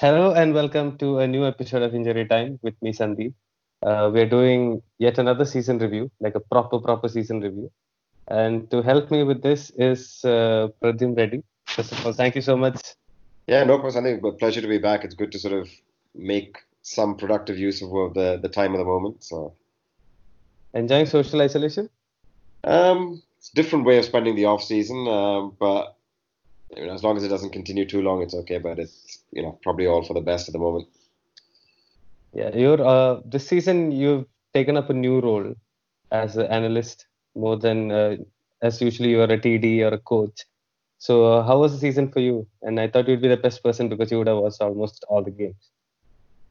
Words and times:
Hello 0.00 0.32
and 0.32 0.54
welcome 0.54 0.96
to 0.96 1.18
a 1.18 1.26
new 1.26 1.44
episode 1.46 1.82
of 1.82 1.94
Injury 1.94 2.26
Time 2.26 2.58
with 2.62 2.72
me, 2.80 2.90
Sandeep. 2.90 3.34
Uh, 3.82 4.10
we're 4.10 4.30
doing 4.30 4.80
yet 4.96 5.18
another 5.18 5.44
season 5.44 5.76
review, 5.76 6.10
like 6.20 6.34
a 6.34 6.40
proper, 6.40 6.78
proper 6.78 7.06
season 7.06 7.42
review. 7.42 7.70
And 8.26 8.70
to 8.70 8.80
help 8.80 9.10
me 9.10 9.24
with 9.24 9.42
this 9.42 9.68
is 9.76 10.24
uh, 10.24 10.68
Pradhyum 10.82 11.18
Reddy. 11.18 11.42
First 11.66 11.92
of 11.92 12.06
all, 12.06 12.14
thank 12.14 12.34
you 12.34 12.40
so 12.40 12.56
much. 12.56 12.80
Yeah, 13.46 13.62
no 13.64 13.78
problem. 13.78 14.02
Sandeep. 14.02 14.22
But 14.22 14.38
pleasure 14.38 14.62
to 14.62 14.68
be 14.68 14.78
back. 14.78 15.04
It's 15.04 15.14
good 15.14 15.32
to 15.32 15.38
sort 15.38 15.52
of 15.52 15.68
make 16.14 16.56
some 16.80 17.18
productive 17.18 17.58
use 17.58 17.82
of 17.82 17.90
the 18.14 18.38
the 18.42 18.48
time 18.48 18.72
of 18.72 18.78
the 18.78 18.86
moment. 18.86 19.22
So, 19.22 19.52
enjoying 20.72 21.04
social 21.04 21.42
isolation? 21.42 21.90
Um, 22.64 23.22
it's 23.36 23.50
a 23.50 23.54
different 23.54 23.84
way 23.84 23.98
of 23.98 24.06
spending 24.06 24.34
the 24.34 24.46
off 24.46 24.62
season, 24.62 25.06
um, 25.06 25.54
but 25.60 25.94
you 26.76 26.86
know, 26.86 26.94
as 26.94 27.02
long 27.02 27.16
as 27.16 27.24
it 27.24 27.28
doesn't 27.28 27.50
continue 27.50 27.86
too 27.86 28.02
long, 28.02 28.22
it's 28.22 28.34
okay. 28.34 28.58
But 28.58 28.78
it's 28.78 29.18
you 29.32 29.42
know 29.42 29.58
probably 29.62 29.86
all 29.86 30.02
for 30.04 30.14
the 30.14 30.20
best 30.20 30.48
at 30.48 30.52
the 30.52 30.58
moment. 30.58 30.88
Yeah, 32.32 32.54
you're 32.54 32.82
uh, 32.82 33.20
this 33.24 33.46
season 33.46 33.90
you've 33.92 34.26
taken 34.54 34.76
up 34.76 34.90
a 34.90 34.94
new 34.94 35.20
role 35.20 35.54
as 36.12 36.36
an 36.36 36.46
analyst 36.46 37.06
more 37.34 37.56
than 37.56 37.90
uh, 37.90 38.16
as 38.62 38.80
usually 38.80 39.10
you're 39.10 39.24
a 39.24 39.38
TD 39.38 39.82
or 39.82 39.94
a 39.94 39.98
coach. 39.98 40.44
So 40.98 41.24
uh, 41.24 41.42
how 41.42 41.58
was 41.58 41.72
the 41.72 41.78
season 41.78 42.12
for 42.12 42.20
you? 42.20 42.46
And 42.62 42.78
I 42.78 42.88
thought 42.88 43.08
you'd 43.08 43.22
be 43.22 43.28
the 43.28 43.36
best 43.36 43.62
person 43.62 43.88
because 43.88 44.10
you 44.10 44.18
would 44.18 44.26
have 44.26 44.36
watched 44.36 44.60
almost 44.60 45.04
all 45.08 45.22
the 45.22 45.30
games. 45.30 45.70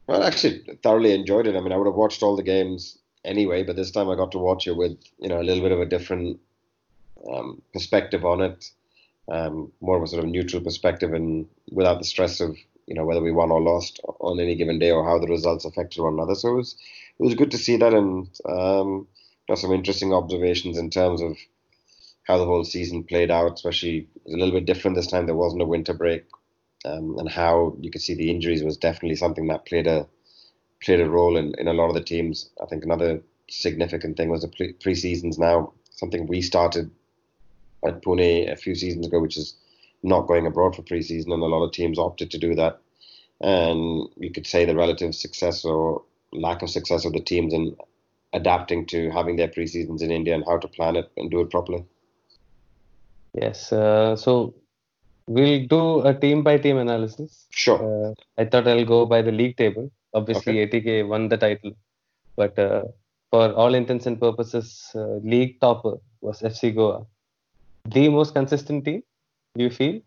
Well, 0.07 0.23
actually, 0.23 0.63
thoroughly 0.81 1.13
enjoyed 1.13 1.45
it. 1.45 1.55
I 1.55 1.59
mean, 1.59 1.71
I 1.71 1.77
would 1.77 1.85
have 1.85 1.95
watched 1.95 2.23
all 2.23 2.35
the 2.35 2.41
games 2.41 2.97
anyway, 3.23 3.63
but 3.63 3.75
this 3.75 3.91
time 3.91 4.09
I 4.09 4.15
got 4.15 4.31
to 4.31 4.39
watch 4.39 4.67
it 4.67 4.75
with 4.75 4.97
you 5.19 5.29
know 5.29 5.39
a 5.39 5.43
little 5.43 5.63
bit 5.63 5.71
of 5.71 5.79
a 5.79 5.85
different 5.85 6.39
um, 7.31 7.61
perspective 7.73 8.25
on 8.25 8.41
it 8.41 8.71
um, 9.31 9.71
more 9.81 9.97
of 9.97 10.03
a 10.03 10.07
sort 10.07 10.23
of 10.23 10.29
neutral 10.29 10.63
perspective 10.63 11.13
and 11.13 11.47
without 11.71 11.99
the 11.99 12.05
stress 12.05 12.39
of 12.39 12.57
you 12.87 12.95
know 12.95 13.05
whether 13.05 13.21
we 13.21 13.31
won 13.31 13.51
or 13.51 13.61
lost 13.61 13.99
on 14.19 14.39
any 14.39 14.55
given 14.55 14.79
day 14.79 14.91
or 14.91 15.05
how 15.05 15.19
the 15.19 15.27
results 15.27 15.65
affected 15.65 16.01
one 16.01 16.13
another. 16.13 16.35
So 16.35 16.49
it 16.49 16.55
was 16.55 16.75
it 17.19 17.23
was 17.23 17.35
good 17.35 17.51
to 17.51 17.57
see 17.57 17.77
that 17.77 17.93
and 17.93 18.27
um, 18.47 19.07
you 19.47 19.49
know, 19.49 19.55
some 19.55 19.71
interesting 19.71 20.13
observations 20.13 20.77
in 20.77 20.89
terms 20.89 21.21
of 21.21 21.37
how 22.23 22.37
the 22.37 22.45
whole 22.45 22.63
season 22.63 23.03
played 23.03 23.31
out. 23.31 23.53
Especially 23.53 24.07
a 24.27 24.31
little 24.31 24.53
bit 24.53 24.65
different 24.65 24.95
this 24.95 25.07
time. 25.07 25.25
There 25.25 25.35
wasn't 25.35 25.61
a 25.61 25.67
winter 25.67 25.93
break, 25.93 26.25
um, 26.85 27.17
and 27.19 27.29
how 27.29 27.75
you 27.79 27.91
could 27.91 28.01
see 28.01 28.15
the 28.15 28.31
injuries 28.31 28.63
was 28.63 28.77
definitely 28.77 29.15
something 29.15 29.47
that 29.47 29.65
played 29.65 29.87
a 29.87 30.07
played 30.81 31.01
a 31.01 31.09
role 31.09 31.37
in, 31.37 31.53
in 31.57 31.67
a 31.67 31.73
lot 31.73 31.89
of 31.89 31.93
the 31.93 32.03
teams. 32.03 32.49
I 32.61 32.65
think 32.65 32.83
another 32.83 33.21
significant 33.49 34.17
thing 34.17 34.29
was 34.29 34.41
the 34.41 34.73
pre 34.81 34.95
seasons 34.95 35.37
now 35.37 35.73
something 35.99 36.27
we 36.27 36.41
started 36.41 36.89
at 37.85 38.01
Pune 38.01 38.51
a 38.51 38.55
few 38.55 38.75
seasons 38.75 39.07
ago, 39.07 39.19
which 39.19 39.37
is 39.37 39.55
not 40.03 40.27
going 40.27 40.45
abroad 40.45 40.75
for 40.75 40.81
preseason, 40.81 41.33
and 41.33 41.43
a 41.43 41.47
lot 41.47 41.63
of 41.63 41.71
teams 41.71 41.99
opted 41.99 42.31
to 42.31 42.37
do 42.37 42.55
that. 42.55 42.79
And 43.41 44.09
you 44.17 44.31
could 44.31 44.47
say 44.47 44.65
the 44.65 44.75
relative 44.75 45.15
success 45.15 45.63
or 45.63 46.03
lack 46.31 46.61
of 46.61 46.69
success 46.69 47.05
of 47.05 47.13
the 47.13 47.21
teams 47.21 47.53
in 47.53 47.75
adapting 48.33 48.85
to 48.87 49.09
having 49.11 49.37
their 49.37 49.47
preseasons 49.47 50.01
in 50.01 50.11
India 50.11 50.35
and 50.35 50.43
how 50.45 50.57
to 50.57 50.67
plan 50.67 50.95
it 50.95 51.11
and 51.17 51.31
do 51.31 51.41
it 51.41 51.49
properly. 51.49 51.83
Yes. 53.33 53.71
Uh, 53.71 54.15
so 54.15 54.53
we'll 55.27 55.65
do 55.67 56.01
a 56.01 56.13
team 56.13 56.43
by 56.43 56.57
team 56.57 56.77
analysis. 56.77 57.45
Sure. 57.49 58.09
Uh, 58.09 58.13
I 58.37 58.45
thought 58.45 58.67
I'll 58.67 58.85
go 58.85 59.05
by 59.05 59.21
the 59.21 59.31
league 59.31 59.57
table. 59.57 59.91
Obviously, 60.13 60.61
okay. 60.61 60.81
ATK 60.81 61.07
won 61.07 61.29
the 61.29 61.37
title, 61.37 61.73
but 62.35 62.57
uh, 62.57 62.83
for 63.29 63.53
all 63.53 63.75
intents 63.75 64.07
and 64.07 64.19
purposes, 64.19 64.89
uh, 64.95 65.17
league 65.17 65.59
topper 65.61 65.97
was 66.21 66.41
FC 66.41 66.73
Goa 66.73 67.05
the 67.85 68.09
most 68.09 68.33
consistent 68.33 68.85
team? 68.85 69.03
Do 69.55 69.63
you 69.63 69.69
feel? 69.69 70.01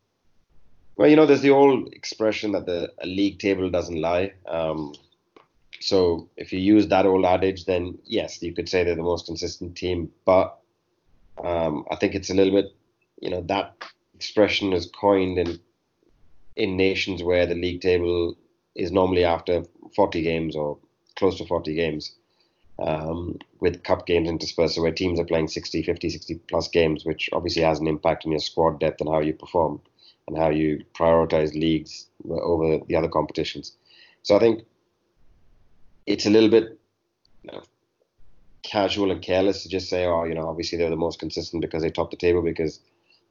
Well, 0.97 1.09
you 1.09 1.16
know, 1.16 1.27
there's 1.27 1.43
the 1.43 1.50
old 1.50 1.93
expression 1.93 2.53
that 2.53 2.66
the 2.66 2.93
league 3.05 3.38
table 3.38 3.71
doesn't 3.71 4.00
lie. 4.00 4.33
Um, 4.47 4.94
so 5.81 6.28
if 6.37 6.53
you 6.53 6.61
use 6.61 6.88
that 6.88 7.06
old 7.06 7.25
adage, 7.25 7.65
then 7.65 7.99
yes, 8.05 8.43
you 8.43 8.55
could 8.55 8.69
say 8.69 8.84
they're 8.84 8.94
the 8.94 9.03
most 9.03 9.27
consistent 9.27 9.77
team. 9.77 10.11
But 10.25 10.59
um, 11.43 11.84
I 11.91 11.97
think 11.97 12.15
it's 12.15 12.31
a 12.31 12.34
little 12.34 12.53
bit, 12.53 12.75
you 13.21 13.31
know, 13.31 13.41
that 13.43 13.75
expression 14.15 14.72
is 14.72 14.87
coined 14.87 15.38
in 15.38 15.59
in 16.55 16.77
nations 16.77 17.22
where 17.22 17.47
the 17.47 17.55
league 17.55 17.81
table 17.81 18.37
is 18.75 18.93
normally 18.93 19.25
after 19.25 19.65
40 19.97 20.22
games 20.22 20.55
or 20.55 20.78
close 21.16 21.38
to 21.38 21.47
40 21.47 21.75
games 21.75 22.15
um, 22.82 23.38
with 23.60 23.82
cup 23.84 24.06
games 24.06 24.28
interspersed, 24.28 24.81
where 24.81 24.93
teams 24.93 25.20
are 25.20 25.25
playing 25.25 25.48
60, 25.48 25.82
50, 25.82 26.10
60 26.10 26.34
plus 26.48 26.69
games, 26.69 27.04
which 27.04 27.31
obviously 27.32 27.62
has 27.62 27.78
an 27.78 27.87
impact 27.87 28.25
on 28.25 28.32
your 28.32 28.41
squad 28.41 28.81
depth 28.81 29.00
and 29.00 29.10
how 29.10 29.20
you 29.20 29.32
perform 29.32 29.81
and 30.28 30.37
how 30.37 30.50
you 30.50 30.84
prioritize 30.94 31.54
leagues 31.54 32.06
over 32.28 32.78
the 32.87 32.97
other 32.97 33.09
competitions. 33.09 33.72
So 34.22 34.37
I 34.37 34.38
think 34.38 34.65
it's 36.06 36.26
a 36.26 36.31
little 36.31 36.48
bit 36.48 36.78
you 37.43 37.53
know, 37.53 37.62
casual 38.62 39.10
and 39.10 39.22
careless 39.22 39.62
to 39.62 39.69
just 39.69 39.88
say, 39.88 40.04
oh, 40.04 40.25
you 40.25 40.34
know, 40.34 40.49
obviously 40.49 40.78
they're 40.78 40.91
the 40.91 40.97
most 40.97 41.19
consistent 41.19 41.62
because 41.62 41.82
they 41.82 41.91
top 41.91 42.10
the 42.10 42.16
table 42.16 42.43
because 42.43 42.81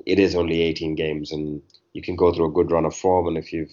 it 0.06 0.20
is 0.20 0.36
only 0.36 0.62
18 0.62 0.96
games 0.96 1.32
and 1.32 1.62
you 1.94 2.02
can 2.02 2.16
go 2.16 2.34
through 2.34 2.46
a 2.46 2.52
good 2.52 2.72
run 2.72 2.86
of 2.86 2.96
form 2.96 3.28
and 3.28 3.38
if 3.38 3.54
you've 3.54 3.72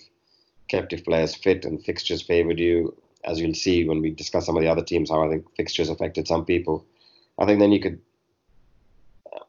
kept 0.69 0.93
your 0.93 1.01
players 1.01 1.35
fit 1.35 1.65
and 1.65 1.83
fixtures 1.85 2.23
favored 2.23 2.59
you 2.59 2.95
as 3.29 3.41
you'll 3.41 3.55
see 3.55 3.87
when 3.87 4.01
we 4.01 4.11
discuss 4.11 4.47
some 4.47 4.57
of 4.57 4.63
the 4.63 4.69
other 4.69 4.83
teams, 4.83 5.11
how 5.11 5.23
I 5.23 5.29
think 5.29 5.45
fixtures 5.55 5.91
affected 5.91 6.27
some 6.27 6.45
people. 6.45 6.87
I 7.39 7.45
think 7.45 7.61
then 7.61 7.73
you 7.73 7.81
could 7.81 8.01
uh, 9.35 9.45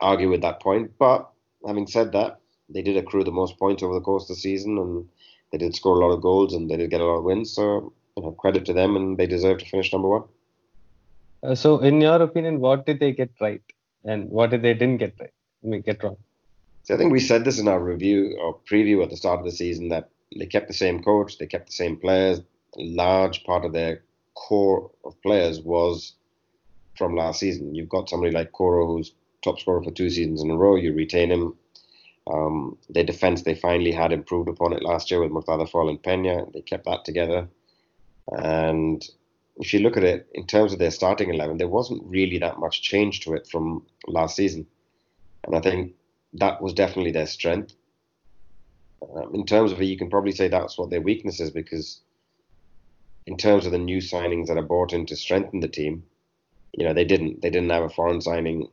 argue 0.00 0.30
with 0.30 0.42
that 0.42 0.60
point. 0.60 0.92
But 0.98 1.28
having 1.66 1.86
said 1.86 2.12
that, 2.12 2.40
they 2.68 2.82
did 2.82 2.96
accrue 2.96 3.24
the 3.24 3.32
most 3.32 3.58
points 3.58 3.82
over 3.82 3.94
the 3.94 4.00
course 4.00 4.24
of 4.24 4.36
the 4.36 4.42
season, 4.42 4.78
and 4.78 5.08
they 5.50 5.58
did 5.58 5.74
score 5.74 5.96
a 5.96 6.06
lot 6.06 6.14
of 6.14 6.22
goals, 6.22 6.54
and 6.54 6.70
they 6.70 6.76
did 6.76 6.90
get 6.90 7.00
a 7.00 7.04
lot 7.04 7.18
of 7.18 7.24
wins. 7.24 7.52
So 7.52 7.92
you 8.16 8.22
know, 8.22 8.32
credit 8.32 8.66
to 8.66 8.72
them, 8.72 8.94
and 8.96 9.16
they 9.18 9.26
deserve 9.26 9.58
to 9.58 9.66
finish 9.66 9.92
number 9.92 10.08
one. 10.08 10.24
Uh, 11.42 11.54
so, 11.54 11.78
in 11.78 12.00
your 12.00 12.22
opinion, 12.22 12.60
what 12.60 12.86
did 12.86 13.00
they 13.00 13.12
get 13.12 13.30
right, 13.40 13.62
and 14.04 14.30
what 14.30 14.50
did 14.50 14.62
they 14.62 14.74
didn't 14.74 14.98
get 14.98 15.14
right? 15.18 15.32
I 15.62 15.66
mean, 15.66 15.80
get 15.80 16.02
wrong. 16.02 16.16
So 16.84 16.94
I 16.94 16.98
think 16.98 17.12
we 17.12 17.20
said 17.20 17.44
this 17.44 17.58
in 17.58 17.68
our 17.68 17.80
review 17.80 18.36
or 18.38 18.58
preview 18.70 19.02
at 19.02 19.08
the 19.08 19.16
start 19.16 19.38
of 19.38 19.46
the 19.46 19.52
season 19.52 19.88
that 19.88 20.10
they 20.36 20.44
kept 20.44 20.68
the 20.68 20.74
same 20.74 21.02
coach, 21.02 21.38
they 21.38 21.46
kept 21.46 21.66
the 21.66 21.72
same 21.72 21.96
players, 21.96 22.40
large 22.76 23.44
part 23.44 23.64
of 23.64 23.72
their 23.72 24.02
core 24.34 24.90
of 25.04 25.20
players 25.22 25.60
was 25.60 26.14
from 26.96 27.16
last 27.16 27.40
season. 27.40 27.74
You've 27.74 27.88
got 27.88 28.08
somebody 28.08 28.32
like 28.32 28.52
Coro, 28.52 28.86
who's 28.86 29.14
top 29.42 29.60
scorer 29.60 29.82
for 29.82 29.90
two 29.90 30.10
seasons 30.10 30.42
in 30.42 30.50
a 30.50 30.56
row. 30.56 30.76
You 30.76 30.92
retain 30.92 31.30
him. 31.30 31.54
Um, 32.26 32.78
their 32.88 33.04
defense, 33.04 33.42
they 33.42 33.54
finally 33.54 33.92
had 33.92 34.12
improved 34.12 34.48
upon 34.48 34.72
it 34.72 34.82
last 34.82 35.10
year 35.10 35.20
with 35.20 35.30
Mourtada 35.30 35.68
Fall 35.68 35.90
and 35.90 36.02
Pena. 36.02 36.46
They 36.52 36.62
kept 36.62 36.86
that 36.86 37.04
together. 37.04 37.48
And 38.32 39.06
if 39.58 39.74
you 39.74 39.80
look 39.80 39.96
at 39.96 40.04
it 40.04 40.26
in 40.32 40.46
terms 40.46 40.72
of 40.72 40.78
their 40.78 40.90
starting 40.90 41.32
11, 41.32 41.58
there 41.58 41.68
wasn't 41.68 42.02
really 42.04 42.38
that 42.38 42.58
much 42.58 42.82
change 42.82 43.20
to 43.20 43.34
it 43.34 43.46
from 43.46 43.84
last 44.06 44.36
season. 44.36 44.66
And 45.44 45.54
I 45.54 45.60
think 45.60 45.94
that 46.34 46.62
was 46.62 46.72
definitely 46.72 47.12
their 47.12 47.26
strength. 47.26 47.74
Um, 49.14 49.34
in 49.34 49.44
terms 49.44 49.70
of 49.70 49.80
it, 49.80 49.84
you 49.84 49.98
can 49.98 50.08
probably 50.08 50.32
say 50.32 50.48
that's 50.48 50.78
what 50.78 50.88
their 50.88 51.02
weakness 51.02 51.40
is 51.40 51.50
because 51.50 52.00
in 53.26 53.36
terms 53.36 53.66
of 53.66 53.72
the 53.72 53.78
new 53.78 53.98
signings 53.98 54.46
that 54.46 54.58
are 54.58 54.62
brought 54.62 54.92
in 54.92 55.06
to 55.06 55.16
strengthen 55.16 55.60
the 55.60 55.68
team, 55.68 56.04
you 56.72 56.84
know, 56.84 56.92
they 56.92 57.04
didn't 57.04 57.42
they 57.42 57.50
didn't 57.50 57.70
have 57.70 57.84
a 57.84 57.88
foreign 57.88 58.20
signing, 58.20 58.68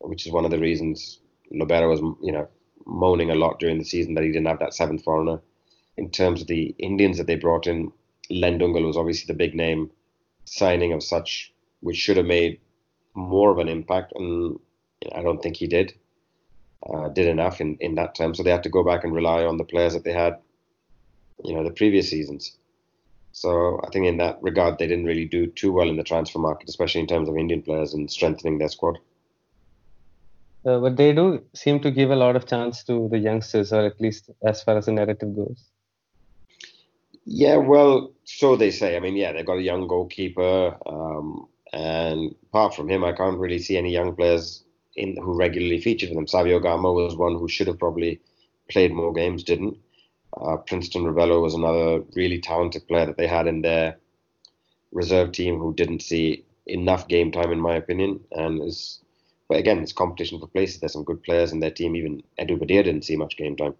which 0.00 0.26
is 0.26 0.32
one 0.32 0.44
of 0.44 0.50
the 0.50 0.58
reasons 0.58 1.20
Lobera 1.52 1.88
was 1.88 2.00
you 2.22 2.32
know 2.32 2.48
moaning 2.86 3.30
a 3.30 3.34
lot 3.34 3.58
during 3.58 3.78
the 3.78 3.84
season 3.84 4.14
that 4.14 4.24
he 4.24 4.30
didn't 4.30 4.46
have 4.46 4.58
that 4.58 4.74
seventh 4.74 5.02
foreigner. 5.04 5.40
In 5.96 6.10
terms 6.10 6.42
of 6.42 6.48
the 6.48 6.74
Indians 6.78 7.18
that 7.18 7.26
they 7.26 7.36
brought 7.36 7.66
in, 7.66 7.92
Len 8.30 8.58
Doungel 8.58 8.86
was 8.86 8.96
obviously 8.96 9.26
the 9.26 9.38
big 9.38 9.54
name 9.54 9.90
signing 10.44 10.92
of 10.92 11.02
such, 11.02 11.52
which 11.80 11.96
should 11.96 12.16
have 12.16 12.26
made 12.26 12.60
more 13.14 13.50
of 13.50 13.58
an 13.58 13.68
impact, 13.68 14.12
and 14.16 14.58
I 15.14 15.22
don't 15.22 15.42
think 15.42 15.56
he 15.56 15.66
did. 15.66 15.94
Uh, 16.92 17.08
did 17.08 17.28
enough 17.28 17.62
in, 17.62 17.78
in 17.80 17.94
that 17.94 18.14
time, 18.14 18.34
so 18.34 18.42
they 18.42 18.50
had 18.50 18.62
to 18.64 18.68
go 18.68 18.84
back 18.84 19.04
and 19.04 19.14
rely 19.14 19.44
on 19.44 19.56
the 19.56 19.64
players 19.64 19.94
that 19.94 20.04
they 20.04 20.12
had, 20.12 20.38
you 21.42 21.54
know, 21.54 21.64
the 21.64 21.70
previous 21.70 22.10
seasons. 22.10 22.58
So 23.34 23.80
I 23.84 23.88
think 23.90 24.06
in 24.06 24.18
that 24.18 24.38
regard, 24.42 24.78
they 24.78 24.86
didn't 24.86 25.06
really 25.06 25.24
do 25.24 25.48
too 25.48 25.72
well 25.72 25.88
in 25.88 25.96
the 25.96 26.04
transfer 26.04 26.38
market, 26.38 26.68
especially 26.68 27.00
in 27.00 27.08
terms 27.08 27.28
of 27.28 27.36
Indian 27.36 27.62
players 27.62 27.92
and 27.92 28.08
strengthening 28.08 28.58
their 28.58 28.68
squad. 28.68 28.98
Uh, 30.64 30.78
but 30.78 30.96
they 30.96 31.12
do 31.12 31.44
seem 31.52 31.80
to 31.80 31.90
give 31.90 32.10
a 32.10 32.16
lot 32.16 32.36
of 32.36 32.46
chance 32.46 32.84
to 32.84 33.08
the 33.10 33.18
youngsters, 33.18 33.72
or 33.72 33.84
at 33.84 34.00
least 34.00 34.30
as 34.44 34.62
far 34.62 34.78
as 34.78 34.86
the 34.86 34.92
narrative 34.92 35.34
goes. 35.34 35.64
Yeah, 37.26 37.56
well, 37.56 38.12
so 38.22 38.54
they 38.54 38.70
say. 38.70 38.96
I 38.96 39.00
mean, 39.00 39.16
yeah, 39.16 39.32
they've 39.32 39.44
got 39.44 39.58
a 39.58 39.62
young 39.62 39.88
goalkeeper, 39.88 40.76
um, 40.86 41.48
and 41.72 42.34
apart 42.44 42.76
from 42.76 42.88
him, 42.88 43.02
I 43.02 43.12
can't 43.12 43.38
really 43.38 43.58
see 43.58 43.76
any 43.76 43.92
young 43.92 44.14
players 44.14 44.62
in 44.94 45.16
who 45.16 45.36
regularly 45.36 45.80
feature 45.80 46.06
for 46.06 46.14
them. 46.14 46.28
Savio 46.28 46.60
Gama 46.60 46.92
was 46.92 47.16
one 47.16 47.34
who 47.34 47.48
should 47.48 47.66
have 47.66 47.80
probably 47.80 48.20
played 48.70 48.92
more 48.92 49.12
games, 49.12 49.42
didn't. 49.42 49.76
Uh, 50.40 50.56
Princeton 50.56 51.04
Rebello 51.04 51.40
was 51.40 51.54
another 51.54 52.00
really 52.14 52.40
talented 52.40 52.86
player 52.88 53.06
that 53.06 53.16
they 53.16 53.26
had 53.26 53.46
in 53.46 53.62
their 53.62 53.98
reserve 54.92 55.32
team 55.32 55.58
who 55.58 55.74
didn't 55.74 56.02
see 56.02 56.44
enough 56.66 57.08
game 57.08 57.30
time, 57.30 57.52
in 57.52 57.60
my 57.60 57.76
opinion. 57.76 58.20
And 58.32 58.62
is, 58.62 59.00
but 59.48 59.58
again, 59.58 59.78
it's 59.78 59.92
competition 59.92 60.40
for 60.40 60.46
places. 60.46 60.80
There's 60.80 60.92
some 60.92 61.04
good 61.04 61.22
players 61.22 61.52
in 61.52 61.60
their 61.60 61.70
team. 61.70 61.94
Even 61.94 62.22
Edu 62.38 62.58
Bedia 62.58 62.82
didn't 62.82 63.04
see 63.04 63.16
much 63.16 63.36
game 63.36 63.56
time. 63.56 63.74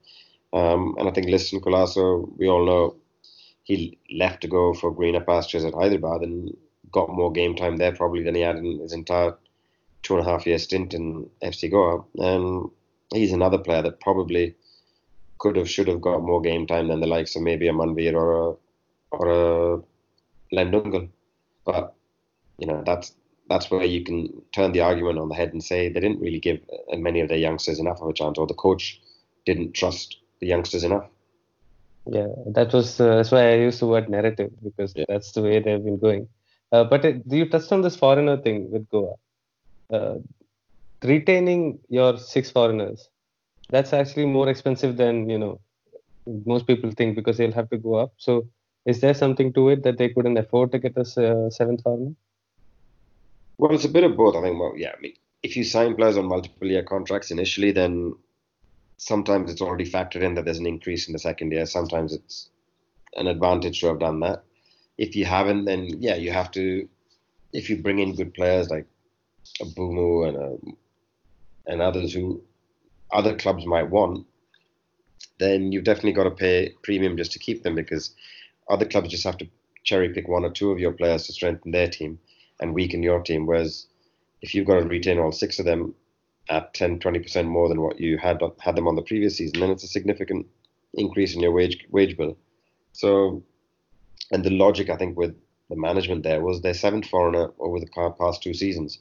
Um, 0.52 0.94
and 0.98 1.08
I 1.08 1.12
think 1.12 1.28
Liston 1.28 1.60
Colaco, 1.60 2.28
we 2.38 2.48
all 2.48 2.64
know 2.64 2.96
he 3.64 3.98
left 4.12 4.42
to 4.42 4.48
go 4.48 4.74
for 4.74 4.94
greener 4.94 5.20
pastures 5.20 5.64
at 5.64 5.74
Hyderabad 5.74 6.20
and 6.20 6.56
got 6.92 7.08
more 7.08 7.32
game 7.32 7.56
time 7.56 7.76
there 7.76 7.92
probably 7.92 8.22
than 8.22 8.34
he 8.34 8.42
had 8.42 8.56
in 8.56 8.78
his 8.78 8.92
entire 8.92 9.36
two 10.02 10.16
and 10.16 10.24
a 10.24 10.30
half 10.30 10.46
year 10.46 10.58
stint 10.58 10.94
in 10.94 11.28
FC 11.42 11.70
Goa. 11.70 12.04
And 12.18 12.70
he's 13.12 13.32
another 13.32 13.58
player 13.58 13.82
that 13.82 14.00
probably 14.00 14.54
could 15.38 15.56
have, 15.56 15.68
should 15.68 15.88
have 15.88 16.00
got 16.00 16.22
more 16.22 16.40
game 16.40 16.66
time 16.66 16.88
than 16.88 17.00
the 17.00 17.06
likes 17.06 17.36
of 17.36 17.42
maybe 17.42 17.68
a 17.68 17.72
Manveer 17.72 18.14
or 18.14 18.50
a 18.50 18.56
or 19.10 19.28
a 19.28 19.82
Len. 20.52 21.10
But 21.64 21.94
you 22.58 22.66
know 22.66 22.82
that's 22.84 23.14
that's 23.48 23.70
where 23.70 23.84
you 23.84 24.04
can 24.04 24.42
turn 24.52 24.72
the 24.72 24.80
argument 24.80 25.18
on 25.18 25.28
the 25.28 25.34
head 25.34 25.52
and 25.52 25.62
say 25.62 25.88
they 25.88 26.00
didn't 26.00 26.20
really 26.20 26.40
give 26.40 26.60
many 26.92 27.20
of 27.20 27.28
their 27.28 27.38
youngsters 27.38 27.78
enough 27.78 28.00
of 28.00 28.08
a 28.08 28.12
chance, 28.12 28.38
or 28.38 28.46
the 28.46 28.54
coach 28.54 29.00
didn't 29.44 29.72
trust 29.74 30.16
the 30.40 30.46
youngsters 30.46 30.84
enough. 30.84 31.06
Yeah, 32.06 32.28
that 32.48 32.72
was 32.72 33.00
uh, 33.00 33.16
that's 33.16 33.30
why 33.30 33.52
I 33.52 33.56
used 33.56 33.80
the 33.80 33.86
word 33.86 34.08
narrative 34.08 34.52
because 34.62 34.92
yeah. 34.94 35.04
that's 35.08 35.32
the 35.32 35.42
way 35.42 35.60
they've 35.60 35.82
been 35.82 35.98
going. 35.98 36.28
Uh, 36.72 36.84
but 36.84 37.04
it, 37.04 37.22
you 37.26 37.48
touched 37.48 37.72
on 37.72 37.82
this 37.82 37.96
foreigner 37.96 38.36
thing 38.36 38.70
with 38.70 38.88
Goa. 38.90 39.14
Uh, 39.90 40.16
retaining 41.02 41.78
your 41.88 42.18
six 42.18 42.50
foreigners, 42.50 43.08
that's 43.74 43.92
actually 43.92 44.26
more 44.26 44.48
expensive 44.48 44.96
than 44.96 45.28
you 45.28 45.38
know 45.38 45.60
most 46.46 46.66
people 46.66 46.90
think 46.92 47.16
because 47.16 47.36
they'll 47.36 47.58
have 47.60 47.70
to 47.70 47.76
go 47.76 47.94
up. 47.94 48.12
So, 48.16 48.46
is 48.86 49.00
there 49.00 49.14
something 49.14 49.52
to 49.54 49.68
it 49.70 49.82
that 49.82 49.98
they 49.98 50.08
couldn't 50.10 50.38
afford 50.38 50.72
to 50.72 50.78
get 50.78 50.96
a 50.96 51.00
uh, 51.00 51.50
seventh? 51.50 51.82
Well, 53.58 53.74
it's 53.74 53.84
a 53.84 53.94
bit 53.96 54.04
of 54.04 54.16
both. 54.16 54.36
I 54.36 54.42
think. 54.42 54.60
Well, 54.60 54.74
yeah. 54.76 54.92
I 54.96 55.00
mean, 55.00 55.14
if 55.42 55.56
you 55.56 55.64
sign 55.64 55.96
players 55.96 56.16
on 56.16 56.26
multiple 56.26 56.68
year 56.68 56.84
contracts 56.84 57.30
initially, 57.30 57.72
then 57.72 58.14
sometimes 58.96 59.50
it's 59.50 59.60
already 59.60 59.90
factored 59.90 60.22
in 60.22 60.34
that 60.34 60.44
there's 60.44 60.64
an 60.64 60.72
increase 60.74 61.08
in 61.08 61.12
the 61.12 61.18
second 61.18 61.52
year. 61.52 61.66
Sometimes 61.66 62.14
it's 62.14 62.50
an 63.16 63.26
advantage 63.26 63.80
to 63.80 63.88
have 63.88 64.00
done 64.00 64.20
that. 64.20 64.44
If 64.98 65.16
you 65.16 65.24
haven't, 65.24 65.64
then 65.64 65.88
yeah, 65.98 66.14
you 66.14 66.30
have 66.32 66.50
to. 66.52 66.88
If 67.52 67.70
you 67.70 67.82
bring 67.82 67.98
in 67.98 68.14
good 68.14 68.34
players 68.34 68.70
like 68.70 68.86
a 69.60 69.64
Bumu 69.64 70.28
and 70.28 70.36
a, 70.36 71.70
and 71.70 71.82
others 71.82 72.12
who 72.12 72.42
other 73.14 73.34
clubs 73.36 73.64
might 73.64 73.88
want, 73.88 74.26
then 75.38 75.72
you've 75.72 75.84
definitely 75.84 76.12
got 76.12 76.24
to 76.24 76.30
pay 76.30 76.74
premium 76.82 77.16
just 77.16 77.32
to 77.32 77.38
keep 77.38 77.62
them 77.62 77.74
because 77.74 78.14
other 78.68 78.84
clubs 78.84 79.08
just 79.08 79.24
have 79.24 79.38
to 79.38 79.48
cherry 79.84 80.12
pick 80.12 80.28
one 80.28 80.44
or 80.44 80.50
two 80.50 80.70
of 80.70 80.78
your 80.78 80.92
players 80.92 81.26
to 81.26 81.32
strengthen 81.32 81.70
their 81.70 81.88
team 81.88 82.18
and 82.60 82.74
weaken 82.74 83.02
your 83.02 83.22
team. 83.22 83.46
Whereas 83.46 83.86
if 84.42 84.54
you've 84.54 84.66
got 84.66 84.80
to 84.80 84.86
retain 84.86 85.18
all 85.18 85.32
six 85.32 85.58
of 85.58 85.64
them 85.64 85.94
at 86.50 86.74
10, 86.74 86.98
20% 86.98 87.46
more 87.46 87.68
than 87.68 87.80
what 87.80 88.00
you 88.00 88.18
had 88.18 88.40
had 88.60 88.76
them 88.76 88.88
on 88.88 88.96
the 88.96 89.02
previous 89.02 89.36
season, 89.36 89.60
then 89.60 89.70
it's 89.70 89.84
a 89.84 89.88
significant 89.88 90.46
increase 90.94 91.34
in 91.34 91.40
your 91.40 91.52
wage 91.52 91.84
wage 91.90 92.16
bill. 92.16 92.36
So, 92.92 93.42
and 94.30 94.44
the 94.44 94.50
logic 94.50 94.90
I 94.90 94.96
think 94.96 95.16
with 95.16 95.34
the 95.70 95.76
management 95.76 96.22
there 96.22 96.42
was 96.42 96.60
their 96.60 96.74
seventh 96.74 97.06
foreigner 97.06 97.50
over 97.58 97.80
the 97.80 98.14
past 98.18 98.42
two 98.42 98.54
seasons 98.54 98.98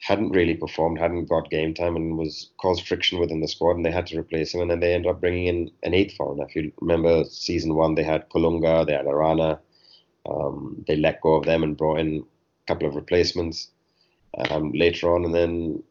hadn't 0.00 0.30
really 0.30 0.54
performed, 0.54 0.98
hadn't 0.98 1.26
got 1.26 1.50
game 1.50 1.74
time, 1.74 1.94
and 1.94 2.16
was 2.16 2.50
caused 2.58 2.86
friction 2.86 3.18
within 3.18 3.40
the 3.40 3.48
squad, 3.48 3.76
and 3.76 3.84
they 3.84 3.90
had 3.90 4.06
to 4.08 4.18
replace 4.18 4.54
him. 4.54 4.62
And 4.62 4.70
then 4.70 4.80
they 4.80 4.94
ended 4.94 5.10
up 5.10 5.20
bringing 5.20 5.46
in 5.46 5.70
an 5.82 5.94
eighth 5.94 6.16
foreigner. 6.16 6.46
If 6.48 6.56
you 6.56 6.72
remember, 6.80 7.24
season 7.24 7.74
one 7.74 7.94
they 7.94 8.02
had 8.02 8.28
Colunga, 8.30 8.86
they 8.86 8.94
had 8.94 9.06
Arana. 9.06 9.60
Um, 10.28 10.84
they 10.86 10.96
let 10.96 11.20
go 11.20 11.34
of 11.34 11.44
them 11.44 11.62
and 11.62 11.76
brought 11.76 11.98
in 11.98 12.18
a 12.18 12.66
couple 12.66 12.88
of 12.88 12.94
replacements 12.94 13.68
um, 14.50 14.72
later 14.72 15.14
on, 15.14 15.24
and 15.24 15.34
then 15.34 15.82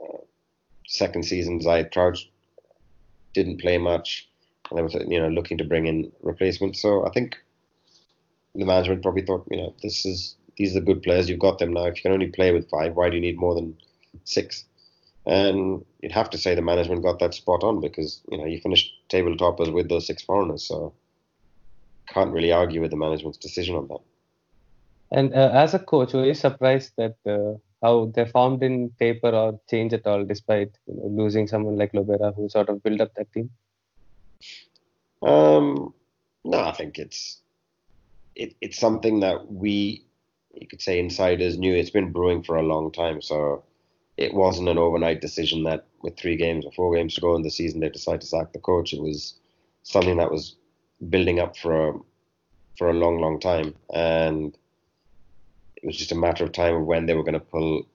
uh, 0.00 0.18
second 0.86 1.24
season 1.24 1.60
Zayed 1.60 1.92
Crouch 1.92 2.30
didn't 3.34 3.60
play 3.60 3.78
much, 3.78 4.28
and 4.70 4.78
they 4.78 4.82
were 4.82 5.04
you 5.10 5.20
know 5.20 5.28
looking 5.28 5.58
to 5.58 5.64
bring 5.64 5.86
in 5.86 6.10
replacements. 6.22 6.80
So 6.80 7.06
I 7.06 7.10
think 7.10 7.36
the 8.54 8.64
management 8.64 9.02
probably 9.02 9.22
thought, 9.22 9.46
you 9.50 9.56
know, 9.56 9.74
this 9.82 10.04
is 10.04 10.36
these 10.56 10.76
are 10.76 10.80
the 10.80 10.86
good 10.86 11.02
players. 11.02 11.28
You've 11.28 11.38
got 11.38 11.58
them 11.58 11.72
now. 11.72 11.84
If 11.84 11.96
you 11.96 12.02
can 12.02 12.12
only 12.12 12.28
play 12.28 12.52
with 12.52 12.70
five, 12.70 12.94
why 12.94 13.10
do 13.10 13.16
you 13.16 13.22
need 13.22 13.38
more 13.38 13.54
than 13.54 13.76
six? 14.24 14.64
And 15.26 15.84
you'd 16.00 16.12
have 16.12 16.30
to 16.30 16.38
say 16.38 16.54
the 16.54 16.62
management 16.62 17.02
got 17.02 17.18
that 17.18 17.34
spot 17.34 17.62
on 17.62 17.80
because 17.80 18.22
you 18.30 18.38
know 18.38 18.46
you 18.46 18.60
finished 18.60 18.92
table 19.08 19.36
toppers 19.36 19.70
with 19.70 19.88
those 19.88 20.06
six 20.06 20.22
foreigners, 20.22 20.66
so 20.66 20.94
can't 22.08 22.32
really 22.32 22.52
argue 22.52 22.80
with 22.80 22.90
the 22.90 22.96
management's 22.96 23.38
decision 23.38 23.76
on 23.76 23.88
that. 23.88 24.00
And 25.12 25.34
uh, 25.34 25.50
as 25.52 25.74
a 25.74 25.78
coach, 25.78 26.12
were 26.12 26.24
you 26.24 26.34
surprised 26.34 26.92
that 26.96 27.16
uh, 27.26 27.58
how 27.84 28.12
their 28.14 28.26
form 28.26 28.58
didn't 28.58 28.98
taper 28.98 29.30
or 29.30 29.60
change 29.68 29.92
at 29.92 30.06
all, 30.06 30.24
despite 30.24 30.70
you 30.86 30.94
know, 30.94 31.22
losing 31.22 31.48
someone 31.48 31.76
like 31.76 31.92
Lobera, 31.92 32.34
who 32.34 32.48
sort 32.48 32.68
of 32.68 32.82
built 32.82 33.00
up 33.00 33.14
that 33.14 33.32
team? 33.32 33.50
Um, 35.22 35.92
no, 36.44 36.60
I 36.60 36.72
think 36.72 36.98
it's 36.98 37.40
it, 38.34 38.54
it's 38.60 38.78
something 38.78 39.20
that 39.20 39.52
we 39.52 40.04
you 40.54 40.66
could 40.66 40.82
say 40.82 40.98
insiders 40.98 41.58
knew 41.58 41.74
it's 41.74 41.90
been 41.90 42.12
brewing 42.12 42.42
for 42.42 42.56
a 42.56 42.62
long 42.62 42.90
time. 42.92 43.22
So 43.22 43.64
it 44.16 44.34
wasn't 44.34 44.68
an 44.68 44.78
overnight 44.78 45.20
decision 45.20 45.62
that 45.64 45.86
with 46.02 46.16
three 46.16 46.36
games 46.36 46.64
or 46.64 46.72
four 46.72 46.94
games 46.94 47.14
to 47.14 47.20
go 47.20 47.34
in 47.36 47.42
the 47.42 47.50
season 47.50 47.80
they 47.80 47.88
decided 47.88 48.20
to 48.22 48.26
sack 48.26 48.52
the 48.52 48.58
coach. 48.58 48.92
It 48.92 49.00
was 49.00 49.34
something 49.82 50.16
that 50.18 50.30
was 50.30 50.56
building 51.08 51.40
up 51.40 51.56
for 51.56 51.88
a 51.88 51.92
for 52.76 52.88
a 52.88 52.94
long, 52.94 53.20
long 53.20 53.38
time, 53.38 53.74
and 53.92 54.56
it 55.76 55.86
was 55.86 55.96
just 55.96 56.12
a 56.12 56.16
matter 56.16 56.44
of 56.44 56.52
time 56.52 56.74
of 56.74 56.86
when 56.86 57.06
they 57.06 57.14
were 57.14 57.24
going 57.24 57.34
to 57.34 57.40
pull 57.40 57.86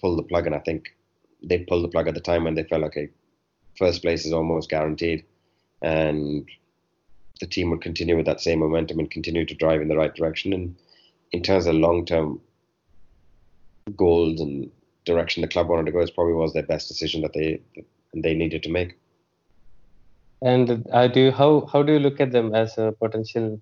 pull 0.00 0.16
the 0.16 0.22
plug. 0.22 0.46
And 0.46 0.54
I 0.54 0.60
think 0.60 0.94
they 1.42 1.58
pulled 1.58 1.84
the 1.84 1.88
plug 1.88 2.08
at 2.08 2.14
the 2.14 2.20
time 2.20 2.44
when 2.44 2.54
they 2.54 2.64
felt 2.64 2.84
okay, 2.84 3.08
first 3.76 4.02
place 4.02 4.24
is 4.24 4.32
almost 4.32 4.70
guaranteed, 4.70 5.24
and 5.82 6.48
the 7.40 7.46
team 7.46 7.70
would 7.70 7.80
continue 7.80 8.16
with 8.16 8.26
that 8.26 8.40
same 8.40 8.60
momentum 8.60 8.98
and 8.98 9.10
continue 9.10 9.46
to 9.46 9.54
drive 9.54 9.80
in 9.80 9.88
the 9.88 9.96
right 9.96 10.14
direction. 10.14 10.52
And 10.52 10.76
in 11.32 11.42
terms 11.42 11.66
of 11.66 11.74
long 11.74 12.04
term 12.04 12.40
goals 13.96 14.40
and 14.40 14.70
direction 15.04 15.40
the 15.42 15.48
club 15.48 15.68
wanted 15.68 15.86
to 15.86 15.92
go, 15.92 16.00
it 16.00 16.14
probably 16.14 16.34
was 16.34 16.52
their 16.52 16.62
best 16.62 16.88
decision 16.88 17.22
that 17.22 17.32
they 17.32 17.60
they 18.14 18.34
needed 18.34 18.62
to 18.64 18.70
make. 18.70 18.98
And 20.42 20.86
I 20.92 21.06
do 21.08 21.30
how 21.30 21.66
how 21.72 21.82
do 21.82 21.92
you 21.92 21.98
look 21.98 22.20
at 22.20 22.32
them 22.32 22.54
as 22.54 22.78
a 22.78 22.92
potential? 22.92 23.60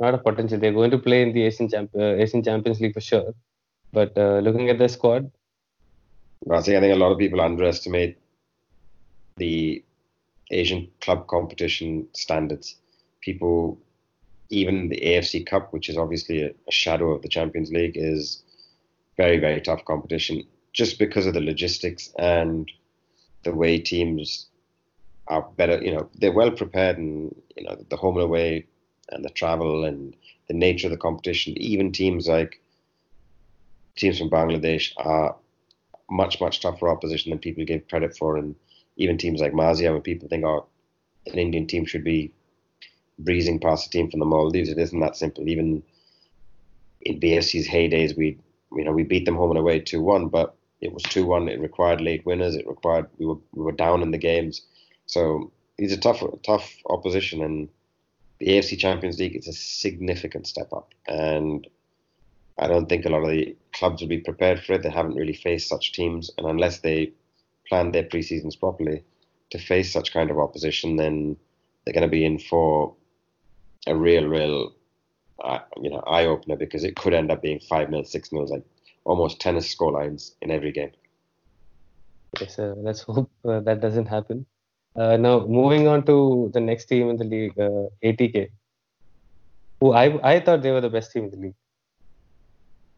Not 0.00 0.14
a 0.14 0.18
potential. 0.18 0.58
They're 0.58 0.72
going 0.72 0.92
to 0.92 0.98
play 0.98 1.22
in 1.22 1.32
the 1.32 1.42
Asian 1.44 1.68
Champ, 1.68 1.90
uh, 1.94 2.14
Asian 2.24 2.42
Champions 2.42 2.80
League 2.80 2.94
for 2.94 3.00
sure. 3.00 3.34
But 3.92 4.16
uh, 4.16 4.38
looking 4.38 4.68
at 4.68 4.78
the 4.78 4.88
squad, 4.88 5.30
well, 6.44 6.58
I 6.58 6.62
think 6.62 6.76
I 6.76 6.80
think 6.80 6.94
a 6.94 6.98
lot 6.98 7.12
of 7.12 7.18
people 7.18 7.40
underestimate 7.40 8.18
the 9.36 9.82
Asian 10.50 10.88
club 11.00 11.26
competition 11.26 12.06
standards. 12.12 12.76
People 13.20 13.78
even 14.50 14.88
the 14.88 15.00
AFC 15.00 15.46
Cup, 15.46 15.72
which 15.72 15.88
is 15.88 15.96
obviously 15.96 16.42
a, 16.42 16.50
a 16.68 16.72
shadow 16.72 17.12
of 17.12 17.22
the 17.22 17.28
Champions 17.28 17.70
League, 17.70 17.96
is 17.96 18.42
very, 19.16 19.38
very 19.38 19.60
tough 19.60 19.84
competition 19.84 20.42
just 20.72 20.98
because 20.98 21.26
of 21.26 21.34
the 21.34 21.40
logistics 21.40 22.12
and 22.18 22.70
the 23.44 23.54
way 23.54 23.78
teams 23.78 24.46
are 25.26 25.42
better. 25.56 25.82
You 25.82 25.94
know, 25.94 26.08
they're 26.14 26.32
well 26.32 26.50
prepared 26.50 26.98
and, 26.98 27.34
you 27.56 27.64
know, 27.64 27.76
the 27.88 27.96
home 27.96 28.16
and 28.16 28.24
away 28.24 28.66
and 29.10 29.24
the 29.24 29.30
travel 29.30 29.84
and 29.84 30.14
the 30.48 30.54
nature 30.54 30.86
of 30.86 30.92
the 30.92 30.96
competition. 30.96 31.56
Even 31.58 31.92
teams 31.92 32.28
like 32.28 32.60
teams 33.96 34.18
from 34.18 34.30
Bangladesh 34.30 34.92
are 34.96 35.36
much, 36.10 36.40
much 36.40 36.60
tougher 36.60 36.88
opposition 36.88 37.30
than 37.30 37.38
people 37.38 37.64
give 37.64 37.88
credit 37.88 38.16
for. 38.16 38.36
And 38.36 38.54
even 38.96 39.18
teams 39.18 39.40
like 39.40 39.52
Mazia, 39.52 39.92
when 39.92 40.02
people 40.02 40.28
think, 40.28 40.44
oh, 40.44 40.66
an 41.26 41.38
Indian 41.38 41.66
team 41.66 41.84
should 41.84 42.04
be 42.04 42.32
breezing 43.18 43.58
past 43.58 43.86
a 43.86 43.90
team 43.90 44.10
from 44.10 44.20
the 44.20 44.26
Maldives. 44.26 44.68
It 44.68 44.78
isn't 44.78 45.00
that 45.00 45.16
simple. 45.16 45.48
Even 45.48 45.82
in 47.02 47.20
BFC's 47.20 47.68
heydays, 47.68 48.16
we 48.16 48.38
you 48.72 48.84
know 48.84 48.92
we 48.92 49.02
beat 49.02 49.24
them 49.24 49.36
home 49.36 49.50
and 49.50 49.58
away 49.58 49.80
two 49.80 50.00
one, 50.00 50.28
but 50.28 50.54
it 50.80 50.92
was 50.92 51.02
two 51.04 51.26
one. 51.26 51.48
It 51.48 51.60
required 51.60 52.00
late 52.00 52.24
winners. 52.24 52.54
It 52.54 52.68
required 52.68 53.06
we 53.18 53.26
were 53.26 53.38
we 53.52 53.64
were 53.64 53.72
down 53.72 54.02
in 54.02 54.10
the 54.10 54.18
games. 54.18 54.62
So 55.06 55.50
these 55.76 55.92
are 55.92 56.00
tough 56.00 56.22
tough 56.44 56.70
opposition, 56.86 57.42
and 57.42 57.68
the 58.38 58.48
AFC 58.48 58.78
Champions 58.78 59.18
League 59.18 59.36
is 59.36 59.48
a 59.48 59.52
significant 59.52 60.46
step 60.46 60.72
up. 60.72 60.92
And 61.06 61.66
I 62.58 62.66
don't 62.66 62.88
think 62.88 63.04
a 63.04 63.08
lot 63.08 63.22
of 63.22 63.30
the 63.30 63.56
clubs 63.72 64.00
will 64.00 64.08
be 64.08 64.18
prepared 64.18 64.62
for 64.62 64.74
it. 64.74 64.82
They 64.82 64.90
haven't 64.90 65.14
really 65.14 65.34
faced 65.34 65.68
such 65.68 65.92
teams, 65.92 66.30
and 66.38 66.46
unless 66.46 66.80
they 66.80 67.12
plan 67.68 67.92
their 67.92 68.04
pre-seasons 68.04 68.56
properly 68.56 69.04
to 69.50 69.58
face 69.58 69.92
such 69.92 70.12
kind 70.12 70.30
of 70.30 70.38
opposition, 70.38 70.96
then 70.96 71.36
they're 71.84 71.94
going 71.94 72.02
to 72.02 72.08
be 72.08 72.24
in 72.24 72.38
for 72.38 72.94
a 73.86 73.94
real, 73.94 74.26
real, 74.26 74.74
uh, 75.42 75.60
you 75.80 75.90
know, 75.90 76.00
eye 76.00 76.26
opener 76.26 76.56
because 76.56 76.84
it 76.84 76.96
could 76.96 77.14
end 77.14 77.30
up 77.30 77.42
being 77.42 77.60
five 77.60 77.90
mil, 77.90 78.04
six 78.04 78.32
mil, 78.32 78.46
like 78.46 78.64
almost 79.04 79.40
tennis 79.40 79.70
score 79.70 79.92
lines 79.92 80.34
in 80.42 80.50
every 80.50 80.72
game. 80.72 80.90
Yes, 82.40 82.58
uh, 82.58 82.74
let's 82.76 83.02
hope 83.02 83.30
uh, 83.44 83.60
that 83.60 83.80
doesn't 83.80 84.06
happen. 84.06 84.46
Uh, 84.96 85.16
now, 85.16 85.46
moving 85.46 85.86
on 85.86 86.04
to 86.06 86.50
the 86.52 86.60
next 86.60 86.86
team 86.86 87.08
in 87.08 87.16
the 87.16 87.24
league, 87.24 87.58
uh, 87.58 87.88
ATK, 88.02 88.48
who 89.80 89.92
I 89.92 90.34
I 90.34 90.40
thought 90.40 90.62
they 90.62 90.72
were 90.72 90.80
the 90.80 90.90
best 90.90 91.12
team 91.12 91.24
in 91.24 91.30
the 91.30 91.36
league. 91.36 91.54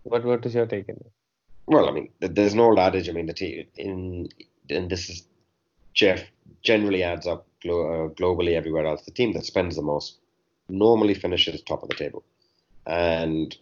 What 0.05 0.25
what 0.25 0.47
is 0.47 0.55
your 0.55 0.67
take 0.67 0.89
on 0.89 0.97
it? 0.97 1.13
Well, 1.67 1.89
I 1.89 1.93
mean, 1.93 2.11
there's 2.21 2.55
no 2.55 2.65
old 2.65 2.79
adage. 2.79 3.09
I 3.09 3.13
mean, 3.13 3.27
the 3.27 3.35
team 3.35 3.67
in 3.77 4.29
and 4.71 4.91
this 4.91 5.09
is 5.11 5.27
Jeff 5.95 6.23
generally 6.63 7.03
adds 7.03 7.27
up 7.27 7.47
glo- 7.63 8.07
uh, 8.07 8.09
globally 8.15 8.55
everywhere 8.55 8.87
else. 8.87 9.05
The 9.05 9.11
team 9.11 9.33
that 9.35 9.45
spends 9.45 9.77
the 9.77 9.83
most 9.83 10.19
normally 10.71 11.15
finishes 11.15 11.63
top 11.63 11.83
of 11.83 11.89
the 11.89 11.95
table. 11.95 12.25
And 12.87 13.57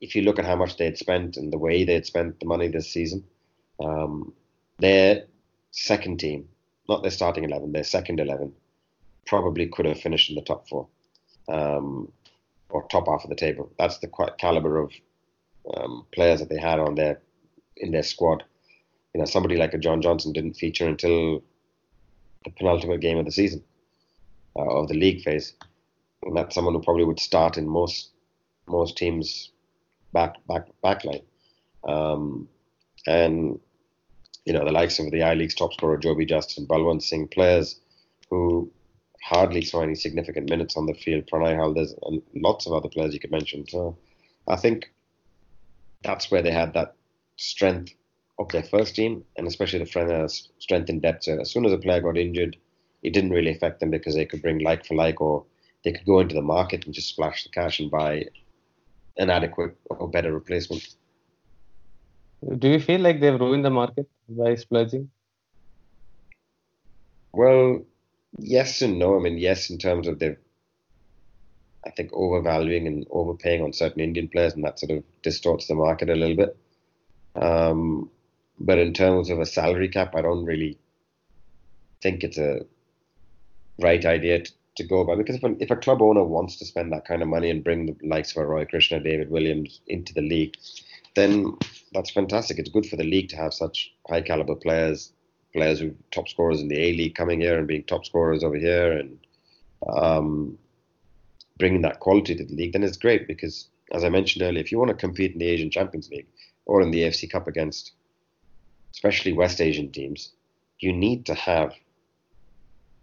if 0.00 0.14
you 0.14 0.22
look 0.22 0.38
at 0.38 0.44
how 0.44 0.56
much 0.56 0.76
they'd 0.76 0.98
spent 0.98 1.36
and 1.36 1.52
the 1.52 1.58
way 1.58 1.84
they'd 1.84 2.06
spent 2.06 2.40
the 2.40 2.46
money 2.46 2.68
this 2.68 2.90
season, 2.90 3.24
um, 3.80 4.32
their 4.78 5.24
second 5.70 6.20
team, 6.20 6.48
not 6.88 7.02
their 7.02 7.10
starting 7.10 7.44
11, 7.44 7.72
their 7.72 7.84
second 7.84 8.20
11, 8.20 8.52
probably 9.26 9.66
could 9.66 9.86
have 9.86 10.00
finished 10.00 10.30
in 10.30 10.36
the 10.36 10.42
top 10.42 10.68
four 10.68 10.86
um, 11.48 12.10
or 12.70 12.86
top 12.88 13.06
half 13.08 13.24
of 13.24 13.30
the 13.30 13.36
table. 13.36 13.70
That's 13.78 13.98
the 13.98 14.08
caliber 14.38 14.78
of 14.78 14.92
um, 15.74 16.06
players 16.12 16.40
that 16.40 16.48
they 16.48 16.58
had 16.58 16.78
on 16.78 16.94
their 16.94 17.20
in 17.76 17.90
their 17.90 18.02
squad. 18.02 18.44
You 19.14 19.20
know, 19.20 19.26
somebody 19.26 19.56
like 19.56 19.74
a 19.74 19.78
John 19.78 20.02
Johnson 20.02 20.32
didn't 20.32 20.54
feature 20.54 20.86
until 20.86 21.42
the 22.44 22.50
penultimate 22.50 23.00
game 23.00 23.18
of 23.18 23.24
the 23.24 23.32
season 23.32 23.62
uh, 24.56 24.62
of 24.62 24.88
the 24.88 24.94
league 24.94 25.22
phase, 25.22 25.54
and 26.26 26.36
that's 26.36 26.54
someone 26.54 26.74
who 26.74 26.82
probably 26.82 27.04
would 27.04 27.20
start 27.20 27.56
in 27.56 27.68
most 27.68 28.10
most 28.68 28.96
teams' 28.96 29.52
back 30.12 30.34
back 30.46 30.66
back 30.82 31.04
line. 31.04 31.22
Um, 31.86 32.48
and 33.06 33.60
you 34.44 34.52
know, 34.52 34.64
the 34.64 34.72
likes 34.72 34.98
of 34.98 35.10
the 35.10 35.22
I 35.22 35.34
League's 35.34 35.54
top 35.54 35.72
scorer 35.72 35.96
Joby 35.96 36.26
Justin, 36.26 36.66
Balwant 36.66 37.02
Singh, 37.02 37.28
players 37.28 37.80
who 38.28 38.70
hardly 39.22 39.62
saw 39.62 39.82
any 39.82 39.94
significant 39.94 40.50
minutes 40.50 40.76
on 40.76 40.86
the 40.86 40.94
field. 40.94 41.26
Pranay 41.26 41.56
Halder 41.56 41.86
and 42.02 42.22
lots 42.34 42.66
of 42.66 42.72
other 42.72 42.88
players 42.88 43.14
you 43.14 43.20
could 43.20 43.30
mention. 43.30 43.66
So 43.68 43.96
I 44.48 44.56
think 44.56 44.92
that's 46.02 46.30
where 46.30 46.42
they 46.42 46.52
had 46.52 46.74
that 46.74 46.94
strength 47.36 47.92
of 48.38 48.48
their 48.50 48.62
first 48.62 48.94
team, 48.94 49.24
and 49.36 49.46
especially 49.46 49.78
the 49.78 50.42
strength 50.58 50.90
in 50.90 51.00
depth. 51.00 51.24
So 51.24 51.40
as 51.40 51.50
soon 51.50 51.64
as 51.64 51.72
a 51.72 51.78
player 51.78 52.00
got 52.00 52.18
injured, 52.18 52.56
it 53.02 53.12
didn't 53.12 53.30
really 53.30 53.50
affect 53.50 53.80
them 53.80 53.90
because 53.90 54.14
they 54.14 54.26
could 54.26 54.42
bring 54.42 54.58
like 54.58 54.84
for 54.84 54.94
like, 54.94 55.20
or 55.20 55.44
they 55.86 55.92
could 55.92 56.04
go 56.04 56.18
into 56.18 56.34
the 56.34 56.42
market 56.42 56.84
and 56.84 56.92
just 56.92 57.10
splash 57.10 57.44
the 57.44 57.48
cash 57.48 57.78
and 57.78 57.92
buy 57.92 58.24
an 59.18 59.30
adequate 59.30 59.76
or 59.88 60.08
better 60.10 60.32
replacement. 60.32 60.84
Do 62.58 62.68
you 62.68 62.80
feel 62.80 63.00
like 63.00 63.20
they've 63.20 63.38
ruined 63.38 63.64
the 63.64 63.70
market 63.70 64.08
by 64.28 64.56
splurging? 64.56 65.08
Well, 67.32 67.84
yes 68.36 68.82
and 68.82 68.98
no. 68.98 69.16
I 69.16 69.20
mean, 69.20 69.38
yes, 69.38 69.70
in 69.70 69.78
terms 69.78 70.08
of 70.08 70.18
they've, 70.18 70.36
I 71.86 71.90
think, 71.90 72.10
overvaluing 72.12 72.88
and 72.88 73.06
overpaying 73.10 73.62
on 73.62 73.72
certain 73.72 74.00
Indian 74.00 74.26
players, 74.26 74.54
and 74.54 74.64
that 74.64 74.80
sort 74.80 74.90
of 74.90 75.04
distorts 75.22 75.68
the 75.68 75.76
market 75.76 76.10
a 76.10 76.16
little 76.16 76.36
bit. 76.36 76.56
Um, 77.36 78.10
but 78.58 78.78
in 78.78 78.92
terms 78.92 79.30
of 79.30 79.38
a 79.38 79.46
salary 79.46 79.88
cap, 79.88 80.16
I 80.16 80.22
don't 80.22 80.44
really 80.44 80.78
think 82.02 82.24
it's 82.24 82.38
a 82.38 82.66
right 83.78 84.04
idea 84.04 84.40
to, 84.40 84.52
to 84.76 84.84
go 84.84 85.04
by 85.04 85.14
because 85.14 85.36
if 85.36 85.42
a, 85.42 85.56
if 85.58 85.70
a 85.70 85.76
club 85.76 86.02
owner 86.02 86.24
wants 86.24 86.56
to 86.56 86.66
spend 86.66 86.92
that 86.92 87.06
kind 87.06 87.22
of 87.22 87.28
money 87.28 87.50
and 87.50 87.64
bring 87.64 87.86
the 87.86 87.96
likes 88.06 88.36
of 88.36 88.46
Roy 88.46 88.64
Krishna, 88.64 89.00
David 89.00 89.30
Williams 89.30 89.80
into 89.86 90.12
the 90.14 90.20
league, 90.20 90.54
then 91.14 91.56
that's 91.92 92.10
fantastic. 92.10 92.58
It's 92.58 92.70
good 92.70 92.86
for 92.86 92.96
the 92.96 93.04
league 93.04 93.28
to 93.30 93.36
have 93.36 93.54
such 93.54 93.92
high 94.08 94.20
caliber 94.20 94.54
players, 94.54 95.12
players 95.52 95.80
who 95.80 95.94
top 96.10 96.28
scorers 96.28 96.60
in 96.60 96.68
the 96.68 96.78
A 96.78 96.92
League 96.92 97.14
coming 97.14 97.40
here 97.40 97.58
and 97.58 97.66
being 97.66 97.84
top 97.84 98.04
scorers 98.04 98.44
over 98.44 98.56
here 98.56 98.92
and 98.92 99.18
um, 99.88 100.58
bringing 101.58 101.82
that 101.82 102.00
quality 102.00 102.34
to 102.34 102.44
the 102.44 102.54
league. 102.54 102.72
Then 102.72 102.82
it's 102.82 102.98
great 102.98 103.26
because, 103.26 103.68
as 103.92 104.04
I 104.04 104.10
mentioned 104.10 104.42
earlier, 104.42 104.60
if 104.60 104.70
you 104.70 104.78
want 104.78 104.90
to 104.90 104.96
compete 104.96 105.32
in 105.32 105.38
the 105.38 105.48
Asian 105.48 105.70
Champions 105.70 106.10
League 106.10 106.26
or 106.66 106.82
in 106.82 106.90
the 106.90 107.02
AFC 107.02 107.30
Cup 107.30 107.48
against, 107.48 107.92
especially 108.92 109.32
West 109.32 109.60
Asian 109.60 109.90
teams, 109.90 110.32
you 110.80 110.92
need 110.92 111.24
to 111.26 111.34
have 111.34 111.72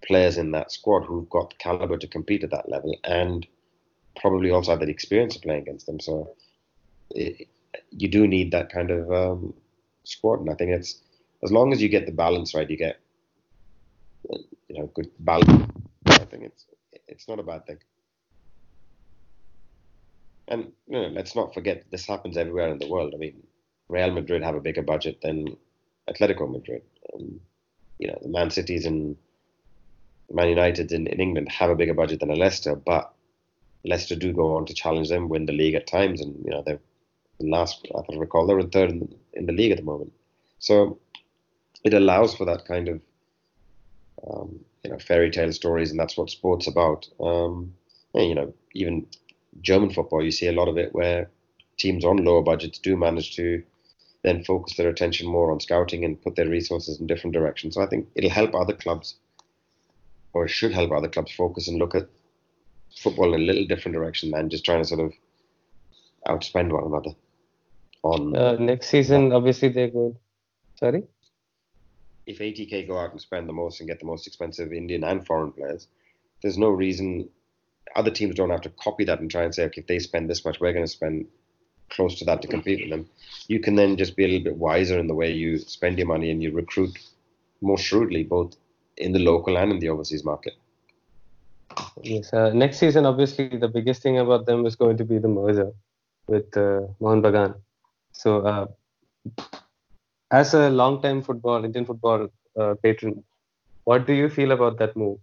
players 0.06 0.38
in 0.38 0.52
that 0.52 0.72
squad 0.72 1.04
who've 1.04 1.30
got 1.30 1.58
caliber 1.60 1.98
to 1.98 2.08
compete 2.08 2.44
at 2.44 2.52
that 2.52 2.70
level 2.70 2.96
and 3.04 3.48
probably 4.20 4.52
also 4.52 4.72
have 4.72 4.80
the 4.80 4.88
experience 4.90 5.36
of 5.36 5.42
playing 5.42 5.62
against 5.62 5.86
them. 5.86 6.00
So 6.00 6.36
it, 7.12 7.48
you 7.92 8.08
do 8.08 8.28
need 8.28 8.52
that 8.52 8.72
kind 8.72 8.92
of 8.92 9.12
um, 9.12 9.54
squad, 10.04 10.42
and 10.42 10.50
I 10.50 10.56
think 10.56 10.72
it's 10.72 11.02
as 11.44 11.52
long 11.52 11.74
as 11.74 11.82
you 11.82 11.90
get 11.90 12.06
the 12.06 12.12
balance 12.12 12.54
right, 12.54 12.70
you 12.70 12.78
get 12.78 13.00
you 14.30 14.80
know 14.80 14.90
good 14.94 15.10
balance. 15.20 15.72
I 16.08 16.26
think 16.26 16.44
it's 16.44 16.66
it's 17.08 17.28
not 17.28 17.40
a 17.40 17.44
bad 17.44 17.66
thing. 17.66 17.80
And 20.48 20.72
you 20.88 21.02
know, 21.02 21.08
let's 21.08 21.36
not 21.36 21.54
forget 21.54 21.86
this 21.90 22.06
happens 22.06 22.38
everywhere 22.38 22.70
in 22.70 22.80
the 22.80 22.88
world. 22.88 23.14
I 23.16 23.18
mean, 23.18 23.42
Real 23.90 24.12
Madrid 24.12 24.44
have 24.44 24.56
a 24.56 24.62
bigger 24.62 24.82
budget 24.82 25.22
than 25.22 25.58
Atletico 26.10 26.52
Madrid. 26.52 26.82
Um, 27.14 27.40
you 28.00 28.08
know, 28.08 28.20
the 28.22 28.30
Man 28.30 28.50
Cities 28.50 28.86
and 28.86 29.16
Man 30.32 30.50
United 30.50 30.92
in, 30.92 31.08
in 31.08 31.20
England 31.20 31.50
have 31.50 31.70
a 31.70 31.76
bigger 31.76 31.94
budget 31.94 32.20
than 32.20 32.32
a 32.32 32.36
Leicester, 32.36 32.76
but 32.76 33.14
Leicester 33.86 34.16
do 34.16 34.34
go 34.34 34.56
on 34.56 34.66
to 34.66 34.74
challenge 34.74 35.10
them, 35.10 35.30
win 35.30 35.46
the 35.46 35.54
league 35.54 35.76
at 35.76 35.88
times, 35.88 36.22
and 36.22 36.36
you 36.44 36.52
know 36.52 36.64
they're 36.66 36.80
last, 37.40 37.88
I 37.98 38.02
can 38.06 38.20
recall, 38.20 38.46
they're 38.46 38.60
in 38.60 38.70
third 38.70 38.90
in 38.90 39.00
the, 39.00 39.10
in 39.34 39.46
the 39.46 39.54
league 39.54 39.72
at 39.72 39.78
the 39.78 39.84
moment. 39.84 40.14
So 40.60 41.00
it 41.84 41.94
allows 41.94 42.34
for 42.36 42.46
that 42.46 42.66
kind 42.66 42.88
of 42.88 43.02
um, 44.28 44.60
you 44.84 44.92
know 44.92 45.00
fairy 45.00 45.32
tale 45.32 45.52
stories, 45.52 45.92
and 45.92 46.00
that's 46.00 46.18
what 46.18 46.30
sports 46.30 46.68
about. 46.68 47.08
Um, 47.20 47.74
and, 48.14 48.30
you 48.30 48.36
know, 48.36 48.54
even 48.74 49.08
German 49.62 49.92
football, 49.92 50.24
you 50.24 50.32
see 50.32 50.48
a 50.48 50.54
lot 50.54 50.68
of 50.68 50.78
it 50.78 50.94
where 50.94 51.30
teams 51.78 52.06
on 52.06 52.24
lower 52.24 52.42
budgets 52.42 52.80
do 52.80 52.96
manage 52.96 53.36
to 53.36 53.64
then 54.24 54.44
focus 54.44 54.78
their 54.78 54.90
attention 54.90 55.28
more 55.28 55.52
on 55.52 55.60
scouting 55.60 56.06
and 56.06 56.22
put 56.22 56.36
their 56.36 56.48
resources 56.48 57.00
in 57.00 57.08
different 57.08 57.34
directions. 57.34 57.76
So 57.76 57.82
I 57.82 57.88
think 57.88 58.08
it'll 58.16 58.30
help 58.30 58.56
other 58.56 58.74
clubs, 58.74 59.16
or 60.34 60.48
should 60.48 60.74
help 60.74 60.92
other 60.92 61.08
clubs 61.08 61.32
focus 61.32 61.68
and 61.68 61.78
look 61.78 61.96
at 61.96 62.08
football 62.96 63.34
in 63.34 63.42
a 63.42 63.44
little 63.44 63.66
different 63.66 63.96
direction 63.96 64.32
than 64.32 64.50
just 64.50 64.66
trying 64.66 64.82
to 64.82 64.88
sort 64.88 65.02
of 65.02 65.14
outspend 66.28 66.72
one 66.72 66.86
another 66.86 67.16
on 68.04 68.36
uh, 68.36 68.54
next 68.54 68.88
season. 68.88 69.32
Obviously, 69.32 69.70
they're 69.70 69.90
good. 69.90 70.16
Sorry. 70.76 71.04
If 72.26 72.40
ATK 72.40 72.88
go 72.88 72.98
out 72.98 73.12
and 73.12 73.22
spend 73.22 73.50
the 73.50 73.54
most 73.54 73.80
and 73.80 73.90
get 73.90 74.00
the 74.00 74.06
most 74.06 74.28
expensive 74.28 74.72
Indian 74.72 75.04
and 75.04 75.26
foreign 75.26 75.52
players, 75.52 75.88
there's 76.42 76.58
no 76.58 76.70
reason 76.70 77.30
other 77.96 78.12
teams 78.12 78.36
don't 78.36 78.50
have 78.50 78.62
to 78.62 78.70
copy 78.70 79.04
that 79.06 79.20
and 79.20 79.30
try 79.30 79.44
and 79.44 79.54
say, 79.54 79.66
okay, 79.66 79.82
if 79.82 79.88
they 79.88 80.00
spend 80.00 80.30
this 80.30 80.46
much, 80.46 80.60
we're 80.60 80.74
going 80.74 80.86
to 80.86 80.92
spend 80.92 81.28
close 81.90 82.18
to 82.20 82.26
that 82.26 82.42
to 82.42 82.48
compete 82.48 82.82
with 82.82 82.90
them. 82.90 83.10
You 83.48 83.60
can 83.60 83.76
then 83.76 83.98
just 83.98 84.16
be 84.16 84.24
a 84.24 84.28
little 84.28 84.44
bit 84.44 84.58
wiser 84.58 84.98
in 84.98 85.08
the 85.08 85.14
way 85.14 85.32
you 85.32 85.60
spend 85.60 85.98
your 85.98 86.08
money 86.08 86.32
and 86.32 86.42
you 86.42 86.52
recruit 86.52 86.98
more 87.62 87.78
shrewdly, 87.78 88.24
both 88.24 88.56
in 88.98 89.12
the 89.12 89.20
local 89.20 89.58
and 89.58 89.72
in 89.72 89.80
the 89.80 89.90
overseas 89.90 90.24
market. 90.24 90.54
Yes, 92.02 92.34
uh, 92.34 92.52
next 92.54 92.78
season, 92.78 93.06
obviously, 93.06 93.48
the 93.48 93.68
biggest 93.68 94.02
thing 94.02 94.20
about 94.20 94.46
them 94.46 94.66
is 94.66 94.76
going 94.76 94.98
to 94.98 95.06
be 95.06 95.18
the 95.18 95.28
merger 95.28 95.72
with 96.28 96.56
uh, 96.56 96.82
Mohun 97.00 97.22
Bagan. 97.22 97.56
So, 98.12 98.42
uh, 98.42 98.68
as 100.32 100.54
a 100.54 100.70
long-time 100.70 101.22
football 101.22 101.64
Indian 101.66 101.86
football 101.86 102.30
uh, 102.60 102.76
patron, 102.84 103.24
what 103.86 104.06
do 104.06 104.14
you 104.14 104.30
feel 104.30 104.52
about 104.52 104.78
that 104.80 104.96
move? 104.96 105.20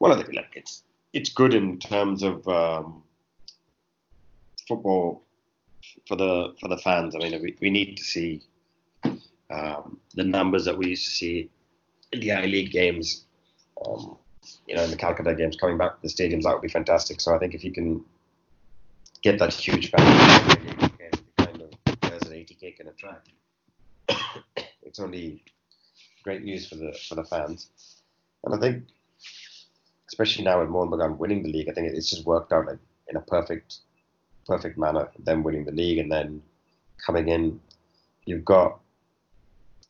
Well, 0.00 0.12
I 0.12 0.16
think 0.16 0.34
like 0.34 0.52
it's 0.54 0.84
it's 1.12 1.30
good 1.30 1.54
in 1.54 1.78
terms 1.78 2.22
of 2.22 2.46
um, 2.46 3.02
football 4.66 5.24
for 6.06 6.16
the 6.16 6.54
for 6.60 6.68
the 6.68 6.78
fans. 6.78 7.14
I 7.14 7.18
mean, 7.18 7.42
we, 7.42 7.56
we 7.60 7.70
need 7.70 7.96
to 7.96 8.04
see 8.04 8.42
um, 9.50 9.98
the 10.14 10.24
numbers 10.24 10.64
that 10.64 10.76
we 10.76 10.88
used 10.88 11.04
to 11.04 11.10
see 11.10 11.50
in 12.12 12.20
the 12.20 12.32
I 12.32 12.44
League 12.44 12.70
games. 12.70 13.24
Um, 13.84 14.16
you 14.66 14.74
know, 14.74 14.82
in 14.82 14.90
the 14.90 14.96
Calcutta 14.96 15.34
games 15.34 15.56
coming 15.56 15.76
back 15.76 15.96
to 15.96 16.02
the 16.02 16.08
stadiums, 16.08 16.42
that 16.42 16.52
would 16.52 16.62
be 16.62 16.68
fantastic. 16.68 17.20
So 17.20 17.34
I 17.34 17.38
think 17.38 17.54
if 17.54 17.62
you 17.62 17.72
can 17.72 18.04
get 19.22 19.38
that 19.38 19.52
huge 19.52 19.90
fan 19.90 20.88
kind 21.36 21.62
of 21.62 22.00
players 22.00 22.22
an 22.22 22.32
ATK 22.32 22.76
can 22.76 22.88
attract. 22.88 23.28
it's 24.82 25.00
only 25.00 25.42
great 26.22 26.42
news 26.42 26.68
for 26.68 26.76
the 26.76 26.92
for 27.08 27.14
the 27.14 27.24
fans, 27.24 27.70
and 28.44 28.54
I 28.54 28.58
think, 28.58 28.84
especially 30.08 30.44
now 30.44 30.60
with 30.60 30.68
Mohun 30.68 30.90
Bagan 30.90 31.18
winning 31.18 31.42
the 31.42 31.52
league, 31.52 31.68
I 31.68 31.72
think 31.72 31.88
it's 31.88 32.10
just 32.10 32.26
worked 32.26 32.52
out 32.52 32.66
like 32.66 32.78
in 33.08 33.16
a 33.16 33.20
perfect 33.20 33.78
perfect 34.46 34.78
manner. 34.78 35.08
Them 35.18 35.42
winning 35.42 35.64
the 35.64 35.72
league 35.72 35.98
and 35.98 36.10
then 36.10 36.42
coming 37.04 37.28
in, 37.28 37.60
you've 38.24 38.44
got 38.44 38.80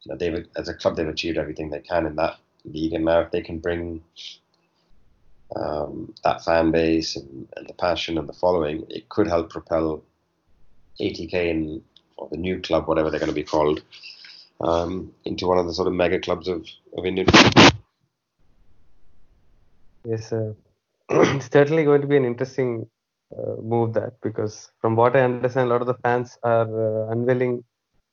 you 0.02 0.11
know 0.11 0.17
they've 0.17 0.47
as 0.57 0.69
a 0.69 0.75
club 0.75 0.97
they've 0.97 1.09
achieved 1.09 1.38
everything 1.38 1.71
they 1.71 1.81
can 1.81 2.07
in 2.07 2.17
that 2.17 2.38
league, 2.64 2.93
and 2.93 3.05
now 3.05 3.21
if 3.21 3.31
they 3.31 3.43
can 3.43 3.59
bring 3.59 4.02
um, 5.57 6.14
that 6.25 6.45
fan 6.45 6.71
base 6.71 7.17
and, 7.17 7.49
and, 7.57 7.69
the 7.69 7.75
passion 7.75 8.19
and 8.19 8.28
the 8.28 8.35
following, 8.35 8.87
it 8.90 9.09
could 9.09 9.26
help 9.26 9.50
propel 9.50 10.02
ATK 11.00 11.33
in, 11.33 11.83
or 12.17 12.28
the 12.31 12.37
new 12.37 12.61
club, 12.61 12.87
whatever 12.87 13.11
they're 13.11 13.21
going 13.21 13.31
to 13.31 13.35
be 13.35 13.45
called, 13.45 13.83
um, 14.61 15.12
into 15.25 15.47
one 15.47 15.59
of 15.59 15.67
the 15.67 15.73
sort 15.73 15.88
of 15.88 15.95
mega 15.95 16.19
clubs 16.19 16.49
of, 16.49 16.67
of 16.97 17.07
Indian. 17.07 17.26
Yes, 20.05 20.33
uh, 20.33 20.52
it's 21.11 21.50
certainly 21.50 21.85
going 21.85 22.02
to 22.02 22.07
be 22.07 22.17
an 22.17 22.25
interesting 22.25 22.87
uh, 23.37 23.61
move 23.61 23.95
that 23.95 24.21
because 24.23 24.71
from 24.81 24.97
what 24.97 25.17
I 25.17 25.21
understand, 25.21 25.69
a 25.69 25.73
lot 25.73 25.81
of 25.81 25.87
the 25.87 25.95
fans 25.95 26.38
are 26.43 27.09
uh, 27.09 27.11
unwilling 27.11 27.64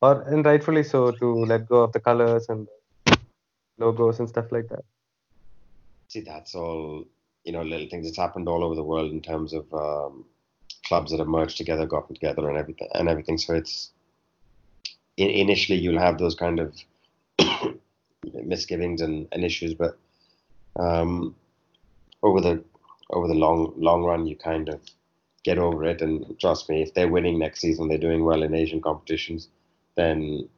or 0.02 0.22
and 0.22 0.44
rightfully 0.44 0.82
so 0.82 1.10
to 1.10 1.44
let 1.44 1.68
go 1.68 1.82
of 1.82 1.92
the 1.92 2.00
colors 2.00 2.48
and 2.48 2.68
logos 3.78 4.18
and 4.18 4.28
stuff 4.28 4.50
like 4.52 4.68
that. 4.68 4.84
See, 6.08 6.20
that's 6.20 6.54
all 6.54 7.06
you 7.46 7.52
know, 7.52 7.62
little 7.62 7.88
things. 7.88 8.06
It's 8.06 8.18
happened 8.18 8.48
all 8.48 8.64
over 8.64 8.74
the 8.74 8.82
world 8.82 9.12
in 9.12 9.22
terms 9.22 9.52
of 9.52 9.72
um, 9.72 10.24
clubs 10.84 11.12
that 11.12 11.20
have 11.20 11.28
merged 11.28 11.56
together, 11.56 11.86
gotten 11.86 12.14
together, 12.14 12.48
and 12.48 12.58
everything, 12.58 12.88
and 12.92 13.08
everything. 13.08 13.38
So 13.38 13.54
it's 13.54 13.92
in, 15.16 15.30
initially 15.30 15.78
you'll 15.78 16.00
have 16.00 16.18
those 16.18 16.34
kind 16.34 16.58
of 16.58 16.74
misgivings 18.34 19.00
and, 19.00 19.28
and 19.30 19.44
issues, 19.44 19.74
but 19.74 19.96
um, 20.74 21.36
over 22.22 22.40
the 22.40 22.64
over 23.10 23.28
the 23.28 23.34
long 23.34 23.72
long 23.76 24.02
run, 24.02 24.26
you 24.26 24.36
kind 24.36 24.68
of 24.68 24.80
get 25.44 25.58
over 25.58 25.84
it. 25.84 26.02
And 26.02 26.38
trust 26.40 26.68
me, 26.68 26.82
if 26.82 26.94
they're 26.94 27.08
winning 27.08 27.38
next 27.38 27.60
season, 27.60 27.86
they're 27.86 27.96
doing 27.96 28.24
well 28.24 28.42
in 28.42 28.54
Asian 28.54 28.82
competitions, 28.82 29.48
then 29.96 30.48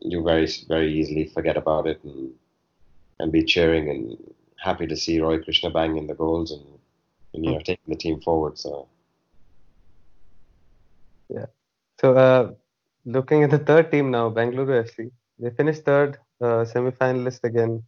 you 0.00 0.22
very 0.22 0.48
very 0.68 0.92
easily 0.92 1.26
forget 1.26 1.56
about 1.56 1.86
it 1.86 2.02
and 2.04 2.32
and 3.18 3.30
be 3.30 3.44
cheering 3.44 3.90
and 3.90 4.16
happy 4.56 4.86
to 4.86 4.96
see 4.96 5.20
Roy 5.20 5.42
Krishna 5.42 5.70
banging 5.70 6.06
the 6.06 6.14
goals 6.14 6.50
and, 6.50 6.64
and 7.34 7.44
you 7.44 7.52
know 7.52 7.58
taking 7.58 7.88
the 7.88 7.96
team 7.96 8.20
forward. 8.20 8.58
So 8.58 8.88
yeah. 11.28 11.46
So 12.00 12.16
uh, 12.16 12.52
looking 13.04 13.44
at 13.44 13.50
the 13.50 13.58
third 13.58 13.90
team 13.90 14.10
now, 14.10 14.30
Bangalore 14.30 14.84
FC, 14.84 15.10
they 15.38 15.50
finished 15.50 15.84
third, 15.84 16.18
uh, 16.40 16.64
semi-finalist 16.64 17.44
again, 17.44 17.82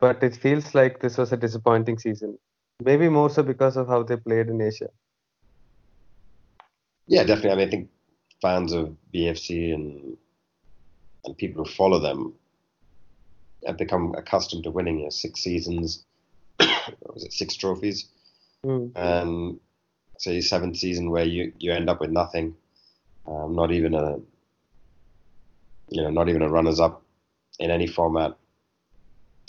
but 0.00 0.22
it 0.22 0.36
feels 0.36 0.74
like 0.74 1.00
this 1.00 1.16
was 1.16 1.32
a 1.32 1.36
disappointing 1.36 1.98
season. 1.98 2.38
Maybe 2.82 3.08
more 3.08 3.30
so 3.30 3.42
because 3.42 3.76
of 3.76 3.86
how 3.88 4.02
they 4.02 4.16
played 4.16 4.48
in 4.48 4.60
Asia. 4.60 4.88
Yeah, 7.06 7.22
definitely. 7.22 7.50
I 7.50 7.54
mean, 7.56 7.68
I 7.68 7.70
think 7.70 7.90
fans 8.44 8.74
of 8.74 8.94
BFC 9.14 9.72
and 9.72 10.18
and 11.24 11.36
people 11.38 11.64
who 11.64 11.70
follow 11.70 11.98
them 11.98 12.34
have 13.66 13.78
become 13.78 14.14
accustomed 14.18 14.64
to 14.64 14.70
winning 14.70 14.98
you 14.98 15.04
know, 15.04 15.10
six 15.10 15.40
seasons. 15.40 16.04
was 16.60 17.24
it 17.24 17.32
six 17.32 17.56
trophies? 17.56 18.10
Mm. 18.62 18.92
And 18.94 19.60
say 20.18 20.42
seventh 20.42 20.76
season 20.76 21.10
where 21.10 21.24
you, 21.24 21.54
you 21.58 21.72
end 21.72 21.88
up 21.88 22.00
with 22.00 22.10
nothing, 22.10 22.54
um, 23.26 23.56
not 23.56 23.72
even 23.72 23.94
a 23.94 24.18
you 25.88 26.02
know 26.02 26.10
not 26.10 26.28
even 26.28 26.42
a 26.42 26.50
runners 26.50 26.80
up 26.80 27.02
in 27.58 27.70
any 27.70 27.86
format. 27.86 28.36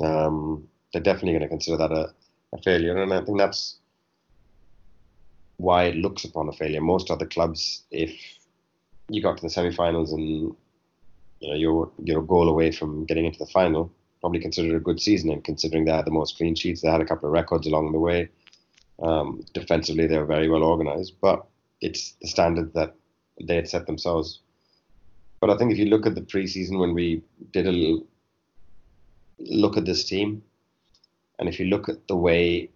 Um, 0.02 0.70
they're 0.94 1.02
definitely 1.02 1.34
going 1.34 1.42
to 1.42 1.50
consider 1.50 1.78
that 1.78 1.92
a, 1.92 2.14
a 2.54 2.62
failure, 2.62 2.96
and 2.96 3.14
I 3.14 3.22
think 3.25 3.40
that's 3.40 3.75
why 5.58 5.84
it 5.86 5.98
looks 5.98 6.24
upon 6.24 6.48
a 6.48 6.54
failure. 6.54 6.80
Most 6.80 7.12
other 7.12 7.25
clubs, 7.25 7.84
if 7.92 8.12
you 9.09 9.21
got 9.21 9.38
to 9.38 9.43
the 9.43 9.50
semi-finals 9.50 10.12
and 10.12 10.27
you 10.27 10.57
know 11.41 11.55
you're 11.55 11.91
you're 12.03 12.21
a 12.21 12.25
goal 12.25 12.50
away 12.50 12.71
from 12.71 13.05
getting 13.05 13.25
into 13.25 13.39
the 13.39 13.45
final, 13.45 13.91
probably 14.21 14.39
considered 14.39 14.75
a 14.75 14.79
good 14.79 15.01
season. 15.01 15.29
And 15.31 15.43
considering 15.43 15.85
they 15.85 15.91
had 15.91 16.05
the 16.05 16.12
most 16.12 16.38
clean 16.38 16.55
sheets, 16.55 16.81
they 16.81 16.89
had 16.89 17.01
a 17.01 17.05
couple 17.05 17.27
of 17.27 17.33
records 17.33 17.67
along 17.67 17.91
the 17.91 18.00
way. 18.00 18.29
Um, 19.01 19.45
defensively, 19.53 20.07
they 20.07 20.17
were 20.17 20.25
very 20.25 20.50
well 20.50 20.63
organised, 20.63 21.19
but 21.21 21.45
it's 21.81 22.13
the 22.21 22.27
standard 22.27 22.74
that 22.74 22.95
they 23.41 23.55
had 23.55 23.69
set 23.69 23.85
themselves. 23.85 24.39
But 25.41 25.50
I 25.50 25.57
think 25.57 25.71
if 25.71 25.77
you 25.77 25.85
look 25.85 26.05
at 26.05 26.15
the 26.15 26.21
preseason 26.21 26.79
when 26.79 26.93
we 26.93 27.21
did 27.51 27.67
a 27.67 27.71
little 27.71 28.07
look 29.39 29.77
at 29.77 29.85
this 29.85 30.05
team, 30.05 30.41
and 31.38 31.50
if 31.50 31.59
you 31.59 31.65
look 31.65 31.89
at 31.89 32.07
the 32.07 32.15
way 32.15 32.69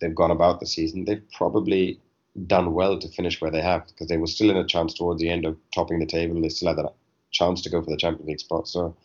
they've 0.00 0.14
gone 0.14 0.30
about 0.30 0.60
the 0.60 0.66
season, 0.66 1.04
they've 1.04 1.30
probably 1.32 1.98
done 2.46 2.72
well 2.72 2.98
to 2.98 3.08
finish 3.08 3.40
where 3.40 3.50
they 3.50 3.62
have 3.62 3.86
because 3.86 4.08
they 4.08 4.16
were 4.16 4.26
still 4.26 4.50
in 4.50 4.56
a 4.56 4.66
chance 4.66 4.94
towards 4.94 5.20
the 5.20 5.30
end 5.30 5.44
of 5.44 5.56
topping 5.74 6.00
the 6.00 6.06
table. 6.06 6.40
They 6.40 6.48
still 6.48 6.68
had 6.68 6.78
that 6.78 6.92
chance 7.30 7.62
to 7.62 7.70
go 7.70 7.82
for 7.82 7.90
the 7.90 7.96
Champions 7.96 8.28
League 8.28 8.40
spot. 8.40 8.68
So 8.68 8.96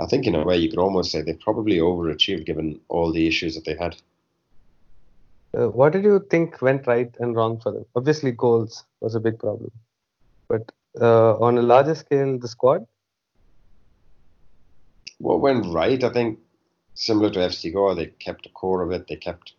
I 0.00 0.06
think 0.06 0.26
in 0.26 0.34
a 0.34 0.44
way 0.44 0.56
you 0.56 0.70
could 0.70 0.78
almost 0.78 1.10
say 1.10 1.22
they 1.22 1.34
probably 1.34 1.78
overachieved 1.78 2.46
given 2.46 2.80
all 2.88 3.12
the 3.12 3.26
issues 3.26 3.54
that 3.54 3.64
they 3.64 3.74
had. 3.74 3.96
Uh, 5.56 5.68
what 5.68 5.92
did 5.92 6.04
you 6.04 6.24
think 6.30 6.60
went 6.60 6.86
right 6.86 7.14
and 7.20 7.34
wrong 7.34 7.58
for 7.58 7.72
them? 7.72 7.84
Obviously, 7.96 8.32
goals 8.32 8.84
was 9.00 9.14
a 9.14 9.20
big 9.20 9.38
problem, 9.38 9.70
but 10.46 10.70
uh, 11.00 11.38
on 11.38 11.56
a 11.56 11.62
larger 11.62 11.94
scale, 11.94 12.38
the 12.38 12.48
squad. 12.48 12.86
What 15.18 15.40
went 15.40 15.66
right? 15.66 16.02
I 16.04 16.10
think 16.10 16.38
similar 16.94 17.30
to 17.30 17.38
FC 17.38 17.72
Goa, 17.72 17.94
they 17.94 18.06
kept 18.06 18.42
the 18.42 18.50
core 18.50 18.82
of 18.82 18.90
it. 18.90 19.08
They 19.08 19.16
kept 19.16 19.54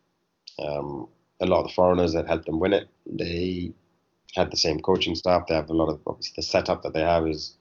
um, 0.60 1.08
a 1.41 1.45
lot 1.45 1.62
of 1.62 1.67
the 1.67 1.73
foreigners 1.73 2.13
that 2.13 2.27
helped 2.27 2.45
them 2.45 2.60
win 2.60 2.73
it. 2.73 2.88
They 3.10 3.74
had 4.36 4.52
the 4.52 4.58
same 4.58 4.80
coaching 4.80 5.15
staff. 5.15 5.48
They 5.48 5.56
have 5.56 5.69
a 5.69 5.74
lot 5.74 5.89
of 5.89 6.00
obviously 6.06 6.34
the 6.36 6.43
setup 6.43 6.84
that 6.84 6.93
they 6.93 7.02
have 7.02 7.28
is 7.28 7.56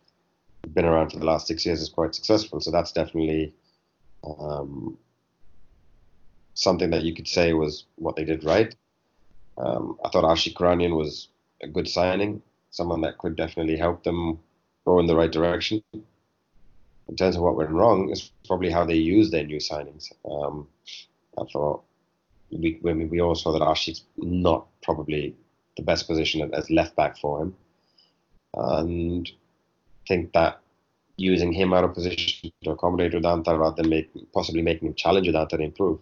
been 0.74 0.84
around 0.84 1.10
for 1.10 1.18
the 1.18 1.24
last 1.24 1.46
six 1.46 1.64
years 1.64 1.80
is 1.80 1.88
quite 1.88 2.14
successful. 2.14 2.60
So 2.60 2.70
that's 2.70 2.92
definitely 2.92 3.54
um, 4.24 4.98
something 6.54 6.90
that 6.90 7.04
you 7.04 7.14
could 7.14 7.28
say 7.28 7.52
was 7.52 7.84
what 7.96 8.16
they 8.16 8.24
did 8.24 8.44
right. 8.44 8.74
Um, 9.56 9.98
I 10.04 10.08
thought 10.08 10.24
Ashiq 10.24 10.54
Kuruniyan 10.54 10.96
was 10.96 11.28
a 11.62 11.68
good 11.68 11.88
signing, 11.88 12.42
someone 12.70 13.00
that 13.00 13.18
could 13.18 13.36
definitely 13.36 13.76
help 13.76 14.04
them 14.04 14.38
go 14.84 14.98
in 14.98 15.06
the 15.06 15.16
right 15.16 15.32
direction. 15.32 15.82
In 15.92 17.16
terms 17.16 17.36
of 17.36 17.42
what 17.42 17.56
went 17.56 17.70
wrong, 17.70 18.10
is 18.10 18.30
probably 18.46 18.70
how 18.70 18.84
they 18.84 18.94
used 18.94 19.32
their 19.32 19.44
new 19.44 19.56
signings. 19.56 20.12
Um, 20.30 20.68
I 21.38 21.44
thought 21.50 21.84
we 22.50 22.78
we, 22.82 22.92
we 22.92 23.20
all 23.20 23.34
saw 23.34 23.52
that 23.52 23.62
Ashiq's 23.62 24.02
not 24.16 24.66
probably 24.82 25.34
the 25.76 25.82
best 25.82 26.06
position 26.06 26.50
as 26.54 26.70
left 26.70 26.96
back 26.96 27.18
for 27.18 27.42
him, 27.42 27.54
and 28.54 29.30
think 30.06 30.32
that 30.32 30.60
using 31.16 31.52
him 31.52 31.74
out 31.74 31.84
of 31.84 31.94
position 31.94 32.50
to 32.62 32.70
accommodate 32.70 33.12
Udanta 33.12 33.58
rather 33.58 33.82
than 33.82 33.90
make, 33.90 34.08
possibly 34.32 34.62
making 34.62 34.88
him 34.88 34.94
challenge 34.94 35.26
Udanta 35.26 35.50
to 35.50 35.60
improve 35.60 35.98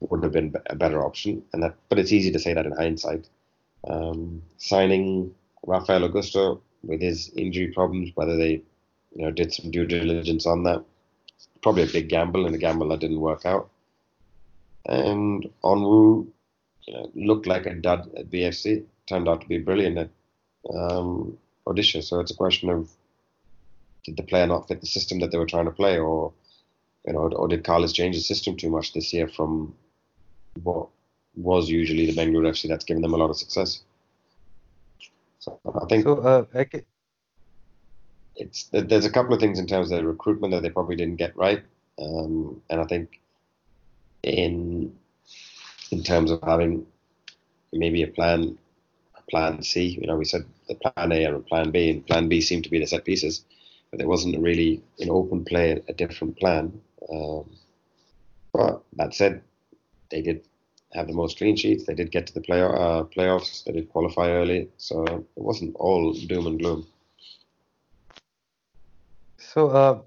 would 0.00 0.22
have 0.22 0.32
been 0.32 0.54
a 0.66 0.76
better 0.76 1.04
option. 1.04 1.42
And 1.52 1.62
that, 1.62 1.74
but 1.88 1.98
it's 1.98 2.12
easy 2.12 2.30
to 2.30 2.38
say 2.38 2.52
that 2.52 2.66
in 2.66 2.72
hindsight. 2.72 3.28
Um, 3.88 4.42
signing 4.58 5.34
Rafael 5.66 6.08
Augusto 6.08 6.60
with 6.84 7.00
his 7.00 7.30
injury 7.36 7.68
problems, 7.68 8.10
whether 8.14 8.36
they, 8.36 8.62
you 9.14 9.24
know, 9.24 9.30
did 9.30 9.52
some 9.52 9.70
due 9.70 9.86
diligence 9.86 10.46
on 10.46 10.64
that, 10.64 10.84
probably 11.62 11.84
a 11.84 11.86
big 11.86 12.08
gamble 12.08 12.46
and 12.46 12.54
a 12.54 12.58
gamble 12.58 12.88
that 12.88 13.00
didn't 13.00 13.20
work 13.20 13.46
out. 13.46 13.70
And 14.86 15.48
Onwu, 15.62 16.26
you 16.86 16.94
know, 16.94 17.10
looked 17.14 17.46
like 17.46 17.66
a 17.66 17.74
dud 17.74 18.10
at 18.16 18.30
BFC, 18.30 18.84
turned 19.06 19.28
out 19.28 19.40
to 19.42 19.48
be 19.48 19.58
brilliant 19.58 19.98
at 19.98 20.10
um, 20.74 21.38
Odisha. 21.66 22.02
So 22.02 22.20
it's 22.20 22.32
a 22.32 22.36
question 22.36 22.68
of 22.68 22.90
did 24.04 24.16
the 24.16 24.22
player 24.22 24.46
not 24.46 24.66
fit 24.68 24.80
the 24.80 24.86
system 24.86 25.20
that 25.20 25.30
they 25.30 25.38
were 25.38 25.46
trying 25.46 25.66
to 25.66 25.70
play, 25.70 25.98
or 25.98 26.32
you 27.06 27.12
know, 27.12 27.28
or 27.28 27.48
did 27.48 27.64
Carlos 27.64 27.92
change 27.92 28.16
the 28.16 28.22
system 28.22 28.56
too 28.56 28.70
much 28.70 28.92
this 28.92 29.12
year 29.12 29.28
from 29.28 29.74
what 30.62 30.88
was 31.34 31.68
usually 31.68 32.06
the 32.06 32.12
Bengaluru 32.12 32.50
FC 32.50 32.68
that's 32.68 32.84
given 32.84 33.02
them 33.02 33.14
a 33.14 33.16
lot 33.16 33.30
of 33.30 33.36
success. 33.36 33.82
So 35.38 35.58
I 35.80 35.86
think 35.86 36.04
so. 36.04 36.18
Uh, 36.18 36.44
okay. 36.54 36.84
it's 38.36 38.64
there's 38.72 39.06
a 39.06 39.10
couple 39.10 39.34
of 39.34 39.40
things 39.40 39.58
in 39.58 39.66
terms 39.66 39.90
of 39.90 39.98
the 39.98 40.06
recruitment 40.06 40.52
that 40.52 40.62
they 40.62 40.70
probably 40.70 40.96
didn't 40.96 41.16
get 41.16 41.36
right, 41.36 41.62
um, 41.98 42.60
and 42.70 42.80
I 42.80 42.84
think 42.84 43.20
in 44.22 44.94
in 45.90 46.02
terms 46.02 46.30
of 46.30 46.40
having 46.42 46.86
maybe 47.72 48.02
a 48.02 48.08
plan, 48.08 48.58
a 49.16 49.22
plan 49.30 49.62
C. 49.62 49.98
You 50.00 50.06
know, 50.06 50.16
we 50.16 50.24
said 50.24 50.44
the 50.68 50.74
plan 50.74 51.12
A 51.12 51.24
and 51.24 51.36
a 51.36 51.40
plan 51.40 51.70
B, 51.70 51.90
and 51.90 52.06
plan 52.06 52.28
B 52.28 52.40
seemed 52.40 52.64
to 52.64 52.70
be 52.70 52.78
the 52.78 52.86
set 52.86 53.04
pieces, 53.04 53.44
but 53.90 53.98
there 53.98 54.08
wasn't 54.08 54.38
really 54.40 54.82
an 55.00 55.10
open 55.10 55.44
play 55.44 55.82
a 55.88 55.92
different 55.92 56.38
plan. 56.38 56.80
Um, 57.12 57.50
but 58.52 58.82
that 58.96 59.14
said, 59.14 59.42
they 60.10 60.22
did 60.22 60.44
have 60.92 61.06
the 61.06 61.14
most 61.14 61.38
clean 61.38 61.56
sheets. 61.56 61.84
They 61.86 61.94
did 61.94 62.10
get 62.10 62.26
to 62.26 62.34
the 62.34 62.42
play, 62.42 62.60
uh, 62.60 63.04
playoffs. 63.04 63.64
They 63.64 63.72
did 63.72 63.88
qualify 63.88 64.30
early, 64.30 64.68
so 64.76 65.04
it 65.04 65.42
wasn't 65.42 65.74
all 65.76 66.12
doom 66.12 66.46
and 66.46 66.58
gloom. 66.58 66.86
So, 69.38 69.68
uh, 69.68 70.02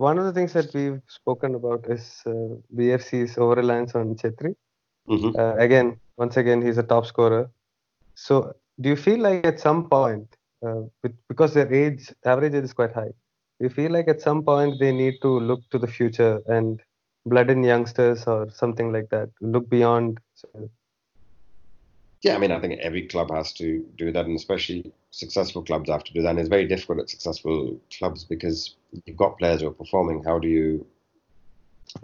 one 0.00 0.18
of 0.18 0.24
the 0.24 0.32
things 0.32 0.52
that 0.54 0.72
we've 0.72 1.02
spoken 1.08 1.54
about 1.54 1.84
is 1.94 2.22
uh, 2.26 2.54
BFC's 2.74 3.36
over 3.36 3.56
reliance 3.56 3.94
on 3.94 4.14
Chhetri. 4.14 4.54
Mm-hmm. 5.06 5.38
Uh, 5.38 5.54
again, 5.66 6.00
once 6.16 6.38
again, 6.38 6.62
he's 6.62 6.78
a 6.78 6.82
top 6.82 7.04
scorer. 7.04 7.50
So, 8.14 8.54
do 8.80 8.88
you 8.88 8.96
feel 8.96 9.20
like 9.20 9.44
at 9.44 9.60
some 9.60 9.90
point, 9.90 10.26
uh, 10.66 10.82
with, 11.02 11.14
because 11.28 11.52
their 11.52 11.70
age, 11.72 12.12
average 12.24 12.54
age 12.54 12.64
is 12.64 12.72
quite 12.72 12.94
high, 12.94 13.12
do 13.58 13.66
you 13.66 13.68
feel 13.68 13.92
like 13.92 14.08
at 14.08 14.22
some 14.22 14.42
point 14.42 14.80
they 14.80 14.90
need 14.90 15.16
to 15.20 15.38
look 15.38 15.60
to 15.70 15.78
the 15.78 15.86
future 15.86 16.40
and 16.46 16.80
blood 17.26 17.50
in 17.50 17.62
youngsters 17.62 18.26
or 18.26 18.48
something 18.50 18.92
like 18.92 19.10
that, 19.10 19.28
look 19.42 19.68
beyond? 19.68 20.18
Yeah, 22.22 22.34
I 22.34 22.38
mean, 22.38 22.52
I 22.52 22.60
think 22.60 22.78
every 22.80 23.06
club 23.06 23.30
has 23.30 23.52
to 23.54 23.84
do 23.96 24.12
that, 24.12 24.26
and 24.26 24.36
especially 24.36 24.92
successful 25.10 25.62
clubs 25.62 25.88
have 25.88 26.04
to 26.04 26.12
do 26.12 26.22
that. 26.22 26.30
And 26.30 26.38
it's 26.38 26.50
very 26.50 26.66
difficult 26.66 27.00
at 27.00 27.10
successful 27.10 27.80
clubs 27.96 28.24
because 28.24 28.74
you've 29.06 29.16
got 29.16 29.38
players 29.38 29.62
who 29.62 29.68
are 29.68 29.72
performing. 29.72 30.22
How 30.22 30.38
do 30.38 30.48
you 30.48 30.86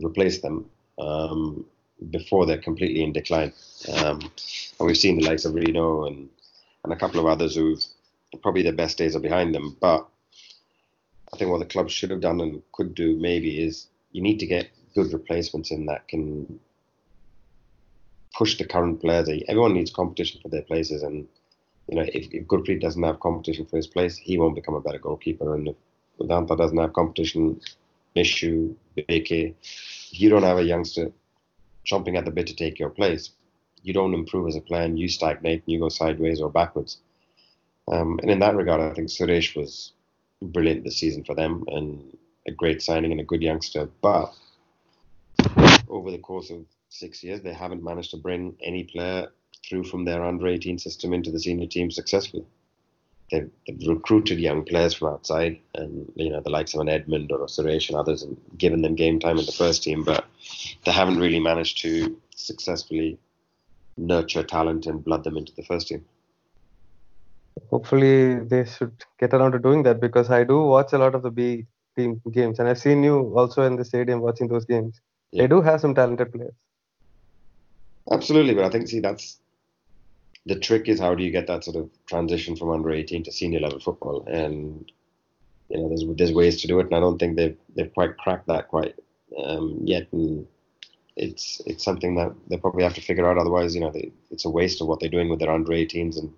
replace 0.02 0.40
them 0.40 0.70
um, 0.98 1.66
before 2.10 2.46
they're 2.46 2.56
completely 2.56 3.02
in 3.02 3.12
decline? 3.12 3.52
Um, 3.92 4.20
and 4.78 4.86
we've 4.86 4.96
seen 4.96 5.18
the 5.18 5.28
likes 5.28 5.44
of 5.44 5.54
Rino 5.54 6.06
and 6.06 6.30
and 6.86 6.92
a 6.92 6.96
couple 6.96 7.18
of 7.18 7.26
others 7.26 7.56
who've 7.56 7.84
probably 8.42 8.62
their 8.62 8.72
best 8.72 8.96
days 8.96 9.16
are 9.16 9.20
behind 9.20 9.54
them. 9.54 9.76
But 9.80 10.06
I 11.32 11.36
think 11.36 11.50
what 11.50 11.58
the 11.58 11.66
club 11.66 11.90
should 11.90 12.10
have 12.10 12.20
done 12.20 12.40
and 12.40 12.62
could 12.72 12.94
do 12.94 13.18
maybe 13.18 13.60
is 13.60 13.88
you 14.12 14.22
need 14.22 14.38
to 14.38 14.46
get 14.46 14.70
good 14.94 15.12
replacements 15.12 15.72
in 15.72 15.86
that 15.86 16.08
can 16.08 16.60
push 18.36 18.58
the 18.58 18.64
current 18.64 19.00
players. 19.00 19.28
Everyone 19.48 19.74
needs 19.74 19.90
competition 19.90 20.40
for 20.42 20.48
their 20.48 20.62
places, 20.62 21.02
and 21.02 21.26
you 21.88 21.96
know 21.96 22.02
if, 22.02 22.28
if 22.32 22.46
Gurpreet 22.46 22.80
doesn't 22.80 23.02
have 23.02 23.20
competition 23.20 23.66
for 23.66 23.76
his 23.76 23.86
place, 23.86 24.16
he 24.16 24.38
won't 24.38 24.54
become 24.54 24.74
a 24.74 24.80
better 24.80 24.98
goalkeeper. 24.98 25.54
And 25.54 25.68
if 25.68 25.76
Udanta 26.20 26.56
doesn't 26.56 26.78
have 26.78 26.92
competition, 26.92 27.60
Nishu, 28.14 28.74
if 28.96 29.54
you 30.10 30.28
don't 30.28 30.42
have 30.42 30.58
a 30.58 30.64
youngster 30.64 31.12
chomping 31.86 32.16
at 32.16 32.24
the 32.24 32.30
bit 32.30 32.46
to 32.48 32.54
take 32.54 32.78
your 32.78 32.90
place, 32.90 33.30
you 33.82 33.92
don't 33.92 34.14
improve 34.14 34.48
as 34.48 34.56
a 34.56 34.60
player. 34.60 34.82
And 34.82 34.98
you 34.98 35.08
stagnate 35.08 35.62
and 35.64 35.72
you 35.72 35.78
go 35.78 35.88
sideways 35.88 36.40
or 36.40 36.50
backwards. 36.50 36.98
Um, 37.90 38.18
and 38.22 38.30
in 38.30 38.40
that 38.40 38.56
regard, 38.56 38.80
I 38.80 38.92
think 38.94 39.08
Suresh 39.08 39.56
was 39.56 39.92
brilliant 40.42 40.84
this 40.84 40.98
season 40.98 41.24
for 41.24 41.34
them 41.34 41.64
and 41.68 42.16
a 42.48 42.52
great 42.52 42.82
signing 42.82 43.12
and 43.12 43.20
a 43.20 43.24
good 43.24 43.42
youngster. 43.42 43.88
But 44.02 44.34
over 45.88 46.10
the 46.10 46.18
course 46.18 46.50
of 46.50 46.64
six 46.88 47.22
years, 47.22 47.42
they 47.42 47.52
haven't 47.52 47.82
managed 47.82 48.10
to 48.12 48.16
bring 48.16 48.56
any 48.62 48.84
player 48.84 49.28
through 49.68 49.84
from 49.84 50.04
their 50.04 50.24
under 50.24 50.46
18 50.46 50.78
system 50.78 51.12
into 51.12 51.30
the 51.30 51.40
senior 51.40 51.66
team 51.66 51.90
successfully. 51.90 52.44
They've, 53.30 53.50
they've, 53.66 53.88
recruited 53.88 54.38
young 54.38 54.64
players 54.64 54.94
from 54.94 55.08
outside, 55.08 55.58
and 55.74 56.10
you 56.14 56.30
know 56.30 56.40
the 56.40 56.50
likes 56.50 56.74
of 56.74 56.80
an 56.80 56.88
Edmund 56.88 57.32
or 57.32 57.42
a 57.42 57.46
Suresh 57.46 57.88
and 57.88 57.98
others, 57.98 58.22
and 58.22 58.36
given 58.56 58.82
them 58.82 58.94
game 58.94 59.18
time 59.18 59.38
in 59.38 59.46
the 59.46 59.52
first 59.52 59.82
team, 59.82 60.04
but 60.04 60.26
they 60.84 60.92
haven't 60.92 61.18
really 61.18 61.40
managed 61.40 61.78
to 61.82 62.16
successfully 62.36 63.18
nurture 63.96 64.44
talent 64.44 64.86
and 64.86 65.04
blood 65.04 65.24
them 65.24 65.36
into 65.36 65.52
the 65.56 65.64
first 65.64 65.88
team. 65.88 66.04
Hopefully, 67.70 68.36
they 68.36 68.64
should 68.64 68.92
get 69.18 69.34
around 69.34 69.52
to 69.52 69.58
doing 69.58 69.82
that 69.82 70.00
because 70.00 70.30
I 70.30 70.44
do 70.44 70.62
watch 70.62 70.92
a 70.92 70.98
lot 70.98 71.16
of 71.16 71.22
the 71.22 71.30
B 71.32 71.66
team 71.96 72.20
games, 72.30 72.60
and 72.60 72.68
I've 72.68 72.78
seen 72.78 73.02
you 73.02 73.36
also 73.36 73.62
in 73.62 73.74
the 73.74 73.84
stadium 73.84 74.20
watching 74.20 74.46
those 74.46 74.64
games. 74.64 75.00
Yeah. 75.32 75.42
They 75.42 75.48
do 75.48 75.62
have 75.62 75.80
some 75.80 75.96
talented 75.96 76.32
players. 76.32 76.54
Absolutely, 78.10 78.54
but 78.54 78.64
I 78.64 78.70
think 78.70 78.88
see 78.88 79.00
that's 79.00 79.38
the 80.46 80.58
trick 80.58 80.88
is 80.88 81.00
how 81.00 81.14
do 81.14 81.24
you 81.24 81.30
get 81.32 81.48
that 81.48 81.64
sort 81.64 81.76
of 81.76 81.90
transition 82.06 82.56
from 82.56 82.70
under 82.70 82.90
18 82.90 83.24
to 83.24 83.32
senior 83.32 83.60
level 83.60 83.80
football, 83.80 84.24
and 84.26 84.90
you 85.68 85.78
know 85.78 85.88
there's 85.88 86.04
there's 86.16 86.32
ways 86.32 86.60
to 86.62 86.68
do 86.68 86.78
it, 86.78 86.86
and 86.86 86.94
I 86.94 87.00
don't 87.00 87.18
think 87.18 87.36
they've 87.36 87.56
they've 87.74 87.92
quite 87.92 88.16
cracked 88.16 88.46
that 88.46 88.68
quite 88.68 88.94
um, 89.44 89.80
yet, 89.82 90.06
and 90.12 90.46
it's 91.16 91.60
it's 91.66 91.82
something 91.84 92.14
that 92.14 92.32
they 92.48 92.56
probably 92.56 92.84
have 92.84 92.94
to 92.94 93.00
figure 93.00 93.28
out. 93.28 93.38
Otherwise, 93.38 93.74
you 93.74 93.80
know, 93.80 93.90
they, 93.90 94.12
it's 94.30 94.44
a 94.44 94.50
waste 94.50 94.80
of 94.80 94.86
what 94.86 95.00
they're 95.00 95.08
doing 95.08 95.28
with 95.28 95.40
their 95.40 95.50
under 95.50 95.72
18s 95.72 96.16
and 96.16 96.32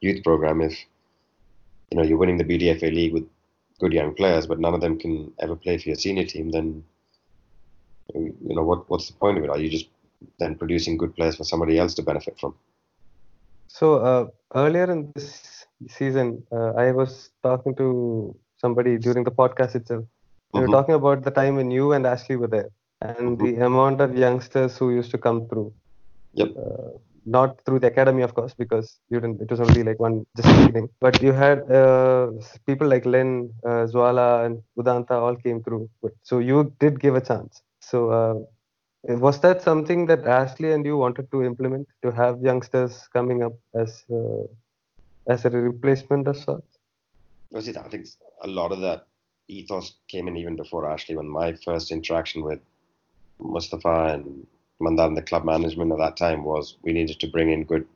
youth 0.00 0.22
program. 0.22 0.60
If 0.60 0.78
you 1.90 1.98
know 1.98 2.04
you're 2.04 2.18
winning 2.18 2.38
the 2.38 2.44
BDFA 2.44 2.94
league 2.94 3.12
with 3.12 3.28
good 3.80 3.92
young 3.92 4.14
players, 4.14 4.46
but 4.46 4.60
none 4.60 4.74
of 4.74 4.80
them 4.80 4.98
can 4.98 5.32
ever 5.40 5.56
play 5.56 5.78
for 5.78 5.88
your 5.88 5.96
senior 5.96 6.24
team, 6.24 6.50
then 6.50 6.84
you 8.14 8.34
know 8.40 8.62
what 8.62 8.88
what's 8.88 9.08
the 9.08 9.14
point 9.14 9.38
of 9.38 9.44
it? 9.44 9.50
Are 9.50 9.58
you 9.58 9.68
just 9.68 9.88
then 10.38 10.56
producing 10.56 10.96
good 10.96 11.14
players 11.14 11.36
for 11.36 11.44
somebody 11.44 11.78
else 11.78 11.94
to 11.94 12.02
benefit 12.02 12.38
from? 12.38 12.54
So 13.68 13.96
uh, 13.96 14.26
earlier 14.54 14.90
in 14.90 15.12
this 15.14 15.66
season, 15.88 16.42
uh, 16.50 16.72
I 16.72 16.92
was 16.92 17.30
talking 17.42 17.74
to 17.76 18.34
somebody 18.56 18.98
during 18.98 19.24
the 19.24 19.30
podcast 19.30 19.74
itself. 19.74 20.04
We 20.52 20.60
mm-hmm. 20.60 20.70
were 20.70 20.76
talking 20.76 20.94
about 20.94 21.22
the 21.22 21.30
time 21.30 21.56
when 21.56 21.70
you 21.70 21.92
and 21.92 22.06
Ashley 22.06 22.36
were 22.36 22.48
there 22.48 22.70
and 23.00 23.38
the 23.38 23.64
amount 23.64 24.00
of 24.00 24.16
youngsters 24.16 24.76
who 24.76 24.90
used 24.92 25.10
to 25.12 25.18
come 25.18 25.46
through. 25.48 25.72
Yep. 26.34 26.48
Uh, 26.56 26.98
not 27.26 27.60
through 27.64 27.78
the 27.78 27.88
academy, 27.88 28.22
of 28.22 28.34
course, 28.34 28.54
because 28.54 28.98
you 29.10 29.20
didn't. 29.20 29.40
It 29.42 29.50
was 29.50 29.60
only 29.60 29.82
like 29.82 30.00
one 30.00 30.24
just 30.36 30.48
beginning. 30.48 30.88
But 30.98 31.20
you 31.22 31.32
had 31.32 31.70
uh, 31.70 32.30
people 32.66 32.88
like 32.88 33.04
Len, 33.04 33.50
uh, 33.64 33.86
Zwala, 33.92 34.46
and 34.46 34.62
Udanta 34.78 35.10
all 35.10 35.36
came 35.36 35.62
through. 35.62 35.90
So 36.22 36.38
you 36.38 36.72
did 36.80 37.00
give 37.00 37.16
a 37.16 37.20
chance. 37.20 37.62
So 37.80 38.10
uh, 38.10 38.34
was 39.02 39.40
that 39.40 39.62
something 39.62 40.06
that 40.06 40.26
Ashley 40.26 40.72
and 40.72 40.84
you 40.84 40.96
wanted 40.96 41.30
to 41.30 41.42
implement 41.42 41.88
to 42.02 42.10
have 42.10 42.42
youngsters 42.42 43.08
coming 43.12 43.42
up 43.42 43.54
as 43.74 44.04
uh, 44.12 44.44
as 45.28 45.44
a 45.44 45.50
replacement 45.50 46.26
of 46.28 46.36
sorts? 46.36 46.78
I 47.54 47.60
think 47.60 48.06
a 48.42 48.48
lot 48.48 48.72
of 48.72 48.80
that 48.80 49.06
ethos 49.48 49.94
came 50.08 50.28
in 50.28 50.36
even 50.36 50.56
before 50.56 50.90
Ashley. 50.90 51.16
When 51.16 51.28
my 51.28 51.54
first 51.64 51.90
interaction 51.90 52.42
with 52.42 52.60
Mustafa 53.40 54.14
and 54.14 54.46
Mandar 54.80 55.08
and 55.08 55.16
the 55.16 55.22
club 55.22 55.44
management 55.44 55.92
at 55.92 55.98
that 55.98 56.16
time 56.16 56.44
was 56.44 56.76
we 56.82 56.92
needed 56.92 57.18
to 57.20 57.26
bring 57.26 57.50
in 57.50 57.64
good 57.64 57.86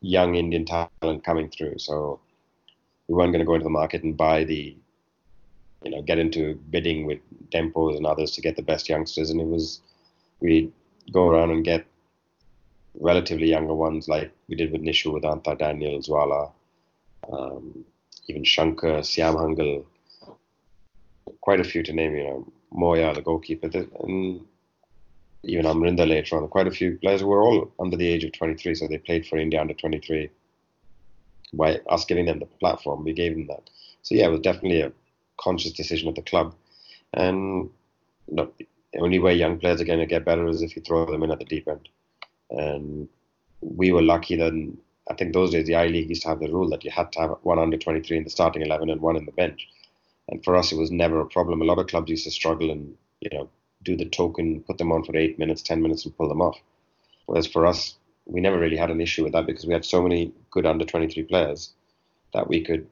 young 0.00 0.34
Indian 0.34 0.64
talent 0.64 1.24
coming 1.24 1.48
through. 1.48 1.78
So 1.78 2.20
we 3.08 3.14
weren't 3.14 3.32
going 3.32 3.40
to 3.40 3.46
go 3.46 3.54
into 3.54 3.64
the 3.64 3.70
market 3.70 4.02
and 4.02 4.16
buy 4.16 4.44
the, 4.44 4.76
you 5.84 5.90
know, 5.90 6.02
get 6.02 6.18
into 6.18 6.54
bidding 6.70 7.06
with 7.06 7.18
Dempos 7.50 7.96
and 7.96 8.06
others 8.06 8.30
to 8.32 8.40
get 8.40 8.56
the 8.56 8.62
best 8.62 8.88
youngsters. 8.88 9.30
And 9.30 9.40
it 9.40 9.46
was, 9.46 9.80
we 10.42 10.72
go 11.12 11.28
around 11.28 11.50
and 11.50 11.64
get 11.64 11.86
relatively 13.00 13.48
younger 13.48 13.74
ones 13.74 14.08
like 14.08 14.32
we 14.48 14.56
did 14.56 14.72
with 14.72 14.82
Nishu, 14.82 15.12
with 15.12 15.22
Anta 15.22 15.56
Daniel, 15.58 16.00
Zwala, 16.00 16.50
um, 17.32 17.84
even 18.28 18.44
Shankar, 18.44 19.02
Siam 19.02 19.36
Hanghal, 19.36 19.84
quite 21.40 21.60
a 21.60 21.64
few 21.64 21.82
to 21.82 21.92
name, 21.92 22.16
you 22.16 22.24
know, 22.24 22.52
Moya, 22.72 23.14
the 23.14 23.22
goalkeeper, 23.22 23.70
and 24.00 24.40
even 25.44 25.66
Amrinder 25.66 26.08
later 26.08 26.36
on. 26.36 26.48
Quite 26.48 26.66
a 26.66 26.72
few 26.72 26.98
players 26.98 27.20
who 27.20 27.28
were 27.28 27.42
all 27.42 27.72
under 27.78 27.96
the 27.96 28.08
age 28.08 28.24
of 28.24 28.32
23, 28.32 28.74
so 28.74 28.88
they 28.88 28.98
played 28.98 29.26
for 29.26 29.38
India 29.38 29.60
under 29.60 29.74
23. 29.74 30.30
By 31.54 31.76
us 31.88 32.04
giving 32.04 32.26
them 32.26 32.38
the 32.38 32.46
platform, 32.46 33.04
we 33.04 33.12
gave 33.12 33.32
them 33.32 33.46
that. 33.48 33.68
So 34.02 34.14
yeah, 34.14 34.26
it 34.26 34.30
was 34.30 34.40
definitely 34.40 34.80
a 34.80 34.92
conscious 35.38 35.72
decision 35.72 36.08
of 36.08 36.14
the 36.14 36.22
club. 36.22 36.54
And 37.12 37.70
the 38.92 39.00
only 39.00 39.18
way 39.18 39.34
young 39.34 39.58
players 39.58 39.80
are 39.80 39.86
going 39.86 39.98
to 39.98 40.06
get 40.06 40.24
better 40.24 40.46
is 40.48 40.62
if 40.62 40.76
you 40.76 40.82
throw 40.82 41.06
them 41.06 41.22
in 41.22 41.30
at 41.30 41.38
the 41.38 41.44
deep 41.44 41.68
end. 41.68 41.88
And 42.50 43.08
we 43.60 43.92
were 43.92 44.02
lucky 44.02 44.36
that 44.36 44.52
I 45.10 45.14
think 45.14 45.32
those 45.32 45.50
days 45.50 45.66
the 45.66 45.76
I 45.76 45.86
League 45.86 46.08
used 46.08 46.22
to 46.22 46.28
have 46.28 46.40
the 46.40 46.52
rule 46.52 46.68
that 46.70 46.84
you 46.84 46.90
had 46.90 47.10
to 47.12 47.20
have 47.20 47.36
one 47.42 47.58
under 47.58 47.76
23 47.76 48.18
in 48.18 48.24
the 48.24 48.30
starting 48.30 48.62
11 48.62 48.90
and 48.90 49.00
one 49.00 49.16
in 49.16 49.24
the 49.24 49.32
bench. 49.32 49.66
And 50.28 50.44
for 50.44 50.56
us, 50.56 50.72
it 50.72 50.78
was 50.78 50.90
never 50.90 51.20
a 51.20 51.26
problem. 51.26 51.60
A 51.60 51.64
lot 51.64 51.78
of 51.78 51.88
clubs 51.88 52.10
used 52.10 52.24
to 52.24 52.30
struggle 52.30 52.70
and 52.70 52.94
you 53.20 53.30
know 53.32 53.48
do 53.82 53.96
the 53.96 54.08
token, 54.08 54.62
put 54.62 54.78
them 54.78 54.92
on 54.92 55.04
for 55.04 55.16
eight 55.16 55.38
minutes, 55.38 55.62
ten 55.62 55.82
minutes, 55.82 56.04
and 56.04 56.16
pull 56.16 56.28
them 56.28 56.40
off. 56.40 56.58
Whereas 57.26 57.46
for 57.46 57.66
us, 57.66 57.96
we 58.26 58.40
never 58.40 58.58
really 58.58 58.76
had 58.76 58.90
an 58.90 59.00
issue 59.00 59.24
with 59.24 59.32
that 59.32 59.46
because 59.46 59.66
we 59.66 59.72
had 59.72 59.84
so 59.84 60.02
many 60.02 60.32
good 60.50 60.66
under 60.66 60.84
23 60.84 61.24
players 61.24 61.72
that 62.32 62.48
we 62.48 62.62
could 62.62 62.86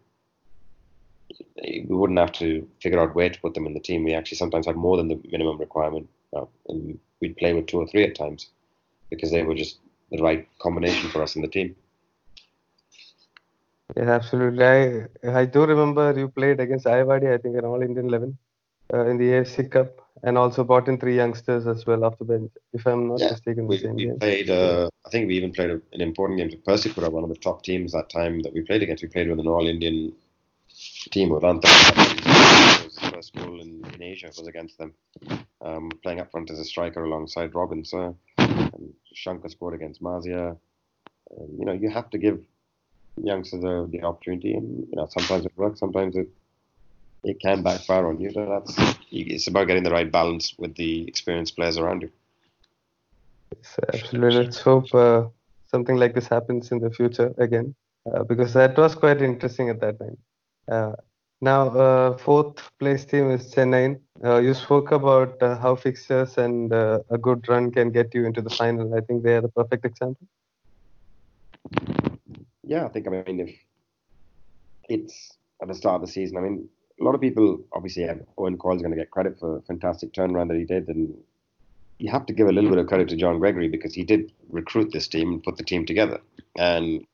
we 1.62 1.86
wouldn't 1.88 2.18
have 2.18 2.32
to 2.32 2.66
figure 2.82 3.00
out 3.00 3.14
where 3.14 3.30
to 3.30 3.40
put 3.40 3.54
them 3.54 3.66
in 3.66 3.74
the 3.74 3.80
team. 3.80 4.04
We 4.04 4.14
actually 4.14 4.38
sometimes 4.38 4.66
had 4.66 4.76
more 4.76 4.96
than 4.96 5.08
the 5.08 5.20
minimum 5.30 5.58
requirement, 5.58 6.08
uh, 6.36 6.46
and 6.68 6.98
we'd 7.20 7.36
play 7.36 7.52
with 7.52 7.66
two 7.66 7.78
or 7.78 7.86
three 7.86 8.04
at 8.04 8.14
times 8.14 8.48
because 9.10 9.30
they 9.30 9.42
were 9.42 9.54
just 9.54 9.78
the 10.10 10.22
right 10.22 10.48
combination 10.60 11.10
for 11.10 11.22
us 11.22 11.36
in 11.36 11.42
the 11.42 11.48
team. 11.48 11.76
Yeah, 13.96 14.10
absolutely. 14.10 14.64
I 14.64 15.06
I 15.40 15.44
do 15.46 15.66
remember 15.66 16.16
you 16.16 16.28
played 16.28 16.60
against 16.60 16.86
Ayeyawady, 16.86 17.34
I 17.34 17.38
think, 17.38 17.56
an 17.56 17.64
All 17.64 17.82
Indian 17.82 18.06
11 18.06 18.38
uh, 18.94 19.06
in 19.06 19.18
the 19.18 19.24
AFC 19.24 19.70
Cup, 19.70 20.00
and 20.22 20.38
also 20.38 20.62
brought 20.64 20.88
in 20.88 20.98
three 20.98 21.16
youngsters 21.16 21.66
as 21.66 21.86
well 21.86 22.04
off 22.04 22.18
the 22.18 22.24
bench, 22.24 22.52
if 22.72 22.86
I'm 22.86 23.08
not 23.08 23.20
yeah, 23.20 23.30
mistaken. 23.30 23.66
We, 23.66 23.84
we 23.92 24.04
game. 24.04 24.18
played. 24.18 24.50
Uh, 24.50 24.88
I 25.06 25.10
think 25.10 25.28
we 25.28 25.36
even 25.36 25.52
played 25.52 25.70
an 25.70 26.00
important 26.00 26.38
game 26.38 26.50
to 26.50 26.56
Persipura, 26.56 27.10
one 27.10 27.24
of 27.24 27.30
the 27.30 27.36
top 27.36 27.64
teams 27.64 27.92
that 27.92 28.10
time 28.10 28.40
that 28.42 28.52
we 28.52 28.62
played 28.62 28.82
against. 28.82 29.02
We 29.02 29.08
played 29.08 29.28
with 29.28 29.40
an 29.40 29.48
All 29.48 29.66
Indian 29.66 30.12
team 31.08 31.30
with 31.30 31.42
Anta. 31.42 31.68
First 33.12 33.34
goal 33.34 33.60
in, 33.60 33.84
in 33.94 34.02
Asia 34.02 34.26
was 34.36 34.46
against 34.46 34.78
them, 34.78 34.94
um, 35.62 35.90
playing 36.02 36.20
up 36.20 36.30
front 36.30 36.50
as 36.50 36.58
a 36.58 36.64
striker 36.64 37.04
alongside 37.04 37.54
Robin. 37.54 37.84
So, 37.84 38.16
Shankar 39.14 39.48
scored 39.48 39.74
against 39.74 40.02
Mazia. 40.02 40.56
Um, 41.38 41.48
you 41.58 41.64
know, 41.64 41.72
you 41.72 41.90
have 41.90 42.10
to 42.10 42.18
give 42.18 42.40
youngsters 43.16 43.62
the, 43.62 43.88
the 43.90 44.02
opportunity, 44.02 44.54
and 44.54 44.86
you 44.90 44.96
know 44.96 45.06
sometimes 45.10 45.46
it 45.46 45.52
works, 45.56 45.80
sometimes 45.80 46.16
it 46.16 46.28
it 47.24 47.40
can 47.40 47.62
backfire 47.62 48.06
on 48.06 48.20
you. 48.20 48.30
So 48.30 48.46
that's 48.46 48.96
it's 49.10 49.46
about 49.46 49.66
getting 49.66 49.82
the 49.82 49.90
right 49.90 50.10
balance 50.10 50.54
with 50.58 50.74
the 50.76 51.06
experienced 51.06 51.56
players 51.56 51.78
around 51.78 52.02
you. 52.02 52.10
Yes, 53.56 53.78
absolutely. 53.92 54.44
Let's 54.44 54.60
hope 54.60 54.94
uh, 54.94 55.24
something 55.66 55.96
like 55.96 56.14
this 56.14 56.28
happens 56.28 56.70
in 56.72 56.78
the 56.78 56.90
future 56.90 57.34
again, 57.38 57.74
uh, 58.12 58.22
because 58.24 58.54
that 58.54 58.76
was 58.76 58.94
quite 58.94 59.20
interesting 59.20 59.68
at 59.68 59.80
that 59.80 59.98
time. 59.98 60.16
Now, 61.42 61.68
uh, 61.70 62.18
fourth 62.18 62.70
place 62.78 63.04
team 63.06 63.30
is 63.30 63.54
Chennai. 63.54 63.98
Uh, 64.22 64.38
you 64.38 64.52
spoke 64.52 64.92
about 64.92 65.42
uh, 65.42 65.56
how 65.56 65.74
fixtures 65.74 66.36
and 66.36 66.70
a 66.72 67.18
good 67.20 67.48
run 67.48 67.70
can 67.70 67.90
get 67.90 68.14
you 68.14 68.26
into 68.26 68.42
the 68.42 68.50
final. 68.50 68.94
I 68.94 69.00
think 69.00 69.22
they 69.22 69.36
are 69.36 69.40
the 69.40 69.48
perfect 69.48 69.86
example. 69.86 70.26
Yeah, 72.62 72.84
I 72.84 72.88
think 72.88 73.08
I 73.08 73.10
mean 73.10 73.40
if 73.40 73.56
it's 74.88 75.36
at 75.62 75.68
the 75.68 75.74
start 75.74 75.96
of 75.96 76.06
the 76.06 76.12
season, 76.12 76.36
I 76.36 76.40
mean 76.40 76.68
a 77.00 77.04
lot 77.04 77.14
of 77.14 77.20
people 77.20 77.58
obviously 77.72 78.02
have 78.02 78.20
Owen 78.36 78.58
Coyle's 78.58 78.82
going 78.82 78.92
to 78.92 78.96
get 78.96 79.10
credit 79.10 79.38
for 79.40 79.56
a 79.56 79.62
fantastic 79.62 80.12
turnaround 80.12 80.48
that 80.48 80.58
he 80.58 80.64
did, 80.64 80.88
and 80.88 81.14
you 81.98 82.10
have 82.10 82.26
to 82.26 82.32
give 82.34 82.48
a 82.48 82.52
little 82.52 82.70
bit 82.70 82.78
of 82.78 82.86
credit 82.86 83.08
to 83.08 83.16
John 83.16 83.38
Gregory 83.38 83.68
because 83.68 83.94
he 83.94 84.04
did 84.04 84.32
recruit 84.50 84.92
this 84.92 85.08
team 85.08 85.32
and 85.32 85.42
put 85.42 85.56
the 85.56 85.64
team 85.64 85.86
together. 85.86 86.20
And 86.56 87.06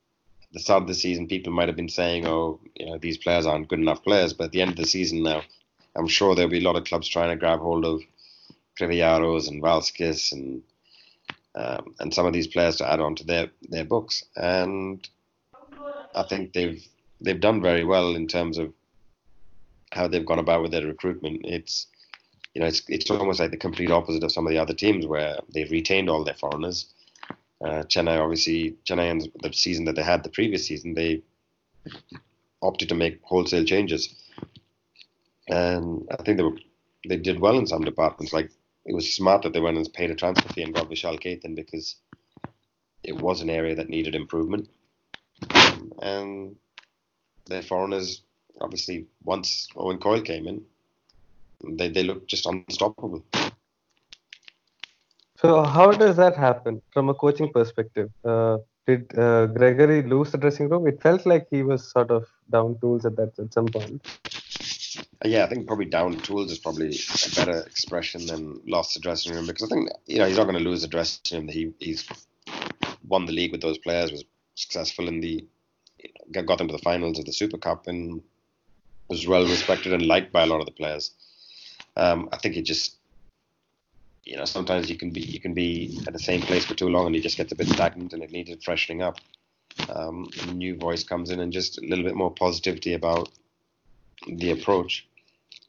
the 0.52 0.60
start 0.60 0.82
of 0.82 0.88
the 0.88 0.94
season, 0.94 1.28
people 1.28 1.52
might 1.52 1.68
have 1.68 1.76
been 1.76 1.88
saying, 1.88 2.26
"Oh, 2.26 2.60
you 2.74 2.86
know, 2.86 2.98
these 2.98 3.18
players 3.18 3.46
aren't 3.46 3.68
good 3.68 3.80
enough 3.80 4.02
players." 4.02 4.32
But 4.32 4.44
at 4.44 4.52
the 4.52 4.62
end 4.62 4.72
of 4.72 4.76
the 4.76 4.86
season 4.86 5.22
now, 5.22 5.42
I'm 5.94 6.08
sure 6.08 6.34
there'll 6.34 6.50
be 6.50 6.60
a 6.60 6.68
lot 6.68 6.76
of 6.76 6.84
clubs 6.84 7.08
trying 7.08 7.30
to 7.30 7.36
grab 7.36 7.60
hold 7.60 7.84
of 7.84 8.02
Crivellaro 8.78 9.48
and 9.48 9.62
Valskis 9.62 10.32
and 10.32 10.62
um, 11.54 11.94
and 12.00 12.12
some 12.12 12.26
of 12.26 12.32
these 12.32 12.46
players 12.46 12.76
to 12.76 12.90
add 12.90 13.00
on 13.00 13.14
to 13.16 13.24
their 13.24 13.50
their 13.68 13.84
books. 13.84 14.24
And 14.36 15.08
I 16.14 16.22
think 16.24 16.52
they've 16.52 16.86
they've 17.20 17.40
done 17.40 17.62
very 17.62 17.84
well 17.84 18.14
in 18.14 18.26
terms 18.26 18.58
of 18.58 18.72
how 19.92 20.06
they've 20.06 20.26
gone 20.26 20.38
about 20.38 20.62
with 20.62 20.72
their 20.72 20.86
recruitment. 20.86 21.40
It's 21.44 21.86
you 22.54 22.60
know 22.60 22.66
it's 22.66 22.82
it's 22.88 23.10
almost 23.10 23.40
like 23.40 23.50
the 23.50 23.56
complete 23.56 23.90
opposite 23.90 24.22
of 24.22 24.32
some 24.32 24.46
of 24.46 24.50
the 24.50 24.58
other 24.58 24.74
teams 24.74 25.06
where 25.06 25.38
they've 25.52 25.70
retained 25.70 26.10
all 26.10 26.24
their 26.24 26.34
foreigners. 26.34 26.92
Uh, 27.64 27.82
Chennai 27.84 28.20
obviously 28.20 28.76
Chennai 28.84 29.10
and 29.10 29.32
the 29.42 29.52
season 29.52 29.86
that 29.86 29.96
they 29.96 30.02
had 30.02 30.22
the 30.22 30.28
previous 30.28 30.66
season 30.66 30.92
they 30.92 31.22
opted 32.60 32.88
to 32.90 32.94
make 32.94 33.20
wholesale 33.22 33.64
changes, 33.64 34.14
and 35.48 36.06
I 36.10 36.22
think 36.22 36.36
they 36.36 36.42
were 36.42 36.58
they 37.08 37.16
did 37.16 37.40
well 37.40 37.58
in 37.58 37.66
some 37.66 37.82
departments. 37.82 38.32
Like 38.32 38.50
it 38.84 38.94
was 38.94 39.14
smart 39.14 39.42
that 39.42 39.54
they 39.54 39.60
went 39.60 39.78
and 39.78 39.92
paid 39.92 40.10
a 40.10 40.14
transfer 40.14 40.48
fee 40.52 40.62
and 40.62 40.74
got 40.74 40.90
Vishal 40.90 41.18
Kaith 41.18 41.44
because 41.54 41.96
it 43.02 43.16
was 43.16 43.40
an 43.40 43.48
area 43.48 43.74
that 43.74 43.88
needed 43.88 44.14
improvement, 44.14 44.68
and 46.02 46.56
their 47.46 47.62
foreigners 47.62 48.22
obviously 48.60 49.06
once 49.24 49.68
Owen 49.76 49.98
Coyle 49.98 50.20
came 50.20 50.46
in, 50.46 50.62
they 51.78 51.88
they 51.88 52.02
looked 52.02 52.28
just 52.28 52.46
unstoppable. 52.46 53.24
So 55.46 55.62
how 55.62 55.92
does 55.92 56.16
that 56.16 56.36
happen 56.36 56.82
from 56.92 57.08
a 57.08 57.14
coaching 57.14 57.52
perspective? 57.52 58.10
Uh, 58.24 58.58
did 58.84 59.16
uh, 59.16 59.46
Gregory 59.46 60.02
lose 60.02 60.32
the 60.32 60.38
dressing 60.38 60.68
room? 60.68 60.88
It 60.88 61.00
felt 61.00 61.24
like 61.24 61.46
he 61.52 61.62
was 61.62 61.88
sort 61.88 62.10
of 62.10 62.26
down 62.50 62.80
tools 62.80 63.06
at 63.06 63.14
that 63.14 63.38
at 63.38 63.54
some 63.54 63.66
point. 63.66 64.04
Uh, 65.24 65.28
yeah, 65.28 65.44
I 65.44 65.48
think 65.48 65.68
probably 65.68 65.84
down 65.84 66.16
tools 66.16 66.50
is 66.50 66.58
probably 66.58 66.88
a 66.88 67.36
better 67.36 67.60
expression 67.60 68.26
than 68.26 68.60
lost 68.66 68.94
the 68.94 69.00
dressing 69.00 69.34
room 69.34 69.46
because 69.46 69.70
I 69.70 69.74
think 69.74 69.90
you 70.06 70.18
know 70.18 70.26
he's 70.26 70.36
not 70.36 70.48
going 70.48 70.58
to 70.58 70.68
lose 70.68 70.82
the 70.82 70.88
dressing 70.88 71.38
room. 71.38 71.48
He 71.48 71.72
he's 71.78 72.08
won 73.06 73.26
the 73.26 73.32
league 73.32 73.52
with 73.52 73.60
those 73.60 73.78
players, 73.78 74.10
was 74.10 74.24
successful 74.56 75.06
in 75.06 75.20
the 75.20 75.46
got 76.32 76.58
them 76.58 76.66
to 76.66 76.72
the 76.72 76.82
finals 76.90 77.20
of 77.20 77.24
the 77.24 77.32
Super 77.32 77.56
Cup, 77.56 77.86
and 77.86 78.20
was 79.08 79.28
well 79.28 79.44
respected 79.44 79.92
and 79.92 80.06
liked 80.06 80.32
by 80.32 80.42
a 80.42 80.46
lot 80.46 80.58
of 80.58 80.66
the 80.66 80.72
players. 80.72 81.12
Um, 81.96 82.28
I 82.32 82.36
think 82.36 82.56
it 82.56 82.62
just 82.62 82.96
you 84.26 84.36
know 84.36 84.44
sometimes 84.44 84.90
you 84.90 84.96
can 84.96 85.10
be 85.10 85.20
you 85.20 85.40
can 85.40 85.54
be 85.54 86.00
at 86.06 86.12
the 86.12 86.18
same 86.18 86.42
place 86.42 86.64
for 86.64 86.74
too 86.74 86.88
long 86.88 87.06
and 87.06 87.14
you 87.14 87.22
just 87.22 87.36
get 87.36 87.52
a 87.52 87.54
bit 87.54 87.68
stagnant 87.68 88.12
and 88.12 88.22
it 88.22 88.30
needed 88.30 88.62
freshening 88.62 89.02
up. 89.02 89.18
Um, 89.88 90.28
a 90.42 90.52
new 90.52 90.76
voice 90.76 91.04
comes 91.04 91.30
in 91.30 91.40
and 91.40 91.52
just 91.52 91.78
a 91.78 91.86
little 91.86 92.04
bit 92.04 92.16
more 92.16 92.32
positivity 92.32 92.94
about 92.94 93.30
the 94.26 94.50
approach, 94.50 95.06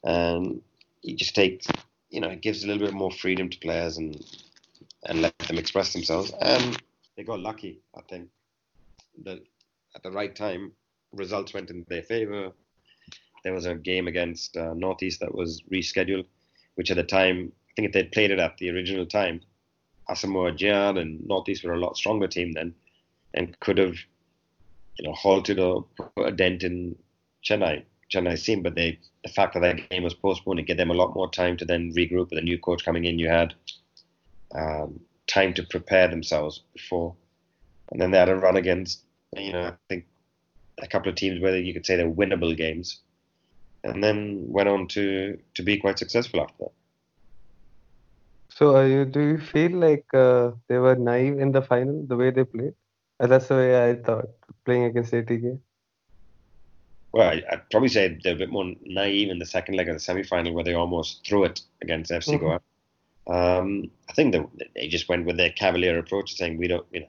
and 0.04 0.60
you 1.02 1.16
just 1.16 1.34
take 1.34 1.64
you 2.10 2.20
know 2.20 2.28
it 2.28 2.42
gives 2.42 2.64
a 2.64 2.66
little 2.66 2.84
bit 2.84 2.94
more 2.94 3.12
freedom 3.12 3.48
to 3.48 3.58
players 3.58 3.96
and 3.96 4.22
and 5.04 5.22
let 5.22 5.38
them 5.38 5.58
express 5.58 5.92
themselves. 5.92 6.32
And 6.40 6.76
they 7.16 7.24
got 7.24 7.40
lucky, 7.40 7.80
I 7.96 8.00
think, 8.08 8.28
that 9.24 9.38
at 9.94 10.02
the 10.02 10.10
right 10.10 10.34
time 10.34 10.72
results 11.12 11.54
went 11.54 11.70
in 11.70 11.86
their 11.88 12.02
favour 12.02 12.52
there 13.44 13.52
was 13.52 13.66
a 13.66 13.74
game 13.74 14.08
against 14.08 14.56
uh, 14.56 14.74
Northeast 14.74 15.20
that 15.20 15.34
was 15.34 15.62
rescheduled, 15.72 16.26
which 16.74 16.90
at 16.90 16.96
the 16.96 17.02
time, 17.04 17.52
think 17.78 17.86
if 17.86 17.92
they'd 17.92 18.10
played 18.10 18.32
it 18.32 18.40
at 18.40 18.58
the 18.58 18.70
original 18.70 19.06
time, 19.06 19.40
Asamoah 20.10 20.58
Gyan 20.58 20.98
and 20.98 21.24
Northeast 21.24 21.62
were 21.62 21.74
a 21.74 21.78
lot 21.78 21.96
stronger 21.96 22.26
team 22.26 22.50
then, 22.50 22.74
and 23.34 23.58
could 23.60 23.78
have, 23.78 23.94
you 24.96 25.06
know, 25.06 25.12
halted 25.12 25.60
or 25.60 25.84
put 25.96 26.26
a 26.26 26.32
dent 26.32 26.64
in 26.64 26.96
Chennai, 27.44 27.84
Chennai's 28.12 28.42
team. 28.42 28.64
But 28.64 28.74
they, 28.74 28.98
the 29.22 29.30
fact 29.30 29.54
that 29.54 29.60
that 29.60 29.88
game 29.90 30.02
was 30.02 30.14
postponed, 30.14 30.58
it 30.58 30.64
gave 30.64 30.76
them 30.76 30.90
a 30.90 30.94
lot 30.94 31.14
more 31.14 31.30
time 31.30 31.56
to 31.58 31.64
then 31.64 31.94
regroup 31.94 32.30
with 32.30 32.40
a 32.40 32.42
new 32.42 32.58
coach 32.58 32.84
coming 32.84 33.04
in. 33.04 33.20
You 33.20 33.28
had 33.28 33.54
um, 34.56 34.98
time 35.28 35.54
to 35.54 35.62
prepare 35.62 36.08
themselves 36.08 36.62
before, 36.74 37.14
and 37.92 38.00
then 38.00 38.10
they 38.10 38.18
had 38.18 38.28
a 38.28 38.34
run 38.34 38.56
against, 38.56 39.02
you 39.36 39.52
know, 39.52 39.66
I 39.68 39.74
think 39.88 40.04
a 40.82 40.88
couple 40.88 41.10
of 41.10 41.14
teams 41.14 41.40
where 41.40 41.56
you 41.56 41.72
could 41.72 41.86
say 41.86 41.94
they're 41.94 42.10
winnable 42.10 42.56
games 42.56 43.02
and 43.84 44.02
then 44.02 44.46
went 44.48 44.68
on 44.68 44.88
to 44.88 45.38
to 45.54 45.62
be 45.62 45.76
quite 45.76 45.98
successful 46.00 46.40
after 46.40 46.64
that. 46.64 46.72
So, 48.58 48.76
uh, 48.76 48.82
you, 48.86 49.04
do 49.04 49.20
you 49.20 49.38
feel 49.38 49.70
like 49.70 50.04
uh, 50.12 50.50
they 50.66 50.78
were 50.78 50.96
naive 50.96 51.38
in 51.38 51.52
the 51.52 51.62
final, 51.62 52.04
the 52.08 52.16
way 52.16 52.30
they 52.32 52.42
played? 52.42 52.74
Uh, 53.20 53.28
that's 53.28 53.46
the 53.46 53.54
way 53.54 53.90
I 53.90 53.94
thought, 53.94 54.30
playing 54.64 54.82
against 54.82 55.12
ATK. 55.12 55.60
Well, 57.12 57.28
I, 57.28 57.44
would 57.52 57.70
probably 57.70 57.88
say 57.88 58.18
they're 58.20 58.34
a 58.34 58.38
bit 58.38 58.50
more 58.50 58.74
naive 58.84 59.30
in 59.30 59.38
the 59.38 59.46
second 59.46 59.76
leg 59.76 59.88
of 59.88 59.94
the 59.94 60.00
semi-final, 60.00 60.52
where 60.52 60.64
they 60.64 60.74
almost 60.74 61.24
threw 61.24 61.44
it 61.44 61.60
against 61.82 62.10
FC 62.10 62.34
mm-hmm. 62.34 62.58
Goa. 63.28 63.58
Um, 63.60 63.92
I 64.10 64.12
think 64.14 64.32
they, 64.32 64.44
they 64.74 64.88
just 64.88 65.08
went 65.08 65.24
with 65.24 65.36
their 65.36 65.50
cavalier 65.50 65.96
approach, 65.96 66.34
saying 66.34 66.58
we 66.58 66.66
don't, 66.66 66.86
you 66.90 67.02
know, 67.02 67.08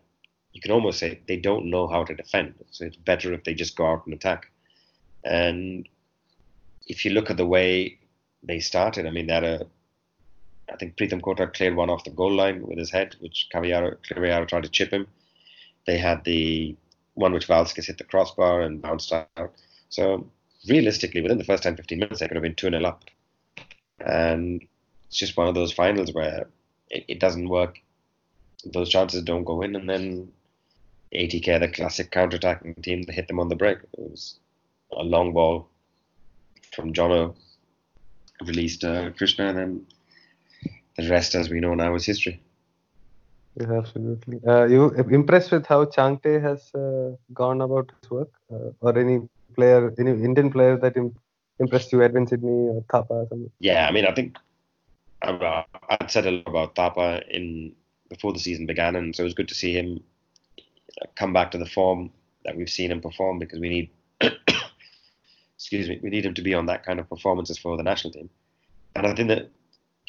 you 0.54 0.62
can 0.62 0.70
almost 0.70 1.00
say 1.00 1.20
they 1.28 1.38
don't 1.38 1.72
know 1.72 1.88
how 1.88 2.04
to 2.04 2.14
defend. 2.14 2.54
So 2.70 2.86
it's 2.86 2.96
better 2.96 3.34
if 3.34 3.44
they 3.44 3.56
just 3.56 3.76
go 3.76 3.88
out 3.88 4.06
and 4.06 4.14
attack. 4.14 4.52
And 5.24 5.90
if 6.86 7.06
you 7.06 7.12
look 7.12 7.32
at 7.32 7.38
the 7.38 7.48
way 7.48 7.98
they 8.44 8.60
started, 8.60 9.08
I 9.08 9.10
mean, 9.10 9.26
they 9.26 9.34
had 9.34 9.44
a, 9.44 9.68
I 10.72 10.76
think 10.76 10.96
Pritam 10.96 11.22
Kotal 11.22 11.54
cleared 11.54 11.76
one 11.76 11.90
off 11.90 12.04
the 12.04 12.12
goal 12.12 12.34
line 12.34 12.66
with 12.66 12.78
his 12.78 12.92
head, 12.92 13.16
which 13.20 13.48
Crivellaro 13.54 14.48
tried 14.48 14.64
to 14.64 14.70
chip 14.70 14.92
him. 14.92 15.08
They 15.86 15.98
had 15.98 16.24
the 16.24 16.76
one 17.16 17.34
which 17.34 17.48
Valskis 17.48 17.88
hit 17.88 17.98
the 17.98 18.04
crossbar 18.04 18.62
and 18.62 18.82
bounced 18.82 19.12
out. 19.12 19.54
So 19.90 20.28
realistically, 20.68 21.22
within 21.22 21.38
the 21.38 21.44
first 21.44 21.64
10, 21.64 21.76
15 21.76 22.00
minutes, 22.00 22.20
they 22.20 22.28
could 22.28 22.36
have 22.36 22.44
been 22.44 22.56
2 22.56 22.70
0 22.70 22.84
up. 22.84 23.04
And 24.00 24.66
it's 25.08 25.18
just 25.18 25.36
one 25.36 25.48
of 25.48 25.56
those 25.56 25.74
finals 25.74 26.14
where 26.14 26.48
it, 26.90 27.06
it 27.08 27.20
doesn't 27.20 27.50
work. 27.50 27.80
Those 28.66 28.90
chances 28.90 29.24
don't 29.24 29.44
go 29.44 29.62
in, 29.62 29.76
and 29.76 29.90
then 29.90 30.32
ATK, 31.14 31.60
the 31.60 31.68
classic 31.70 32.12
counter-attacking 32.12 32.76
team, 32.76 33.04
they 33.04 33.14
hit 33.14 33.28
them 33.28 33.40
on 33.40 33.50
the 33.50 33.56
break. 33.56 33.80
It 33.80 34.00
was 34.00 34.40
a 34.92 35.04
long 35.04 35.34
ball 35.34 35.68
from 36.76 36.94
Jono 36.94 37.36
released 38.46 38.84
uh, 38.84 39.12
Krishna, 39.12 39.48
and 39.48 39.58
then 39.58 39.86
the 41.00 41.10
rest, 41.10 41.36
as 41.36 41.50
we 41.50 41.60
know 41.60 41.74
now, 41.76 41.96
is 41.96 42.06
history. 42.06 42.42
Yeah, 43.60 43.74
absolutely. 43.74 44.40
Uh, 44.48 44.66
you 44.66 44.90
impressed 45.12 45.52
with 45.52 45.66
how 45.66 45.86
Changte 45.86 46.42
has 46.42 46.74
uh, 46.76 47.16
gone 47.34 47.62
about 47.62 47.92
his 48.00 48.12
work, 48.12 48.32
uh, 48.52 48.72
or 48.82 48.98
any 48.98 49.28
player, 49.56 49.94
any 50.00 50.12
Indian 50.12 50.52
player 50.52 50.78
that 50.78 50.96
Im- 50.96 51.16
impressed 51.60 51.92
you, 51.92 52.02
Edwin 52.02 52.28
Sydney 52.28 52.70
or 52.74 52.84
Thapa? 52.92 53.14
Or 53.14 53.28
something? 53.30 53.52
Yeah, 53.60 53.88
I 53.88 53.92
mean, 53.92 54.06
I 54.06 54.14
think 54.14 54.38
I, 55.22 55.66
I'd 55.90 56.12
said 56.12 56.26
a 56.26 56.32
lot 56.32 56.48
about 56.48 56.76
Thapa 56.76 57.22
in 57.30 57.74
before 58.10 58.34
the 58.34 58.40
season 58.40 58.66
began, 58.66 58.96
and 58.96 59.16
so 59.16 59.24
it 59.24 59.26
was 59.26 59.34
good 59.34 59.50
to 59.50 59.56
see 59.56 59.74
him 59.74 60.04
come 61.16 61.34
back 61.34 61.52
to 61.52 61.58
the 61.58 61.66
form 61.66 62.12
that 62.46 62.56
we've 62.56 62.70
seen 62.70 62.92
him 62.92 63.02
perform 63.02 63.40
because 63.40 63.60
we 63.60 63.70
need 63.70 63.90
excuse 65.56 65.90
me, 65.90 66.00
we 66.02 66.10
need 66.10 66.26
him 66.26 66.34
to 66.34 66.42
be 66.42 66.54
on 66.54 66.66
that 66.68 66.86
kind 66.86 67.00
of 67.00 67.10
performances 67.10 67.58
for 67.58 67.78
the 67.78 67.84
national 67.84 68.14
team. 68.14 68.30
And 68.96 69.06
I 69.06 69.14
think 69.14 69.28
that 69.28 69.50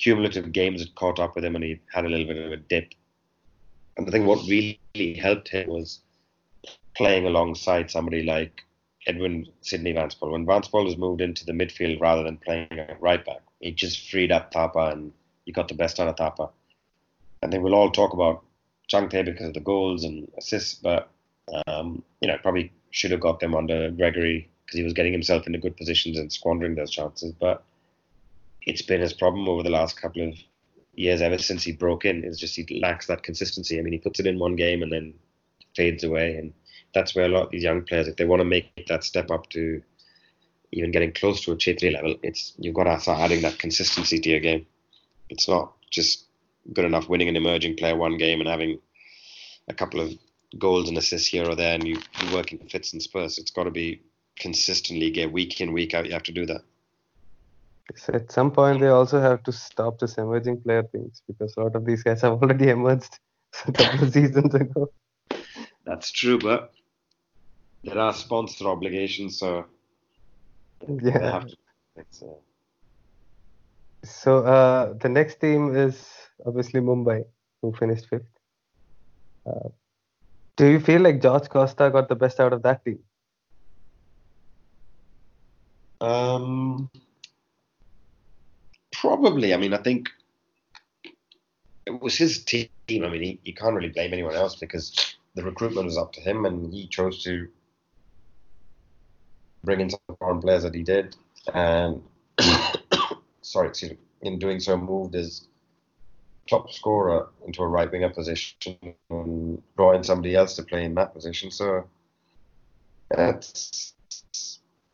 cumulative 0.01 0.53
games 0.53 0.81
had 0.81 0.95
caught 0.95 1.21
up 1.21 1.35
with 1.35 1.45
him 1.45 1.55
and 1.55 1.65
he 1.65 1.79
had 1.93 2.05
a 2.05 2.09
little 2.09 2.27
bit 2.27 2.39
of 2.39 2.53
a 2.53 2.57
dip. 2.57 2.95
And 3.97 4.09
I 4.09 4.11
think 4.11 4.27
what 4.27 4.49
really 4.49 4.79
helped 5.21 5.49
him 5.49 5.69
was 5.69 6.01
playing 6.97 7.27
alongside 7.27 7.91
somebody 7.91 8.23
like 8.23 8.63
Edwin 9.07 9.47
Sydney 9.61 9.93
Vanspaul. 9.93 10.33
When 10.33 10.47
Vanspaul 10.47 10.87
was 10.87 10.97
moved 10.97 11.21
into 11.21 11.45
the 11.45 11.53
midfield 11.53 12.01
rather 12.01 12.23
than 12.23 12.39
playing 12.39 12.69
right 12.99 13.25
back, 13.25 13.43
he 13.61 13.73
just 13.73 14.11
freed 14.11 14.33
up 14.33 14.53
Thapa 14.53 14.93
and 14.93 15.13
he 15.45 15.53
got 15.53 15.69
the 15.69 15.75
best 15.75 16.01
out 16.01 16.09
of 16.09 16.17
Thapa. 16.17 16.51
And 17.43 17.53
then 17.53 17.63
we'll 17.63 17.75
all 17.75 17.91
talk 17.91 18.13
about 18.13 18.43
Changte 18.91 19.25
because 19.25 19.49
of 19.49 19.55
the 19.55 19.61
goals 19.61 20.05
and 20.05 20.31
assists, 20.39 20.75
but 20.75 21.11
um, 21.67 22.03
you 22.21 22.29
know, 22.29 22.39
probably 22.39 22.73
should 22.91 23.11
have 23.11 23.21
got 23.21 23.41
them 23.41 23.55
under 23.55 23.91
Gregory 23.91 24.49
because 24.65 24.79
he 24.79 24.85
was 24.85 24.93
getting 24.93 25.13
himself 25.13 25.47
into 25.47 25.59
good 25.59 25.77
positions 25.77 26.19
and 26.19 26.33
squandering 26.33 26.75
those 26.75 26.91
chances. 26.91 27.33
But 27.33 27.63
it's 28.63 28.83
been 28.83 29.01
his 29.01 29.13
problem 29.13 29.49
over 29.49 29.63
the 29.63 29.71
last 29.71 30.01
couple 30.01 30.29
of 30.29 30.35
years, 30.95 31.23
ever 31.23 31.39
since 31.39 31.63
he 31.63 31.73
broke 31.73 32.05
in, 32.05 32.25
is 32.25 32.39
just 32.39 32.57
he 32.57 32.81
lacks 32.81 33.07
that 33.07 33.23
consistency. 33.23 33.79
I 33.79 33.83
mean, 33.83 33.93
he 33.93 33.99
puts 33.99 34.21
it 34.21 34.27
in 34.27 34.39
one 34.39 34.57
game 34.57 34.83
and 34.83 34.93
then 34.93 35.15
fades 35.75 36.05
away, 36.05 36.37
and 36.37 36.53
that's 36.95 37.15
where 37.15 37.27
a 37.27 37.29
lot 37.29 37.45
of 37.45 37.51
these 37.51 37.63
young 37.63 37.83
players, 37.83 38.09
if 38.09 38.17
they 38.17 38.25
want 38.25 38.41
to 38.41 38.45
make 38.45 38.87
that 38.87 39.05
step 39.05 39.31
up 39.31 39.49
to 39.51 39.83
even 40.73 40.93
getting 40.93 41.13
close 41.13 41.41
to 41.43 41.53
a 41.53 41.57
Chhetri 41.57 41.93
level, 41.93 42.17
it's 42.23 42.53
you've 42.59 42.75
got 42.75 42.85
to 42.85 43.01
start 43.01 43.21
adding 43.21 43.43
that 43.43 43.59
consistency 43.59 44.19
to 44.21 44.31
your 44.31 44.41
game. 44.41 44.67
It's 45.29 45.49
not 45.49 45.73
just 45.91 46.27
good 46.73 46.85
enough 46.85 47.09
winning 47.09 47.29
an 47.29 47.37
emerging 47.37 47.77
player 47.77 47.97
one 47.97 48.19
game 48.19 48.41
and 48.41 48.49
having 48.49 48.79
a 49.69 49.75
couple 49.75 50.01
of 50.01 50.13
goals 50.59 50.89
and 50.89 50.99
assists 50.99 51.29
here 51.29 51.49
or 51.49 51.55
there, 51.55 51.75
and 51.75 51.87
you, 51.87 51.99
are 52.23 52.35
working 52.35 52.59
fits 52.69 52.93
and 52.93 53.03
spurs. 53.03 53.39
It's 53.39 53.51
got 53.51 53.65
to 53.65 53.71
be 53.71 54.03
consistently 54.37 55.11
get 55.11 55.33
week 55.33 55.61
in 55.61 55.73
week 55.73 55.95
out. 55.95 56.07
You 56.07 56.13
have 56.13 56.23
to 56.25 56.33
do 56.33 56.47
that. 56.47 56.63
So 57.97 58.13
at 58.15 58.31
some 58.31 58.51
point, 58.51 58.81
they 58.81 58.89
also 58.89 59.21
have 59.21 59.43
to 59.45 59.53
stop 59.53 59.99
this 59.99 60.19
emerging 60.19 60.63
player 60.63 60.83
things 60.83 61.23
because 61.27 61.57
a 61.57 61.61
lot 61.61 61.77
of 61.77 61.85
these 61.85 62.03
guys 62.03 62.21
have 62.23 62.43
already 62.43 62.69
emerged 62.77 63.19
a 63.67 63.73
couple 63.73 64.05
of 64.05 64.13
seasons 64.19 64.55
ago. 64.55 64.93
That's 65.85 66.11
true, 66.11 66.39
but 66.39 66.73
there 67.83 67.99
are 67.99 68.13
sponsor 68.13 68.69
obligations, 68.69 69.39
so 69.39 69.67
yeah. 70.87 71.19
they 71.19 71.27
have 71.27 71.47
to. 71.49 71.57
It's, 71.97 72.23
uh, 72.23 72.27
So 74.05 74.39
uh, 74.39 74.95
the 74.95 75.09
next 75.09 75.41
team 75.41 75.75
is 75.77 76.07
obviously 76.47 76.81
Mumbai, 76.81 77.25
who 77.61 77.73
finished 77.73 78.07
fifth. 78.09 78.29
Uh, 79.47 79.69
do 80.57 80.67
you 80.67 80.81
feel 80.81 81.01
like 81.01 81.23
George 81.23 81.49
Costa 81.49 81.91
got 81.91 82.09
the 82.09 82.15
best 82.15 82.41
out 82.41 82.53
of 82.53 82.63
that 82.63 82.85
team? 82.85 82.99
Um, 86.01 86.91
probably. 89.01 89.55
I 89.55 89.57
mean, 89.57 89.73
I 89.73 89.79
think 89.79 90.11
it 91.87 92.01
was 92.01 92.17
his 92.17 92.45
team. 92.45 92.69
I 92.91 93.09
mean, 93.09 93.23
he, 93.23 93.41
you 93.45 93.55
can't 93.55 93.75
really 93.75 93.89
blame 93.89 94.13
anyone 94.13 94.35
else 94.35 94.57
because 94.57 95.17
the 95.35 95.43
recruitment 95.43 95.87
was 95.87 95.97
up 95.97 96.13
to 96.15 96.21
him, 96.21 96.45
and 96.45 96.73
he 96.73 96.87
chose 96.87 97.23
to 97.25 97.49
bring 99.65 99.81
in 99.81 99.91
some 99.91 100.01
foreign 100.19 100.41
players 100.41 100.63
that 100.63 100.75
he 100.75 100.83
did. 100.83 101.17
And 101.55 102.03
sorry, 103.43 103.69
excuse 103.69 103.93
me. 103.93 103.99
In 104.23 104.39
doing 104.39 104.61
so, 104.61 104.77
moved 104.77 105.15
his 105.15 105.49
top 106.49 106.71
scorer 106.73 107.29
into 107.47 107.63
a 107.63 107.67
right 107.67 107.91
winger 107.91 108.11
position 108.11 108.77
and 109.09 109.63
brought 109.77 109.97
in 109.97 110.05
somebody 110.05 110.35
else 110.35 110.57
to 110.57 110.63
play 110.63 110.85
in 110.85 110.95
that 110.97 111.15
position. 111.15 111.51
So 111.51 111.85
that's 113.09 113.95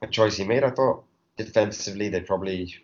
a 0.03 0.07
choice 0.07 0.37
he 0.37 0.45
made. 0.45 0.63
I 0.63 0.71
thought 0.71 1.03
defensively 1.37 2.09
they 2.09 2.21
probably 2.21 2.75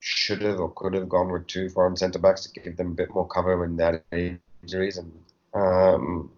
should 0.00 0.42
have 0.42 0.58
or 0.58 0.72
could 0.72 0.94
have 0.94 1.08
gone 1.08 1.30
with 1.30 1.46
two 1.46 1.68
foreign 1.68 1.96
centre 1.96 2.18
backs 2.18 2.46
to 2.46 2.60
give 2.60 2.76
them 2.76 2.88
a 2.88 2.94
bit 2.94 3.14
more 3.14 3.28
cover 3.28 3.58
when 3.58 3.76
they 3.76 3.84
had 3.84 4.40
injuries. 4.62 4.96
And 4.96 5.12
um, 5.54 6.30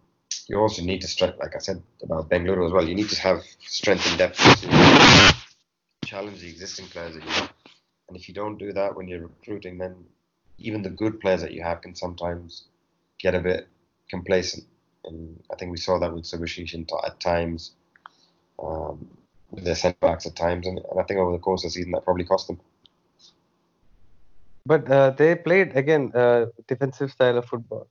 you 0.48 0.59
also 0.59 0.83
need 0.83 1.01
to 1.01 1.09
strength, 1.09 1.38
like 1.38 1.55
I 1.55 1.59
said 1.59 1.83
about 2.03 2.29
Bengaluru 2.29 2.66
as 2.66 2.72
well. 2.72 2.87
You 2.87 2.94
need 2.94 3.09
to 3.11 3.20
have 3.20 3.42
strength 3.61 4.07
and 4.09 4.18
depth 4.18 4.38
to 4.38 5.35
challenge 6.05 6.40
the 6.40 6.48
existing 6.48 6.87
players 6.88 7.14
that 7.14 7.25
you 7.25 7.31
have. 7.31 7.53
And 8.09 8.16
if 8.16 8.29
you 8.29 8.35
don't 8.35 8.59
do 8.59 8.72
that 8.72 8.94
when 8.96 9.09
you're 9.09 9.22
recruiting, 9.22 9.79
then 9.79 9.94
even 10.59 10.83
the 10.83 10.90
good 10.90 11.20
players 11.20 11.40
that 11.42 11.53
you 11.53 11.62
have 11.62 11.81
can 11.81 11.94
sometimes 11.94 12.64
get 13.18 13.35
a 13.35 13.40
bit 13.40 13.68
complacent. 14.11 14.64
And 15.05 15.42
I 15.51 15.57
think 15.57 15.70
we 15.70 15.79
saw 15.79 15.98
that 15.98 16.12
with 16.12 16.25
Subhashish 16.25 16.75
at 17.07 17.20
times, 17.20 17.72
um, 18.62 19.09
with 19.51 19.64
their 19.64 19.75
centre 19.75 19.98
backs 20.01 20.27
at 20.27 20.37
times, 20.37 20.66
and, 20.66 20.79
and 20.79 21.01
I 21.01 21.05
think 21.05 21.18
over 21.18 21.33
the 21.33 21.38
course 21.38 21.64
of 21.64 21.70
the 21.70 21.75
season 21.75 21.92
that 21.92 22.05
probably 22.05 22.25
cost 22.25 22.48
them. 22.48 22.61
But 24.64 24.90
uh, 24.90 25.11
they 25.11 25.35
played 25.35 25.77
again 25.77 26.12
uh, 26.14 26.46
defensive 26.68 27.11
style 27.11 27.38
of 27.38 27.46
football, 27.46 27.88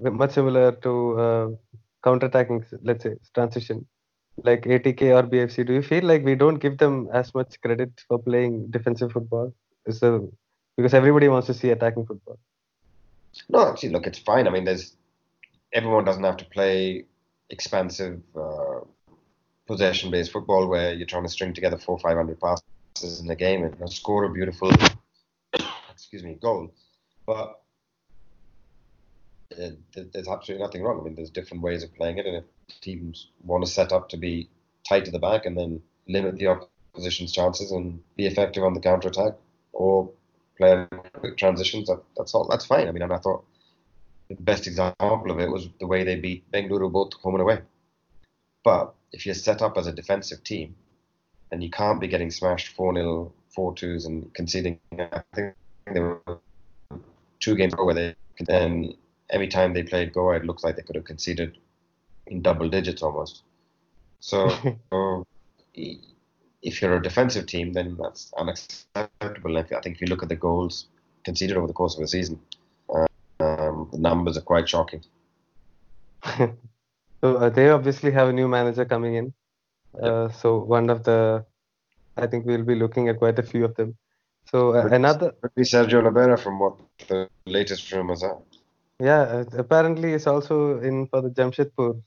much 0.00 0.32
similar 0.32 0.72
to 0.72 1.18
uh, 1.18 1.48
counter-attacking, 2.04 2.66
let's 2.82 3.04
say 3.04 3.14
transition, 3.34 3.86
like 4.44 4.62
ATK 4.62 5.02
or 5.16 5.22
BFC. 5.22 5.66
Do 5.66 5.72
you 5.72 5.82
feel 5.82 6.04
like 6.04 6.24
we 6.24 6.34
don't 6.34 6.58
give 6.58 6.78
them 6.78 7.08
as 7.12 7.34
much 7.34 7.60
credit 7.62 7.90
for 8.06 8.18
playing 8.18 8.66
defensive 8.70 9.12
football? 9.12 9.54
Is 9.86 10.02
because 10.76 10.94
everybody 10.94 11.28
wants 11.28 11.46
to 11.46 11.54
see 11.54 11.70
attacking 11.70 12.06
football. 12.06 12.38
No, 13.48 13.68
actually, 13.68 13.90
look, 13.90 14.06
it's 14.06 14.18
fine. 14.18 14.46
I 14.46 14.50
mean, 14.50 14.64
there's 14.64 14.96
everyone 15.72 16.04
doesn't 16.04 16.24
have 16.24 16.36
to 16.38 16.44
play 16.44 17.04
expansive 17.50 18.20
uh, 18.36 18.80
possession-based 19.66 20.32
football 20.32 20.66
where 20.66 20.92
you're 20.92 21.06
trying 21.06 21.22
to 21.22 21.28
string 21.28 21.52
together 21.52 21.78
four, 21.78 21.98
five 21.98 22.16
hundred 22.16 22.40
passes 22.40 23.20
in 23.20 23.30
a 23.30 23.36
game 23.36 23.64
and 23.64 23.92
score 23.92 24.24
a 24.24 24.30
beautiful, 24.30 24.70
excuse 26.10 26.24
me, 26.24 26.36
goal. 26.42 26.72
But 27.24 27.60
uh, 29.56 29.70
there's 29.94 30.26
absolutely 30.26 30.66
nothing 30.66 30.82
wrong. 30.82 31.00
I 31.00 31.04
mean, 31.04 31.14
there's 31.14 31.30
different 31.30 31.62
ways 31.62 31.84
of 31.84 31.94
playing 31.94 32.18
it, 32.18 32.26
and 32.26 32.36
if 32.36 32.80
teams 32.80 33.28
want 33.44 33.64
to 33.64 33.70
set 33.70 33.92
up 33.92 34.08
to 34.08 34.16
be 34.16 34.48
tight 34.88 35.04
to 35.04 35.12
the 35.12 35.20
back 35.20 35.46
and 35.46 35.56
then 35.56 35.80
limit 36.08 36.36
the 36.36 36.48
opposition's 36.48 37.30
chances 37.30 37.70
and 37.70 38.02
be 38.16 38.26
effective 38.26 38.64
on 38.64 38.74
the 38.74 38.80
counter 38.80 39.06
attack, 39.06 39.34
or 39.72 40.10
play 40.58 40.84
quick 41.12 41.36
transitions, 41.36 41.86
that, 41.86 42.02
that's 42.16 42.34
all. 42.34 42.48
That's 42.48 42.66
fine. 42.66 42.88
I 42.88 42.90
mean, 42.90 43.02
and 43.02 43.12
I 43.12 43.18
thought 43.18 43.44
the 44.28 44.34
best 44.34 44.66
example 44.66 45.30
of 45.30 45.38
it 45.38 45.48
was 45.48 45.68
the 45.78 45.86
way 45.86 46.02
they 46.02 46.16
beat 46.16 46.50
Bengaluru 46.50 46.90
both 46.90 47.12
home 47.14 47.36
and 47.36 47.42
away. 47.42 47.60
But 48.64 48.94
if 49.12 49.26
you're 49.26 49.36
set 49.36 49.62
up 49.62 49.78
as 49.78 49.86
a 49.86 49.92
defensive 49.92 50.42
team, 50.42 50.74
then 51.50 51.60
you 51.60 51.70
can't 51.70 52.00
be 52.00 52.08
getting 52.08 52.32
smashed 52.32 52.74
4 52.74 52.94
0, 52.94 53.32
4 53.54 53.74
2s 53.74 54.06
and 54.06 54.34
conceding. 54.34 54.80
I 54.98 55.22
think 55.34 55.54
there 55.92 56.20
were 56.26 56.38
two 57.40 57.54
games 57.56 57.74
where 57.76 57.94
they, 57.94 58.14
then 58.40 58.94
every 59.30 59.48
time 59.48 59.72
they 59.72 59.82
played 59.82 60.12
Goa, 60.12 60.36
it 60.36 60.44
looks 60.44 60.64
like 60.64 60.76
they 60.76 60.82
could 60.82 60.96
have 60.96 61.04
conceded 61.04 61.58
in 62.26 62.42
double 62.42 62.68
digits 62.68 63.02
almost. 63.02 63.42
So, 64.20 64.50
if 66.62 66.82
you're 66.82 66.96
a 66.96 67.02
defensive 67.02 67.46
team, 67.46 67.72
then 67.72 67.96
that's 68.00 68.32
unacceptable. 68.36 69.56
I 69.56 69.62
think 69.62 69.96
if 69.96 70.00
you 70.00 70.06
look 70.06 70.22
at 70.22 70.28
the 70.28 70.36
goals 70.36 70.86
conceded 71.24 71.56
over 71.56 71.66
the 71.66 71.72
course 71.72 71.94
of 71.94 72.00
the 72.00 72.08
season, 72.08 72.40
uh, 72.94 73.06
um, 73.40 73.88
the 73.92 73.98
numbers 73.98 74.36
are 74.36 74.42
quite 74.42 74.68
shocking. 74.68 75.02
so 76.36 76.56
uh, 77.22 77.48
they 77.48 77.70
obviously 77.70 78.10
have 78.10 78.28
a 78.28 78.32
new 78.32 78.48
manager 78.48 78.84
coming 78.84 79.14
in. 79.14 79.32
Uh, 80.00 80.28
so 80.28 80.58
one 80.58 80.90
of 80.90 81.02
the, 81.04 81.44
I 82.16 82.26
think 82.26 82.46
we'll 82.46 82.64
be 82.64 82.74
looking 82.74 83.08
at 83.08 83.18
quite 83.18 83.38
a 83.38 83.42
few 83.42 83.64
of 83.64 83.74
them. 83.74 83.96
So 84.50 84.74
uh, 84.74 84.88
another. 84.90 85.32
Be 85.54 85.62
Sergio 85.62 86.02
Lobera 86.02 86.38
from 86.38 86.58
what 86.58 86.76
the 87.08 87.28
latest 87.46 87.92
rumors 87.92 88.22
are. 88.22 88.38
Yeah, 88.98 89.22
uh, 89.22 89.44
apparently 89.56 90.12
it's 90.12 90.26
also 90.26 90.80
in 90.80 91.06
for 91.06 91.22
the 91.22 91.30
Jamshedpur 91.30 92.02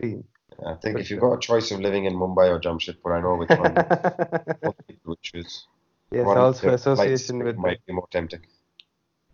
team. 0.00 0.24
I 0.64 0.74
think 0.74 0.98
if 0.98 1.10
you've 1.10 1.20
got 1.20 1.34
a 1.34 1.40
choice 1.40 1.70
of 1.72 1.80
living 1.80 2.04
in 2.04 2.14
Mumbai 2.14 2.48
or 2.50 2.60
Jamshedpur, 2.60 3.16
I 3.16 3.20
know 3.20 3.36
which 3.36 3.50
one 3.50 3.74
you 5.04 5.16
choose. 5.22 5.66
Yes, 6.10 6.26
One 6.26 6.38
also 6.38 6.72
association 6.72 7.44
with 7.44 7.56
might 7.56 7.84
be 7.86 7.92
more 7.92 8.08
tempting. 8.10 8.40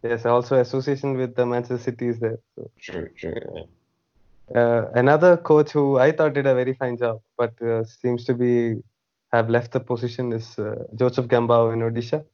yes, 0.02 0.26
also 0.26 0.58
association 0.58 1.16
with 1.16 1.36
the 1.36 1.46
Manchester 1.46 1.78
City 1.78 2.08
is 2.08 2.18
there. 2.18 2.38
So 2.56 2.70
True, 2.80 3.08
true. 3.16 3.34
Yeah. 3.54 4.60
uh, 4.60 4.90
another 4.94 5.36
coach 5.36 5.70
who 5.70 5.98
I 5.98 6.12
thought 6.12 6.34
did 6.34 6.46
a 6.46 6.54
very 6.54 6.74
fine 6.74 6.96
job, 6.96 7.20
but 7.38 7.60
uh, 7.62 7.84
seems 7.84 8.24
to 8.24 8.34
be 8.34 8.82
have 9.32 9.50
left 9.50 9.72
the 9.72 9.80
position 9.80 10.32
is 10.32 10.58
uh, 10.58 10.84
Joseph 10.94 11.26
Gombau 11.26 11.72
in 11.72 11.80
Odisha. 11.80 12.24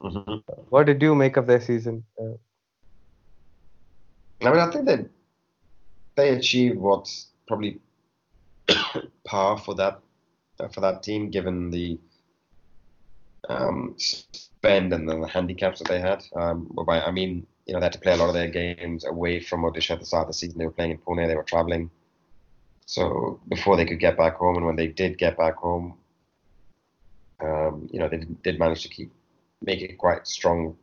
Hmm 0.00 0.36
What 0.68 0.86
did 0.86 1.02
you 1.02 1.14
make 1.14 1.36
of 1.36 1.46
their 1.46 1.60
season? 1.60 2.04
I 4.42 4.50
mean, 4.50 4.58
I 4.58 4.70
think 4.70 4.86
that 4.86 5.00
they 6.16 6.30
achieved 6.30 6.78
what's 6.78 7.28
probably 7.46 7.80
par 9.24 9.58
for 9.58 9.74
that 9.74 10.00
uh, 10.58 10.68
for 10.68 10.80
that 10.80 11.02
team, 11.02 11.30
given 11.30 11.70
the 11.70 11.98
um, 13.48 13.94
spend 13.98 14.92
and 14.92 15.08
the 15.08 15.26
handicaps 15.26 15.80
that 15.80 15.88
they 15.88 16.00
had. 16.00 16.24
Um, 16.34 16.66
whereby 16.72 17.02
I 17.02 17.10
mean, 17.10 17.46
you 17.66 17.74
know, 17.74 17.80
they 17.80 17.86
had 17.86 17.92
to 17.92 18.00
play 18.00 18.12
a 18.12 18.16
lot 18.16 18.28
of 18.28 18.34
their 18.34 18.48
games 18.48 19.04
away 19.04 19.40
from 19.40 19.62
Odisha 19.62 19.92
at 19.92 20.00
the 20.00 20.06
start 20.06 20.22
of 20.22 20.28
the 20.28 20.34
season. 20.34 20.58
They 20.58 20.66
were 20.66 20.72
playing 20.72 20.92
in 20.92 20.98
Pune. 20.98 21.26
They 21.26 21.36
were 21.36 21.42
traveling. 21.42 21.90
So 22.86 23.40
before 23.48 23.76
they 23.76 23.84
could 23.84 24.00
get 24.00 24.16
back 24.16 24.36
home, 24.36 24.56
and 24.56 24.66
when 24.66 24.76
they 24.76 24.88
did 24.88 25.18
get 25.18 25.36
back 25.38 25.56
home, 25.56 25.94
um, 27.40 27.88
you 27.92 28.00
know, 28.00 28.08
they 28.08 28.18
did, 28.18 28.42
did 28.42 28.58
manage 28.58 28.82
to 28.82 28.88
keep 28.88 29.12
make 29.62 29.82
it 29.82 29.98
quite 29.98 30.26
strong 30.26 30.76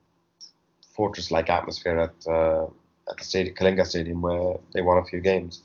fortress-like 0.95 1.49
atmosphere 1.49 1.99
at 1.99 2.27
uh, 2.27 2.65
at 3.09 3.17
the 3.17 3.23
stadium, 3.23 3.55
Kalinga 3.55 3.85
Stadium, 3.85 4.21
where 4.21 4.57
they 4.73 4.81
won 4.81 4.97
a 4.97 5.05
few 5.05 5.21
games. 5.21 5.63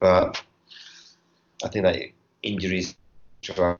But 0.00 0.42
I 1.64 1.68
think 1.68 1.84
that 1.84 1.96
injuries 2.42 2.96
the 3.42 3.78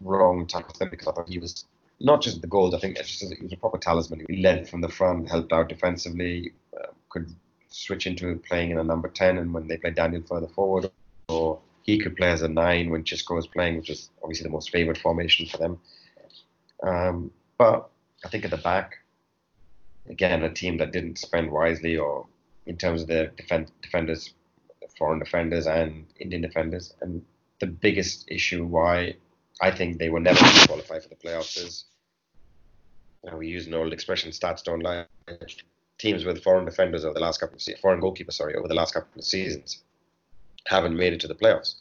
wrong 0.00 0.46
time 0.46 0.64
for 0.64 0.78
them 0.78 0.90
because 0.90 1.08
I 1.08 1.12
thought 1.12 1.28
he 1.28 1.38
was 1.38 1.66
not 2.00 2.22
just 2.22 2.40
the 2.40 2.46
goals. 2.46 2.74
I 2.74 2.78
think 2.78 2.96
it's 2.98 3.18
just 3.18 3.34
he 3.34 3.42
was 3.42 3.52
a 3.52 3.56
proper 3.56 3.78
talisman. 3.78 4.24
He 4.28 4.42
led 4.42 4.68
from 4.68 4.80
the 4.80 4.88
front, 4.88 5.28
helped 5.28 5.52
out 5.52 5.68
defensively, 5.68 6.52
uh, 6.76 6.88
could 7.08 7.34
switch 7.68 8.06
into 8.06 8.36
playing 8.48 8.70
in 8.70 8.78
a 8.78 8.84
number 8.84 9.08
ten, 9.08 9.38
and 9.38 9.52
when 9.52 9.68
they 9.68 9.76
played 9.76 9.94
Daniel 9.94 10.22
further 10.28 10.48
forward, 10.48 10.90
or 11.28 11.58
he 11.82 11.98
could 11.98 12.16
play 12.16 12.30
as 12.30 12.42
a 12.42 12.48
nine 12.48 12.90
when 12.90 13.04
Xisco 13.04 13.34
was 13.34 13.46
playing, 13.46 13.76
which 13.76 13.90
is 13.90 14.10
obviously 14.22 14.44
the 14.44 14.50
most 14.50 14.70
favoured 14.70 14.98
formation 14.98 15.46
for 15.46 15.58
them. 15.58 15.78
Um, 16.82 17.30
but 17.58 17.88
I 18.24 18.28
think 18.28 18.44
at 18.44 18.50
the 18.50 18.56
back, 18.56 18.98
again, 20.08 20.42
a 20.42 20.52
team 20.52 20.78
that 20.78 20.92
didn't 20.92 21.18
spend 21.18 21.50
wisely 21.50 21.96
or 21.96 22.26
in 22.66 22.76
terms 22.76 23.02
of 23.02 23.08
their 23.08 23.28
defend, 23.28 23.70
defenders, 23.82 24.32
foreign 24.98 25.18
defenders 25.18 25.66
and 25.66 26.06
Indian 26.18 26.42
defenders. 26.42 26.94
And 27.00 27.22
the 27.60 27.66
biggest 27.66 28.24
issue 28.28 28.64
why 28.64 29.14
I 29.60 29.70
think 29.70 29.98
they 29.98 30.08
were 30.08 30.20
never 30.20 30.40
going 30.40 30.54
to 30.54 30.66
qualify 30.66 30.98
for 31.00 31.08
the 31.08 31.16
playoffs 31.16 31.62
is, 31.62 31.84
you 33.24 33.30
know, 33.30 33.36
we 33.36 33.48
use 33.48 33.66
an 33.66 33.74
old 33.74 33.92
expression, 33.92 34.30
stats 34.30 34.64
don't 34.64 34.82
lie. 34.82 35.04
Teams 35.98 36.24
with 36.24 36.42
foreign 36.42 36.64
defenders 36.64 37.04
over 37.04 37.12
the 37.12 37.20
last 37.20 37.40
couple 37.40 37.56
of 37.56 37.78
foreign 37.80 38.00
goalkeepers, 38.00 38.32
sorry, 38.32 38.54
over 38.54 38.68
the 38.68 38.74
last 38.74 38.94
couple 38.94 39.18
of 39.18 39.24
seasons 39.24 39.82
haven't 40.66 40.96
made 40.96 41.12
it 41.12 41.20
to 41.20 41.28
the 41.28 41.34
playoffs. 41.34 41.76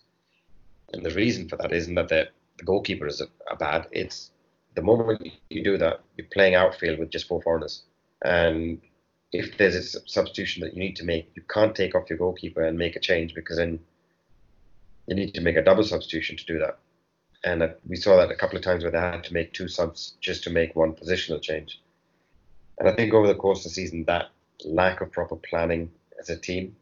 And 0.91 1.06
the 1.06 1.12
reason 1.12 1.47
for 1.47 1.56
that 1.58 1.72
isn't 1.72 1.95
that 1.95 2.10
the 2.10 2.30
the 2.60 2.66
goalkeepers 2.66 3.22
are 3.22 3.56
bad. 3.56 3.88
It's 3.91 4.32
the 4.80 4.86
moment 4.86 5.27
you 5.49 5.63
do 5.63 5.77
that, 5.77 6.01
you're 6.15 6.27
playing 6.32 6.55
outfield 6.55 6.99
with 6.99 7.09
just 7.09 7.27
four 7.27 7.41
foreigners. 7.41 7.84
And 8.23 8.82
if 9.32 9.57
there's 9.57 9.75
a 9.75 10.07
substitution 10.07 10.63
that 10.63 10.73
you 10.73 10.80
need 10.80 10.95
to 10.97 11.05
make, 11.05 11.32
you 11.36 11.43
can't 11.49 11.75
take 11.75 11.95
off 11.95 12.09
your 12.09 12.17
goalkeeper 12.17 12.63
and 12.63 12.77
make 12.77 12.95
a 12.95 12.99
change 12.99 13.36
because 13.36 13.57
then 13.57 13.80
you 15.07 15.15
need 15.15 15.34
to 15.34 15.41
make 15.41 15.57
a 15.57 15.61
double 15.61 15.84
substitution 15.84 16.38
to 16.38 16.45
do 16.45 16.59
that. 16.59 16.80
And 17.43 17.73
we 17.88 17.95
saw 17.95 18.17
that 18.17 18.32
a 18.32 18.36
couple 18.36 18.57
of 18.57 18.63
times 18.63 18.84
where 18.84 18.91
they 18.91 18.99
had 18.99 19.23
to 19.25 19.34
make 19.34 19.53
two 19.53 19.67
subs 19.67 20.15
just 20.21 20.43
to 20.43 20.49
make 20.49 20.75
one 20.75 20.93
positional 20.93 21.41
change. 21.41 21.82
And 22.77 22.88
I 22.88 22.93
think 22.93 23.13
over 23.13 23.27
the 23.27 23.36
course 23.36 23.59
of 23.59 23.63
the 23.65 23.69
season, 23.69 24.05
that 24.05 24.30
lack 24.65 25.01
of 25.01 25.11
proper 25.11 25.36
planning 25.36 25.91
as 26.19 26.30
a 26.30 26.38
team 26.38 26.75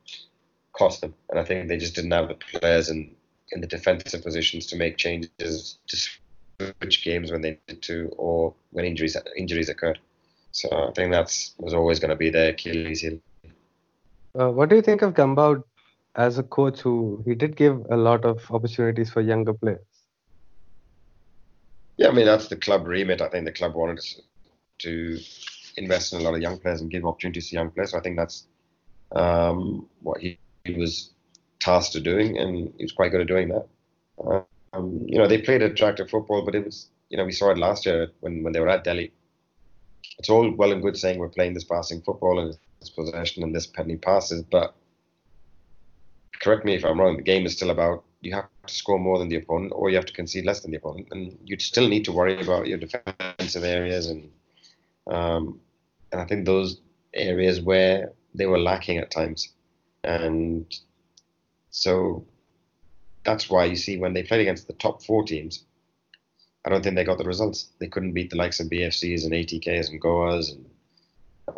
cost 0.73 1.01
them. 1.01 1.13
And 1.29 1.39
I 1.39 1.43
think 1.43 1.67
they 1.67 1.77
just 1.77 1.95
didn't 1.95 2.11
have 2.11 2.27
the 2.27 2.35
players 2.35 2.89
in, 2.89 3.15
in 3.51 3.61
the 3.61 3.67
defensive 3.67 4.23
positions 4.23 4.67
to 4.67 4.75
make 4.75 4.97
changes 4.97 5.77
to 5.87 5.97
switch 6.59 7.03
games 7.03 7.31
when 7.31 7.41
they 7.41 7.59
needed 7.67 7.81
to 7.83 8.09
or 8.17 8.53
when 8.71 8.85
injuries 8.85 9.15
injuries 9.35 9.69
occurred. 9.69 9.99
So 10.51 10.69
I 10.89 10.91
think 10.93 11.11
that's 11.11 11.53
was 11.59 11.73
always 11.73 11.99
going 11.99 12.09
to 12.09 12.15
be 12.15 12.29
their 12.29 12.49
Achilles 12.49 13.01
heel. 13.01 13.19
Uh, 14.39 14.49
what 14.49 14.69
do 14.69 14.75
you 14.75 14.81
think 14.81 15.01
of 15.01 15.13
Gombau 15.13 15.63
as 16.15 16.39
a 16.39 16.43
coach 16.43 16.81
who 16.81 17.23
he 17.25 17.35
did 17.35 17.55
give 17.55 17.85
a 17.91 17.97
lot 17.97 18.25
of 18.25 18.49
opportunities 18.51 19.09
for 19.09 19.21
younger 19.21 19.53
players? 19.53 19.85
Yeah, 21.97 22.09
I 22.09 22.11
mean 22.11 22.25
that's 22.25 22.47
the 22.47 22.55
club 22.55 22.87
remit. 22.87 23.21
I 23.21 23.29
think 23.29 23.45
the 23.45 23.51
club 23.51 23.75
wanted 23.75 24.03
to 24.79 25.19
invest 25.77 26.13
in 26.13 26.21
a 26.21 26.23
lot 26.23 26.33
of 26.33 26.41
young 26.41 26.59
players 26.59 26.81
and 26.81 26.89
give 26.89 27.05
opportunities 27.05 27.49
to 27.49 27.55
young 27.55 27.69
players. 27.69 27.91
So 27.91 27.99
I 27.99 28.01
think 28.01 28.17
that's 28.17 28.47
um, 29.11 29.87
what 30.01 30.19
he, 30.19 30.37
he, 30.65 30.73
was 30.73 31.11
tasked 31.59 31.93
to 31.93 31.99
doing, 31.99 32.37
and 32.37 32.73
he 32.77 32.83
was 32.83 32.91
quite 32.91 33.11
good 33.11 33.21
at 33.21 33.27
doing 33.27 33.49
that. 33.49 34.45
Um, 34.77 35.01
you 35.05 35.17
know, 35.17 35.27
they 35.27 35.41
played 35.41 35.61
attractive 35.61 36.09
football, 36.09 36.43
but 36.43 36.55
it 36.55 36.65
was, 36.65 36.89
you 37.09 37.17
know, 37.17 37.25
we 37.25 37.31
saw 37.31 37.51
it 37.51 37.57
last 37.57 37.85
year 37.85 38.11
when, 38.19 38.43
when 38.43 38.53
they 38.53 38.59
were 38.59 38.69
at 38.69 38.83
Delhi. 38.83 39.11
It's 40.19 40.29
all 40.29 40.49
well 40.51 40.71
and 40.71 40.81
good 40.81 40.97
saying 40.97 41.19
we're 41.19 41.29
playing 41.29 41.53
this 41.53 41.63
passing 41.63 42.01
football 42.01 42.39
and 42.39 42.57
this 42.79 42.89
possession 42.89 43.43
and 43.43 43.55
this 43.55 43.67
pending 43.67 43.99
passes, 43.99 44.43
but 44.43 44.75
correct 46.41 46.65
me 46.65 46.75
if 46.75 46.85
I'm 46.85 46.99
wrong, 46.99 47.17
the 47.17 47.23
game 47.23 47.45
is 47.45 47.53
still 47.53 47.71
about 47.71 48.03
you 48.21 48.33
have 48.33 48.47
to 48.65 48.73
score 48.73 48.99
more 48.99 49.19
than 49.19 49.29
the 49.29 49.35
opponent 49.35 49.73
or 49.75 49.89
you 49.89 49.95
have 49.95 50.05
to 50.05 50.13
concede 50.13 50.45
less 50.45 50.61
than 50.61 50.71
the 50.71 50.77
opponent. 50.77 51.07
And 51.11 51.37
you'd 51.43 51.61
still 51.61 51.87
need 51.87 52.05
to 52.05 52.11
worry 52.11 52.39
about 52.39 52.67
your 52.67 52.77
defensive 52.77 53.63
areas. 53.63 54.07
And 54.07 54.29
um, 55.07 55.59
and 56.11 56.21
I 56.21 56.25
think 56.25 56.45
those 56.45 56.81
areas 57.13 57.61
where 57.61 58.11
they 58.33 58.45
were 58.45 58.59
lacking 58.59 58.97
at 58.97 59.11
times. 59.11 59.53
And 60.03 60.65
so 61.69 62.25
that's 63.27 63.47
why 63.47 63.65
you 63.65 63.75
see 63.75 63.99
when 63.99 64.13
they 64.13 64.23
played 64.23 64.41
against 64.41 64.65
the 64.65 64.73
top 64.73 65.03
four 65.03 65.23
teams, 65.23 65.65
I 66.65 66.69
don't 66.69 66.81
think 66.81 66.95
they 66.95 67.03
got 67.03 67.19
the 67.19 67.25
results. 67.25 67.69
They 67.79 67.87
couldn't 67.87 68.13
beat 68.13 68.31
the 68.31 68.37
likes 68.37 68.59
of 68.59 68.67
BFCs 68.67 69.23
and 69.23 69.33
ATKs 69.33 69.89
and 69.91 70.01
Goas 70.01 70.53
and 70.53 70.65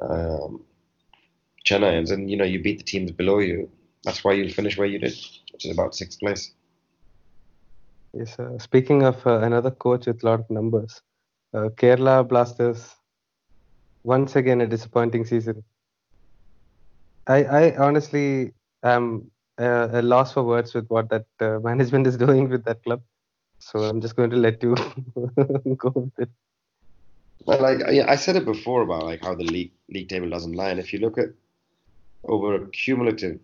um, 0.01 0.61
Chennaians. 1.65 2.11
And, 2.11 2.29
you 2.29 2.35
know, 2.35 2.43
you 2.43 2.61
beat 2.61 2.79
the 2.79 2.83
teams 2.83 3.11
below 3.11 3.39
you 3.39 3.69
that's 4.03 4.23
why 4.23 4.33
you'll 4.33 4.51
finish 4.51 4.77
where 4.77 4.87
you 4.87 4.99
did, 4.99 5.13
which 5.51 5.65
is 5.65 5.71
about 5.71 5.95
sixth 5.95 6.19
place. 6.19 6.51
Yes. 8.13 8.39
Uh, 8.39 8.57
speaking 8.57 9.03
of 9.03 9.25
uh, 9.27 9.39
another 9.39 9.71
coach 9.71 10.07
with 10.07 10.23
a 10.23 10.25
lot 10.25 10.39
of 10.39 10.49
numbers, 10.49 11.01
uh, 11.53 11.69
Kerala 11.75 12.27
Blasters, 12.27 12.95
once 14.03 14.35
again 14.35 14.61
a 14.61 14.67
disappointing 14.67 15.25
season. 15.25 15.63
I, 17.27 17.43
I 17.43 17.77
honestly 17.77 18.53
am 18.83 19.29
uh, 19.59 19.89
a 19.91 20.01
loss 20.01 20.33
for 20.33 20.43
words 20.43 20.73
with 20.73 20.87
what 20.87 21.09
that 21.09 21.25
uh, 21.39 21.59
management 21.63 22.07
is 22.07 22.17
doing 22.17 22.49
with 22.49 22.63
that 22.65 22.83
club. 22.83 23.01
So 23.59 23.79
I'm 23.79 23.99
just 23.99 24.15
going 24.15 24.29
to 24.29 24.37
let 24.37 24.63
you 24.63 24.75
go 25.75 25.91
with 25.95 26.17
it. 26.17 26.29
Well, 27.45 27.61
like 27.61 27.81
I 27.83 28.15
said 28.15 28.35
it 28.35 28.45
before 28.45 28.81
about 28.83 29.03
like 29.03 29.21
how 29.23 29.33
the 29.35 29.43
league 29.43 29.71
league 29.89 30.09
table 30.09 30.29
doesn't 30.29 30.53
lie, 30.53 30.69
and 30.69 30.79
if 30.79 30.93
you 30.93 30.99
look 30.99 31.17
at 31.17 31.29
over 32.25 32.55
a 32.55 32.67
cumulative 32.69 33.39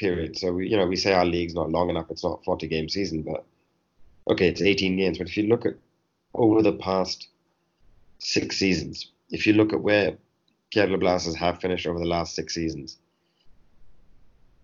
period. 0.00 0.38
So 0.38 0.52
we, 0.52 0.68
you 0.68 0.76
know, 0.76 0.86
we 0.86 0.96
say 0.96 1.12
our 1.12 1.24
league's 1.24 1.54
not 1.54 1.70
long 1.70 1.90
enough. 1.90 2.10
It's 2.10 2.24
not 2.24 2.44
40 2.44 2.66
game 2.68 2.88
season, 2.88 3.22
but 3.22 3.44
okay, 4.30 4.48
it's 4.48 4.62
18 4.62 4.96
games. 4.96 5.18
But 5.18 5.28
if 5.28 5.36
you 5.36 5.44
look 5.44 5.66
at 5.66 5.74
over 6.34 6.62
the 6.62 6.72
past 6.72 7.28
six 8.18 8.56
seasons, 8.56 9.10
if 9.30 9.46
you 9.46 9.52
look 9.52 9.72
at 9.72 9.82
where 9.82 10.16
Kerala 10.74 10.98
Blasters 10.98 11.36
have 11.36 11.60
finished 11.60 11.86
over 11.86 11.98
the 11.98 12.06
last 12.06 12.34
six 12.34 12.54
seasons, 12.54 12.96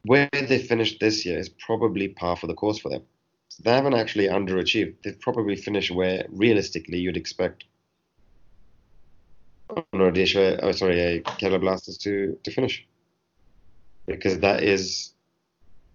where 0.07 0.29
they 0.33 0.59
finished 0.59 1.01
this 1.01 1.27
year 1.27 1.39
is 1.39 1.49
probably 1.49 2.09
par 2.09 2.37
for 2.37 2.47
the 2.47 2.55
course 2.55 2.79
for 2.79 2.89
them. 2.89 3.03
So 3.49 3.63
they 3.65 3.73
haven't 3.73 3.95
actually 3.95 4.29
underachieved. 4.29 4.97
They've 5.03 5.21
probably 5.21 5.57
finished 5.57 5.91
where 5.91 6.27
realistically 6.31 6.99
you'd 6.99 7.17
expect 7.17 7.65
Odisha, 9.95 10.61
oh, 10.63 10.73
sorry, 10.73 11.23
Kerala 11.25 11.61
Blasters 11.61 11.99
to, 11.99 12.39
to 12.43 12.51
finish. 12.51 12.87
Because 14.07 14.39
that 14.41 14.63
is 14.63 15.13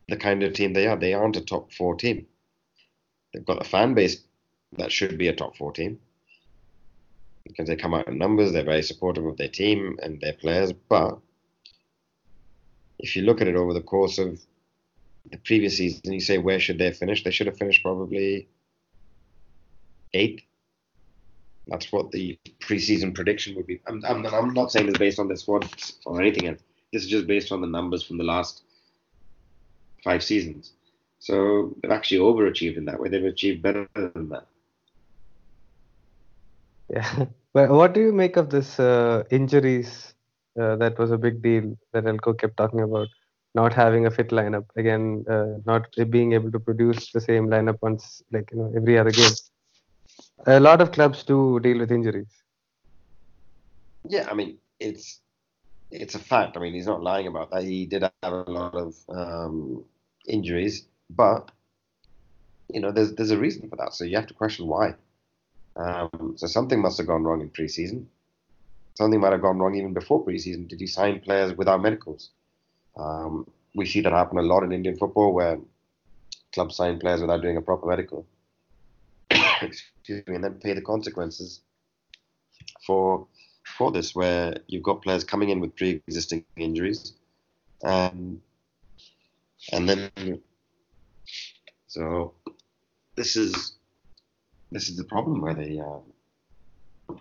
the 0.10 0.18
kind 0.18 0.44
of 0.44 0.54
team 0.54 0.74
they 0.74 0.88
are. 0.88 0.98
They 0.98 1.14
aren't 1.14 1.38
a 1.38 1.42
top 1.42 1.72
four 1.72 1.96
team. 1.96 2.26
They've 3.34 3.46
got 3.46 3.66
a 3.66 3.70
fan 3.70 3.94
base 3.94 4.18
that 4.78 4.92
should 4.92 5.18
be 5.18 5.28
a 5.28 5.36
top 5.36 5.56
four 5.56 5.72
team 5.72 6.00
because 7.46 7.68
they 7.68 7.76
come 7.76 7.94
out 7.94 8.08
in 8.08 8.18
numbers. 8.18 8.52
They're 8.52 8.64
very 8.64 8.84
supportive 8.84 9.26
of 9.26 9.38
their 9.38 9.48
team 9.48 9.98
and 10.02 10.20
their 10.20 10.34
players. 10.34 10.74
But 10.74 11.20
if 13.02 13.16
you 13.16 13.24
look 13.24 13.42
at 13.42 13.48
it 13.48 13.56
over 13.56 13.74
the 13.74 13.82
course 13.82 14.18
of 14.18 14.40
the 15.30 15.38
previous 15.38 15.78
season, 15.78 16.14
you 16.14 16.20
say 16.20 16.38
where 16.38 16.60
should 16.60 16.78
they 16.78 16.92
finish? 16.92 17.24
They 17.24 17.32
should 17.32 17.48
have 17.48 17.58
finished 17.58 17.84
probably 17.84 18.48
eighth. 20.14 20.44
That's 21.68 21.92
what 21.92 22.12
the 22.12 22.38
preseason 22.60 23.14
prediction 23.14 23.56
would 23.56 23.68
be. 23.68 23.82
I'm, 23.88 24.04
I'm, 24.06 24.26
I'm 24.26 24.54
not 24.54 24.72
saying 24.72 24.88
this 24.88 24.98
based 24.98 25.20
on 25.20 25.28
the 25.28 25.38
squad 25.38 25.70
or 26.06 26.20
anything 26.22 26.48
else. 26.48 26.60
This 26.92 27.04
is 27.04 27.10
just 27.10 27.28
based 27.28 27.52
on 27.52 27.62
the 27.62 27.68
numbers 27.68 28.04
from 28.04 28.18
the 28.18 28.24
last 28.24 28.64
five 30.04 30.24
seasons. 30.24 30.74
So 31.20 31.76
they've 31.82 31.92
actually 31.92 32.20
overachieved 32.20 32.78
in 32.78 32.86
that 32.86 33.00
way. 33.00 33.10
They've 33.10 33.24
achieved 33.24 33.62
better 33.62 33.88
than 33.94 34.30
that. 34.30 34.48
Yeah. 36.90 37.26
But 37.54 37.70
what 37.70 37.94
do 37.94 38.00
you 38.00 38.14
make 38.14 38.38
of 38.38 38.50
this 38.50 38.80
uh, 38.80 39.26
injuries? 39.30 40.14
Uh, 40.60 40.76
that 40.76 40.98
was 41.00 41.12
a 41.12 41.18
big 41.18 41.42
deal 41.42 41.78
that 41.94 42.04
Eelco 42.04 42.38
kept 42.38 42.58
talking 42.58 42.82
about. 42.82 43.08
Not 43.54 43.74
having 43.74 44.06
a 44.06 44.12
fit 44.12 44.30
lineup 44.30 44.66
again, 44.78 45.26
uh, 45.30 45.58
not 45.66 45.86
being 46.10 46.32
able 46.34 46.52
to 46.52 46.60
produce 46.60 47.12
the 47.12 47.20
same 47.20 47.48
lineup 47.48 47.80
once, 47.82 48.22
like 48.32 48.50
you 48.52 48.60
know, 48.60 48.74
every 48.76 48.98
other 48.98 49.12
game. 49.12 49.32
A 50.48 50.60
lot 50.60 50.80
of 50.82 50.92
clubs 50.92 51.24
do 51.24 51.60
deal 51.60 51.80
with 51.80 51.92
injuries. 51.92 52.32
Yeah, 54.08 54.28
I 54.30 54.34
mean, 54.34 54.58
it's 54.80 55.20
it's 55.92 56.16
a 56.16 56.20
fact. 56.20 56.56
I 56.56 56.62
mean, 56.62 56.74
he's 56.74 56.88
not 56.88 57.04
lying 57.04 57.28
about 57.28 57.52
that. 57.52 57.64
He 57.64 57.86
did 57.86 58.04
have 58.04 58.34
a 58.34 58.50
lot 58.50 58.74
of 58.74 58.96
um, 59.10 59.84
injuries, 60.28 60.86
but 61.10 61.52
you 62.70 62.80
know, 62.80 62.92
there's 62.92 63.14
there's 63.14 63.32
a 63.32 63.38
reason 63.38 63.70
for 63.70 63.76
that. 63.76 63.94
So 63.94 64.06
you 64.06 64.16
have 64.16 64.28
to 64.28 64.34
question 64.34 64.68
why. 64.68 64.96
Um, 65.76 66.34
so 66.38 66.48
something 66.48 66.82
must 66.82 66.98
have 66.98 67.08
gone 67.08 67.24
wrong 67.24 67.42
in 67.42 67.50
preseason. 67.50 68.06
Something 69.02 69.20
might 69.20 69.32
have 69.32 69.42
gone 69.42 69.58
wrong 69.58 69.74
even 69.74 69.94
before 69.94 70.24
preseason. 70.24 70.68
Did 70.68 70.80
he 70.80 70.86
sign 70.86 71.22
players 71.22 71.58
without 71.58 71.82
medicals? 71.82 72.30
Um, 72.96 73.50
we 73.74 73.88
see 73.88 74.00
that 74.02 74.14
happen 74.14 74.38
a 74.38 74.44
lot 74.44 74.62
in 74.62 74.72
Indian 74.72 74.96
football, 74.96 75.34
where 75.34 75.58
clubs 76.54 76.76
sign 76.76 77.00
players 77.00 77.20
without 77.20 77.42
doing 77.42 77.58
a 77.58 77.62
proper 77.64 77.88
medical. 77.88 78.28
Excuse 79.32 80.22
me, 80.28 80.36
and 80.36 80.44
then 80.44 80.54
pay 80.54 80.74
the 80.74 80.84
consequences 80.84 81.62
for 82.86 83.26
for 83.76 83.92
this, 83.92 84.14
where 84.14 84.58
you've 84.68 84.84
got 84.84 85.02
players 85.02 85.24
coming 85.24 85.50
in 85.50 85.60
with 85.60 85.76
pre-existing 85.76 86.46
injuries, 86.56 87.14
and 87.82 88.40
and 89.72 89.90
then 89.90 90.12
so 91.88 92.36
this 93.16 93.36
is 93.36 93.78
this 94.72 94.90
is 94.90 94.96
the 94.96 95.06
problem 95.06 95.42
where 95.42 95.56
they 95.56 95.80
uh, 95.80 97.16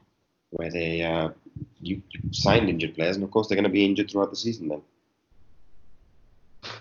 where 0.50 0.70
they 0.70 1.00
uh, 1.00 1.30
you, 1.80 2.02
you 2.10 2.32
signed 2.32 2.68
injured 2.68 2.94
players, 2.94 3.16
and 3.16 3.24
of 3.24 3.30
course 3.30 3.48
they're 3.48 3.56
going 3.56 3.64
to 3.64 3.70
be 3.70 3.84
injured 3.84 4.10
throughout 4.10 4.30
the 4.30 4.36
season 4.36 4.68
then. 4.68 4.82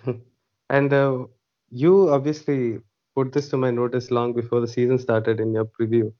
and 0.69 0.93
uh, 0.93 1.25
you 1.71 2.09
obviously 2.09 2.79
put 3.15 3.33
this 3.33 3.49
to 3.49 3.57
my 3.57 3.71
notice 3.71 4.11
long 4.11 4.33
before 4.33 4.61
the 4.61 4.67
season 4.67 4.97
started 4.97 5.39
in 5.39 5.53
your 5.53 5.65
preview, 5.65 6.11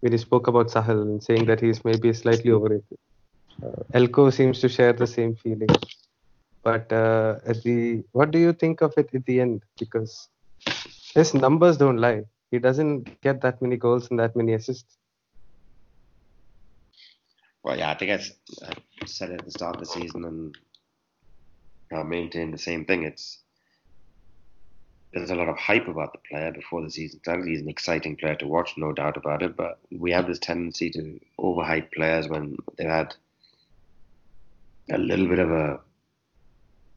when 0.00 0.12
you 0.12 0.18
spoke 0.18 0.46
about 0.46 0.68
Sahal 0.68 1.02
and 1.02 1.22
saying 1.22 1.46
that 1.46 1.60
he's 1.60 1.84
maybe 1.84 2.12
slightly 2.12 2.50
overrated. 2.50 2.98
Uh, 3.62 3.82
Eelco 3.94 4.32
seems 4.32 4.60
to 4.60 4.68
share 4.68 4.92
the 4.92 5.06
same 5.06 5.34
feeling. 5.34 5.68
But 6.62 6.92
uh, 6.92 7.36
at 7.46 7.62
the 7.62 8.02
what 8.12 8.32
do 8.32 8.38
you 8.38 8.52
think 8.52 8.80
of 8.80 8.92
it 8.96 9.08
at 9.14 9.24
the 9.24 9.40
end? 9.40 9.62
Because 9.78 10.28
his 11.14 11.32
numbers 11.32 11.76
don't 11.76 11.98
lie. 11.98 12.24
He 12.50 12.58
doesn't 12.58 13.20
get 13.20 13.40
that 13.42 13.62
many 13.62 13.76
goals 13.76 14.10
and 14.10 14.18
that 14.18 14.34
many 14.36 14.54
assists. 14.54 14.98
Well, 17.66 17.76
yeah, 17.76 17.90
I 17.90 17.94
think 17.94 18.12
I, 18.12 18.70
I 19.02 19.06
said 19.06 19.30
it 19.30 19.40
at 19.40 19.44
the 19.44 19.50
start 19.50 19.74
of 19.74 19.80
the 19.80 19.86
season 19.86 20.24
and 20.24 20.56
I 21.92 22.04
maintain 22.04 22.52
the 22.52 22.58
same 22.58 22.84
thing. 22.84 23.02
It's 23.02 23.40
there's 25.12 25.30
a 25.30 25.34
lot 25.34 25.48
of 25.48 25.58
hype 25.58 25.88
about 25.88 26.12
the 26.12 26.20
player 26.30 26.52
before 26.52 26.80
the 26.82 26.92
season 26.92 27.18
started. 27.18 27.48
He's 27.48 27.62
an 27.62 27.68
exciting 27.68 28.14
player 28.18 28.36
to 28.36 28.46
watch, 28.46 28.74
no 28.76 28.92
doubt 28.92 29.16
about 29.16 29.42
it. 29.42 29.56
But 29.56 29.80
we 29.90 30.12
have 30.12 30.28
this 30.28 30.38
tendency 30.38 30.90
to 30.90 31.18
overhype 31.40 31.90
players 31.90 32.28
when 32.28 32.56
they've 32.78 32.86
had 32.86 33.16
a 34.92 34.98
little 34.98 35.26
bit 35.26 35.40
of 35.40 35.50
a 35.50 35.80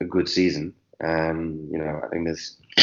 a 0.01 0.05
good 0.05 0.29
season. 0.29 0.75
And 0.99 1.67
you 1.71 1.79
know, 1.79 1.99
I 2.03 2.09
think 2.09 2.25
there's 2.25 2.57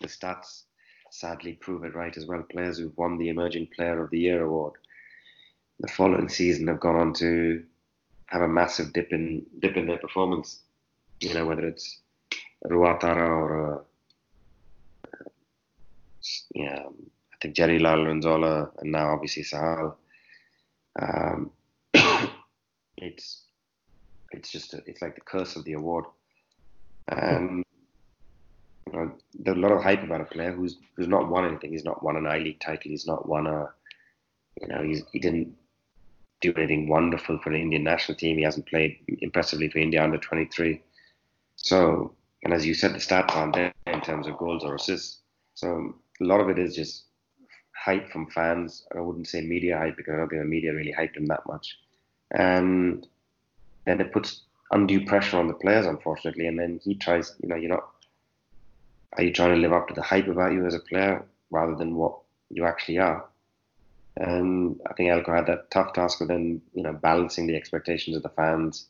the 0.00 0.06
stats 0.06 0.62
sadly 1.10 1.54
prove 1.54 1.82
it 1.82 1.96
right 1.96 2.16
as 2.16 2.26
well. 2.26 2.44
Players 2.44 2.78
who've 2.78 2.96
won 2.96 3.18
the 3.18 3.30
Emerging 3.30 3.70
Player 3.74 4.04
of 4.04 4.10
the 4.10 4.20
Year 4.20 4.44
award 4.44 4.74
the 5.80 5.88
following 5.88 6.28
season 6.28 6.66
have 6.68 6.80
gone 6.80 6.96
on 6.96 7.12
to 7.14 7.62
have 8.26 8.42
a 8.42 8.48
massive 8.48 8.92
dip 8.92 9.12
in 9.12 9.44
dip 9.60 9.76
in 9.76 9.86
their 9.86 9.98
performance. 9.98 10.60
You 11.20 11.34
know 11.34 11.46
whether 11.46 11.66
it's 11.66 12.00
Ruatara 12.66 13.28
or 13.28 13.74
uh, 13.74 13.82
yeah, 16.54 16.82
I 16.84 17.36
think 17.40 17.54
Jerry 17.54 17.78
Lala 17.78 18.10
and 18.10 18.24
now 18.92 19.10
obviously 19.12 19.42
Sahal. 19.42 19.94
Um, 21.00 21.50
it's 22.96 23.44
it's 24.32 24.50
just 24.50 24.74
a, 24.74 24.82
it's 24.86 25.02
like 25.02 25.14
the 25.14 25.20
curse 25.20 25.56
of 25.56 25.64
the 25.64 25.74
award. 25.74 26.04
Um, 27.10 27.64
you 28.86 28.92
know, 28.92 29.12
there's 29.34 29.56
a 29.56 29.60
lot 29.60 29.72
of 29.72 29.82
hype 29.82 30.02
about 30.02 30.20
a 30.20 30.24
player 30.24 30.52
who's 30.52 30.76
who's 30.96 31.08
not 31.08 31.28
won 31.28 31.46
anything. 31.46 31.72
He's 31.72 31.84
not 31.84 32.02
won 32.02 32.16
an 32.16 32.26
I 32.26 32.38
League 32.38 32.60
title. 32.60 32.90
He's 32.90 33.06
not 33.06 33.28
won 33.28 33.46
a, 33.46 33.70
you 34.60 34.68
know, 34.68 34.82
he's, 34.82 35.02
he 35.12 35.18
didn't 35.18 35.54
do 36.40 36.52
anything 36.56 36.88
wonderful 36.88 37.38
for 37.38 37.50
the 37.50 37.58
Indian 37.58 37.84
national 37.84 38.16
team. 38.16 38.36
He 38.36 38.44
hasn't 38.44 38.66
played 38.66 38.98
impressively 39.20 39.68
for 39.68 39.78
India 39.78 40.02
under 40.02 40.18
23. 40.18 40.80
So, 41.56 42.14
and 42.44 42.54
as 42.54 42.64
you 42.64 42.74
said, 42.74 42.94
the 42.94 42.98
stats 42.98 43.34
aren't 43.34 43.54
there 43.54 43.72
in 43.86 44.00
terms 44.00 44.26
of 44.26 44.38
goals 44.38 44.64
or 44.64 44.76
assists. 44.76 45.20
So 45.54 45.94
a 46.20 46.24
lot 46.24 46.40
of 46.40 46.48
it 46.48 46.58
is 46.58 46.76
just 46.76 47.04
hype 47.74 48.10
from 48.10 48.30
fans. 48.30 48.86
I 48.96 49.00
wouldn't 49.00 49.28
say 49.28 49.40
media 49.40 49.76
hype 49.78 49.96
because 49.96 50.14
I 50.14 50.16
don't 50.18 50.28
think 50.28 50.42
the 50.42 50.48
media 50.48 50.72
really 50.72 50.94
hyped 50.96 51.16
him 51.16 51.26
that 51.26 51.46
much. 51.46 51.76
And 52.30 53.06
then 53.84 54.00
it 54.00 54.12
puts 54.12 54.42
undue 54.70 55.04
pressure 55.06 55.38
on 55.38 55.48
the 55.48 55.54
players, 55.54 55.86
unfortunately. 55.86 56.46
And 56.46 56.58
then 56.58 56.80
he 56.82 56.94
tries, 56.94 57.34
you 57.42 57.48
know, 57.48 57.56
you're 57.56 57.70
not, 57.70 57.88
are 59.16 59.24
you 59.24 59.32
trying 59.32 59.54
to 59.54 59.60
live 59.60 59.72
up 59.72 59.88
to 59.88 59.94
the 59.94 60.02
hype 60.02 60.28
about 60.28 60.52
you 60.52 60.66
as 60.66 60.74
a 60.74 60.80
player 60.80 61.24
rather 61.50 61.74
than 61.74 61.96
what 61.96 62.18
you 62.50 62.64
actually 62.64 62.98
are? 62.98 63.24
And 64.18 64.80
I 64.90 64.94
think 64.94 65.10
Eelco 65.10 65.34
had 65.34 65.46
that 65.46 65.70
tough 65.70 65.92
task 65.92 66.20
of 66.20 66.28
then, 66.28 66.60
you 66.74 66.82
know, 66.82 66.92
balancing 66.92 67.46
the 67.46 67.54
expectations 67.54 68.16
of 68.16 68.24
the 68.24 68.28
fans 68.30 68.88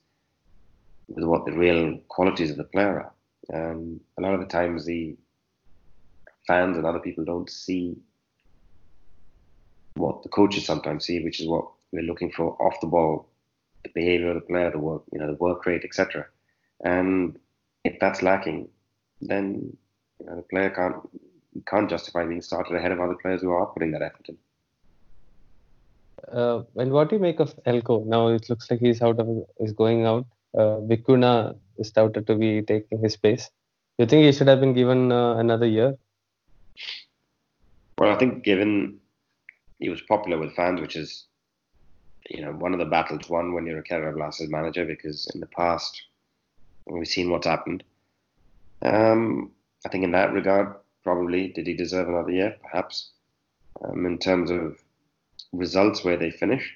with 1.08 1.24
what 1.24 1.44
the 1.44 1.52
real 1.52 1.98
qualities 2.08 2.50
of 2.50 2.56
the 2.56 2.64
player 2.64 3.00
are. 3.00 3.12
And 3.50 4.00
a 4.16 4.22
lot 4.22 4.32
of 4.32 4.40
the 4.40 4.46
times 4.46 4.86
the 4.86 5.16
fans 6.46 6.78
and 6.78 6.86
other 6.86 6.98
people 6.98 7.24
don't 7.24 7.50
see 7.50 7.98
what 9.94 10.22
the 10.22 10.30
coaches 10.30 10.64
sometimes 10.64 11.04
see, 11.04 11.22
which 11.22 11.40
is 11.40 11.46
what 11.46 11.68
we're 11.92 12.02
looking 12.02 12.32
for 12.32 12.56
off 12.62 12.80
the 12.80 12.86
ball, 12.86 13.28
the 13.82 13.90
behavior 13.94 14.30
of 14.30 14.34
the 14.34 14.40
player, 14.40 14.70
the 14.70 14.78
work, 14.78 15.02
you 15.12 15.18
know, 15.18 15.26
the 15.26 15.34
work 15.34 15.66
rate, 15.66 15.84
etc. 15.84 16.26
And 16.84 17.38
if 17.84 17.98
that's 18.00 18.22
lacking, 18.22 18.68
then 19.20 19.76
you 20.20 20.26
know, 20.26 20.36
the 20.36 20.42
player 20.42 20.70
can't 20.70 20.96
can't 21.66 21.90
justify 21.90 22.24
being 22.24 22.42
started 22.42 22.76
ahead 22.76 22.92
of 22.92 23.00
other 23.00 23.16
players 23.20 23.42
who 23.42 23.50
are 23.50 23.66
putting 23.66 23.90
that 23.90 24.02
effort 24.02 24.28
in. 24.28 24.38
Uh, 26.32 26.62
and 26.76 26.92
what 26.92 27.08
do 27.08 27.16
you 27.16 27.22
make 27.22 27.40
of 27.40 27.54
Eelco? 27.64 28.04
Now 28.06 28.28
it 28.28 28.48
looks 28.48 28.70
like 28.70 28.80
he's 28.80 29.02
out 29.02 29.18
of 29.18 29.28
is 29.60 29.72
going 29.72 30.04
out. 30.06 30.26
Uh, 30.54 30.80
Vicuna 30.90 31.56
is 31.78 31.92
touted 31.92 32.26
to 32.26 32.34
be 32.34 32.62
taking 32.62 33.00
his 33.00 33.16
place. 33.16 33.50
You 33.98 34.06
think 34.06 34.24
he 34.24 34.32
should 34.32 34.48
have 34.48 34.60
been 34.60 34.74
given 34.74 35.12
uh, 35.12 35.36
another 35.36 35.66
year? 35.66 35.96
Well, 37.98 38.12
I 38.12 38.16
think 38.16 38.44
given 38.44 38.98
he 39.78 39.88
was 39.88 40.00
popular 40.02 40.38
with 40.38 40.54
fans, 40.54 40.80
which 40.80 40.96
is 40.96 41.26
you 42.28 42.42
know 42.42 42.52
one 42.52 42.72
of 42.72 42.78
the 42.78 42.84
battles 42.84 43.28
won 43.28 43.54
when 43.54 43.66
you're 43.66 43.80
a 43.80 43.84
Kerala 43.84 44.14
Blasters 44.14 44.50
manager, 44.50 44.84
because 44.84 45.28
in 45.34 45.40
the 45.40 45.46
past 45.46 46.02
we've 46.86 47.06
seen 47.06 47.30
what's 47.30 47.46
happened. 47.46 47.84
Um, 48.82 49.52
I 49.84 49.88
think 49.88 50.04
in 50.04 50.12
that 50.12 50.32
regard, 50.32 50.74
probably 51.02 51.48
did 51.48 51.66
he 51.66 51.74
deserve 51.74 52.08
another 52.08 52.30
year? 52.30 52.56
Perhaps. 52.62 53.10
Um, 53.84 54.06
in 54.06 54.18
terms 54.18 54.50
of 54.50 54.78
results 55.52 56.04
where 56.04 56.16
they 56.16 56.30
finished, 56.30 56.74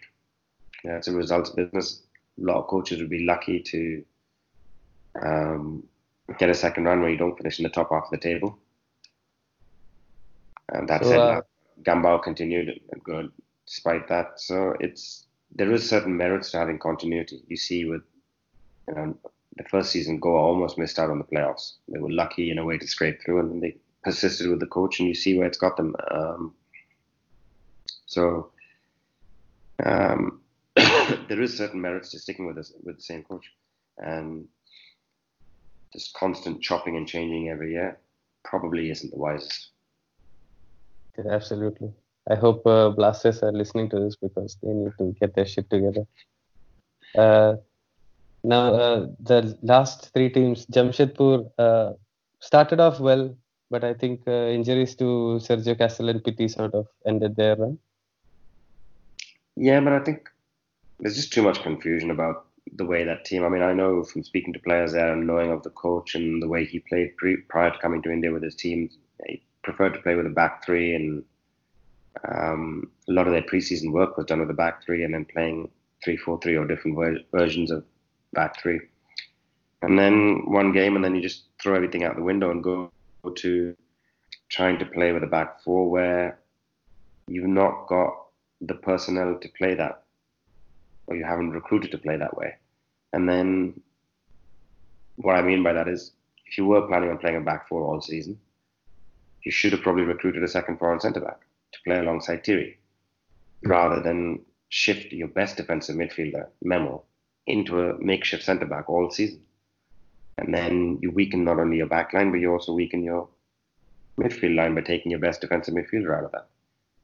yeah, 0.84 0.96
it's 0.96 1.08
a 1.08 1.12
results 1.12 1.50
business. 1.50 2.02
A 2.40 2.44
lot 2.44 2.56
of 2.56 2.66
coaches 2.66 2.98
would 3.00 3.10
be 3.10 3.24
lucky 3.24 3.60
to 3.60 4.04
um, 5.20 5.84
get 6.38 6.50
a 6.50 6.54
second 6.54 6.84
run 6.84 7.00
where 7.00 7.10
you 7.10 7.16
don't 7.16 7.36
finish 7.36 7.58
in 7.58 7.64
the 7.64 7.68
top 7.68 7.90
half 7.90 8.04
of 8.04 8.10
the 8.10 8.18
table. 8.18 8.58
And 10.70 10.88
that 10.88 11.02
so, 11.02 11.10
said, 11.10 11.18
uh, 11.18 11.42
Gombau 11.82 12.22
continued 12.22 12.80
good 13.04 13.30
despite 13.66 14.08
that. 14.08 14.40
So 14.40 14.74
it's 14.80 15.26
there 15.54 15.70
is 15.72 15.88
certain 15.88 16.16
merits 16.16 16.50
to 16.52 16.58
having 16.58 16.78
continuity. 16.78 17.42
You 17.46 17.56
see 17.56 17.84
with 17.84 18.02
you 18.88 18.94
know, 18.94 19.16
the 19.56 19.64
first 19.64 19.90
season, 19.90 20.18
Goa 20.18 20.40
almost 20.40 20.78
missed 20.78 20.98
out 20.98 21.10
on 21.10 21.18
the 21.18 21.24
playoffs. 21.24 21.74
They 21.88 21.98
were 21.98 22.10
lucky 22.10 22.50
in 22.50 22.58
a 22.58 22.64
way 22.64 22.78
to 22.78 22.86
scrape 22.86 23.20
through, 23.22 23.40
and 23.40 23.62
they 23.62 23.76
persisted 24.02 24.48
with 24.48 24.60
the 24.60 24.66
coach, 24.66 24.98
and 24.98 25.08
you 25.08 25.14
see 25.14 25.36
where 25.36 25.46
it's 25.46 25.58
got 25.58 25.76
them. 25.76 25.94
Um, 26.10 26.54
so 28.06 28.50
um, 29.84 30.40
there 30.76 31.40
is 31.40 31.56
certain 31.56 31.80
merits 31.80 32.10
to 32.10 32.18
sticking 32.18 32.46
with 32.46 32.56
this, 32.56 32.72
with 32.82 32.96
the 32.96 33.02
same 33.02 33.22
coach, 33.24 33.44
and 33.98 34.46
just 35.92 36.14
constant 36.14 36.62
chopping 36.62 36.96
and 36.96 37.06
changing 37.06 37.50
every 37.50 37.72
year 37.72 37.98
probably 38.44 38.90
isn't 38.90 39.10
the 39.10 39.18
wisest. 39.18 39.70
Yeah, 41.18 41.30
absolutely. 41.30 41.92
I 42.30 42.36
hope 42.36 42.66
uh, 42.66 42.90
Blasters 42.90 43.42
are 43.42 43.52
listening 43.52 43.90
to 43.90 44.00
this 44.00 44.16
because 44.16 44.56
they 44.62 44.72
need 44.72 44.92
to 44.98 45.14
get 45.20 45.34
their 45.34 45.46
shit 45.46 45.68
together. 45.68 46.06
Uh, 47.16 47.56
now, 48.44 48.74
uh, 48.74 49.06
the 49.20 49.56
last 49.62 50.12
three 50.14 50.30
teams, 50.30 50.66
Jamshedpur 50.66 51.50
uh, 51.58 51.92
started 52.40 52.80
off 52.80 53.00
well, 53.00 53.36
but 53.70 53.84
I 53.84 53.94
think 53.94 54.22
uh, 54.26 54.48
injuries 54.48 54.94
to 54.96 55.38
Sergio 55.40 55.76
Castel 55.76 56.08
and 56.08 56.24
Piti 56.24 56.48
sort 56.48 56.74
of 56.74 56.86
ended 57.06 57.36
their 57.36 57.56
run. 57.56 57.78
Yeah, 59.56 59.80
but 59.80 59.92
I 59.92 60.00
think 60.00 60.28
there's 60.98 61.16
just 61.16 61.32
too 61.32 61.42
much 61.42 61.62
confusion 61.62 62.10
about 62.10 62.46
the 62.76 62.86
way 62.86 63.04
that 63.04 63.24
team. 63.24 63.44
I 63.44 63.48
mean, 63.48 63.62
I 63.62 63.72
know 63.72 64.04
from 64.04 64.22
speaking 64.22 64.52
to 64.52 64.58
players 64.60 64.92
there 64.92 65.12
and 65.12 65.26
knowing 65.26 65.50
of 65.50 65.62
the 65.62 65.70
coach 65.70 66.14
and 66.14 66.42
the 66.42 66.48
way 66.48 66.64
he 66.64 66.78
played 66.78 67.16
pre- 67.16 67.42
prior 67.48 67.70
to 67.70 67.78
coming 67.78 68.02
to 68.02 68.10
India 68.10 68.32
with 68.32 68.42
his 68.42 68.54
team, 68.54 68.88
he 69.26 69.42
preferred 69.62 69.94
to 69.94 70.00
play 70.00 70.14
with 70.14 70.26
a 70.26 70.30
back 70.30 70.64
three, 70.64 70.94
and 70.94 71.24
um, 72.28 72.90
a 73.08 73.12
lot 73.12 73.26
of 73.26 73.32
their 73.32 73.42
preseason 73.42 73.92
work 73.92 74.16
was 74.16 74.26
done 74.26 74.40
with 74.40 74.50
a 74.50 74.54
back 74.54 74.84
three, 74.84 75.04
and 75.04 75.14
then 75.14 75.24
playing 75.24 75.68
three 76.02 76.16
four 76.16 76.38
three 76.40 76.56
or 76.56 76.66
different 76.66 76.96
ver- 76.96 77.18
versions 77.32 77.70
of 77.70 77.84
back 78.32 78.60
three. 78.60 78.80
And 79.82 79.98
then 79.98 80.42
one 80.46 80.72
game, 80.72 80.94
and 80.94 81.04
then 81.04 81.14
you 81.14 81.20
just 81.20 81.44
throw 81.60 81.74
everything 81.74 82.04
out 82.04 82.16
the 82.16 82.22
window 82.22 82.50
and 82.50 82.62
go 82.62 82.90
to 83.34 83.76
trying 84.48 84.78
to 84.78 84.86
play 84.86 85.12
with 85.12 85.24
a 85.24 85.26
back 85.26 85.62
four 85.62 85.90
where 85.90 86.38
you've 87.26 87.46
not 87.46 87.86
got 87.88 88.21
the 88.62 88.74
personnel 88.74 89.38
to 89.40 89.48
play 89.58 89.74
that, 89.74 90.04
or 91.06 91.16
you 91.16 91.24
haven't 91.24 91.50
recruited 91.50 91.90
to 91.90 91.98
play 91.98 92.16
that 92.16 92.36
way. 92.36 92.54
And 93.12 93.28
then 93.28 93.80
what 95.16 95.36
I 95.36 95.42
mean 95.42 95.62
by 95.62 95.72
that 95.72 95.88
is, 95.88 96.12
if 96.46 96.56
you 96.56 96.66
were 96.66 96.86
planning 96.86 97.10
on 97.10 97.18
playing 97.18 97.36
a 97.36 97.40
back 97.40 97.68
four 97.68 97.82
all 97.82 98.00
season, 98.00 98.38
you 99.42 99.50
should 99.50 99.72
have 99.72 99.82
probably 99.82 100.04
recruited 100.04 100.42
a 100.42 100.48
second 100.48 100.78
foreign 100.78 101.00
centre 101.00 101.20
back 101.20 101.40
to 101.72 101.78
play 101.84 101.98
alongside 101.98 102.44
Tiri, 102.44 102.76
rather 103.64 104.00
than 104.02 104.40
shift 104.68 105.12
your 105.12 105.28
best 105.28 105.56
defensive 105.56 105.96
midfielder, 105.96 106.46
Memo, 106.62 107.02
into 107.46 107.80
a 107.80 107.98
makeshift 107.98 108.44
centre 108.44 108.66
back 108.66 108.88
all 108.88 109.10
season. 109.10 109.40
And 110.38 110.54
then 110.54 110.98
you 111.02 111.10
weaken 111.10 111.44
not 111.44 111.58
only 111.58 111.78
your 111.78 111.86
back 111.86 112.12
line, 112.12 112.30
but 112.30 112.40
you 112.40 112.52
also 112.52 112.72
weaken 112.72 113.02
your 113.02 113.28
midfield 114.18 114.54
line 114.56 114.74
by 114.74 114.80
taking 114.80 115.10
your 115.10 115.20
best 115.20 115.40
defensive 115.40 115.74
midfielder 115.74 116.16
out 116.16 116.24
of 116.24 116.32
that. 116.32 116.46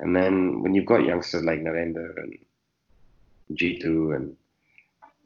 And 0.00 0.14
then 0.14 0.62
when 0.62 0.74
you've 0.74 0.86
got 0.86 1.04
youngsters 1.04 1.42
like 1.42 1.60
Narendra 1.60 2.16
and 2.22 2.38
Jitu 3.52 4.14
and 4.14 4.36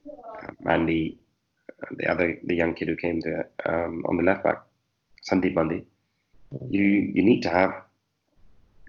uh, 0.08 0.52
Mandy, 0.60 1.18
the 1.90 2.06
other 2.06 2.38
the 2.44 2.54
young 2.54 2.74
kid 2.74 2.88
who 2.88 2.96
came 2.96 3.20
to 3.22 3.44
um, 3.66 4.04
on 4.08 4.16
the 4.16 4.22
left 4.22 4.44
back, 4.44 4.62
Sandeep 5.28 5.54
Bandi, 5.54 5.84
you 6.68 6.82
you 6.82 7.22
need 7.22 7.42
to 7.42 7.50
have 7.50 7.74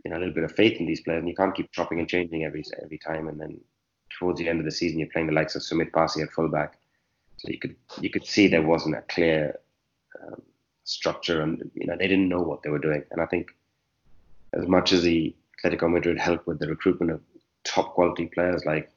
you 0.05 0.11
know 0.11 0.17
a 0.17 0.19
little 0.19 0.33
bit 0.33 0.43
of 0.43 0.51
faith 0.51 0.79
in 0.79 0.85
these 0.85 1.01
players, 1.01 1.19
and 1.19 1.27
you 1.27 1.35
can't 1.35 1.55
keep 1.55 1.71
chopping 1.71 1.99
and 1.99 2.07
changing 2.07 2.45
every 2.45 2.63
every 2.81 2.97
time. 2.97 3.27
And 3.27 3.39
then 3.39 3.59
towards 4.17 4.39
the 4.39 4.47
end 4.47 4.59
of 4.59 4.65
the 4.65 4.71
season, 4.71 4.99
you're 4.99 5.09
playing 5.09 5.27
the 5.27 5.33
likes 5.33 5.55
of 5.55 5.63
Sumit 5.63 5.91
Passi 5.91 6.21
at 6.21 6.31
fullback, 6.31 6.77
so 7.37 7.49
you 7.49 7.59
could 7.59 7.75
you 7.99 8.09
could 8.09 8.25
see 8.25 8.47
there 8.47 8.61
wasn't 8.61 8.95
a 8.95 9.01
clear 9.01 9.59
um, 10.21 10.41
structure, 10.85 11.41
and 11.41 11.69
you 11.73 11.87
know 11.87 11.97
they 11.97 12.07
didn't 12.07 12.29
know 12.29 12.41
what 12.41 12.63
they 12.63 12.69
were 12.69 12.79
doing. 12.79 13.03
And 13.11 13.21
I 13.21 13.25
think 13.25 13.55
as 14.53 14.67
much 14.67 14.93
as 14.93 15.03
the 15.03 15.35
Atletico 15.63 15.91
Madrid 15.91 16.19
helped 16.19 16.47
with 16.47 16.59
the 16.59 16.67
recruitment 16.67 17.11
of 17.11 17.21
top 17.63 17.93
quality 17.93 18.27
players 18.27 18.65
like 18.65 18.91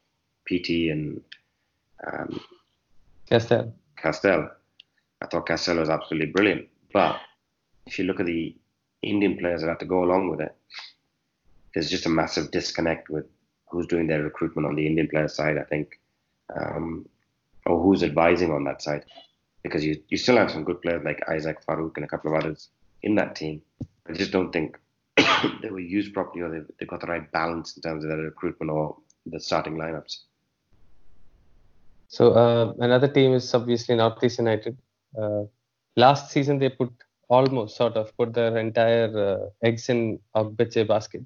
Piti 0.44 0.90
and 0.90 1.20
um, 2.06 2.40
Castel. 3.28 3.72
Castel. 3.96 4.50
I 5.22 5.26
thought 5.26 5.46
Castel 5.46 5.76
was 5.76 5.88
absolutely 5.88 6.32
brilliant. 6.32 6.68
But 6.92 7.20
if 7.86 7.98
you 7.98 8.04
look 8.04 8.20
at 8.20 8.26
the 8.26 8.54
Indian 9.02 9.36
players 9.38 9.62
that 9.62 9.68
have 9.68 9.78
to 9.78 9.86
go 9.86 10.04
along 10.04 10.30
with 10.30 10.40
it, 10.40 10.54
there's 11.74 11.90
just 11.90 12.06
a 12.06 12.10
massive 12.10 12.50
disconnect 12.50 13.10
with 13.10 13.26
who's 13.68 13.86
doing 13.86 14.06
their 14.06 14.22
recruitment 14.22 14.66
on 14.66 14.74
the 14.74 14.86
Indian 14.86 15.08
player 15.08 15.28
side, 15.28 15.58
I 15.58 15.64
think, 15.64 16.00
um, 16.58 17.08
or 17.66 17.82
who's 17.82 18.02
advising 18.02 18.52
on 18.52 18.64
that 18.64 18.82
side. 18.82 19.04
Because 19.62 19.84
you, 19.84 20.00
you 20.08 20.16
still 20.16 20.36
have 20.36 20.50
some 20.50 20.64
good 20.64 20.80
players 20.80 21.04
like 21.04 21.28
Isaac 21.28 21.64
Farouk 21.66 21.96
and 21.96 22.04
a 22.04 22.08
couple 22.08 22.32
of 22.32 22.42
others 22.42 22.68
in 23.02 23.16
that 23.16 23.36
team, 23.36 23.62
I 24.08 24.12
just 24.12 24.30
don't 24.30 24.52
think 24.52 24.78
they 25.62 25.70
were 25.70 25.80
used 25.80 26.12
properly 26.12 26.42
or 26.42 26.50
they, 26.50 26.60
they 26.78 26.86
got 26.86 27.00
the 27.00 27.06
right 27.06 27.30
balance 27.32 27.76
in 27.76 27.82
terms 27.82 28.04
of 28.04 28.10
their 28.10 28.18
recruitment 28.18 28.70
or 28.70 28.96
the 29.26 29.40
starting 29.40 29.76
lineups. 29.76 30.18
So 32.08 32.32
uh, 32.32 32.74
another 32.78 33.08
team 33.08 33.32
is 33.34 33.52
obviously 33.54 33.96
Northeast 33.96 34.38
United. 34.38 34.76
Uh, 35.20 35.44
last 35.96 36.30
season 36.30 36.58
they 36.58 36.68
put 36.68 36.92
almost 37.28 37.76
sort 37.76 37.94
of 37.94 38.16
put 38.16 38.32
their 38.32 38.56
entire 38.56 39.10
uh, 39.18 39.66
eggs 39.66 39.88
in 39.88 40.18
Ogbeche 40.34 40.86
basket. 40.86 41.22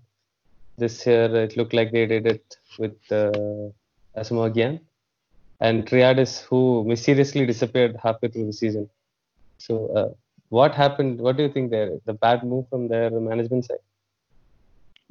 This 0.78 1.06
year 1.06 1.34
it 1.36 1.56
looked 1.56 1.74
like 1.74 1.92
they 1.92 2.06
did 2.06 2.26
it 2.26 2.56
with 2.78 2.96
uh, 3.10 3.30
Asamoah 4.16 4.80
and 5.60 5.86
Triadis, 5.86 6.42
who 6.42 6.84
mysteriously 6.86 7.44
disappeared 7.44 7.96
halfway 8.02 8.30
through 8.30 8.46
the 8.46 8.52
season. 8.52 8.88
So 9.58 9.88
uh, 9.94 10.08
what 10.48 10.74
happened? 10.74 11.20
What 11.20 11.36
do 11.36 11.42
you 11.42 11.52
think 11.52 11.70
there? 11.70 11.98
The 12.06 12.14
bad 12.14 12.44
move 12.44 12.66
from 12.70 12.88
their 12.88 13.10
management 13.10 13.66
side? 13.66 13.78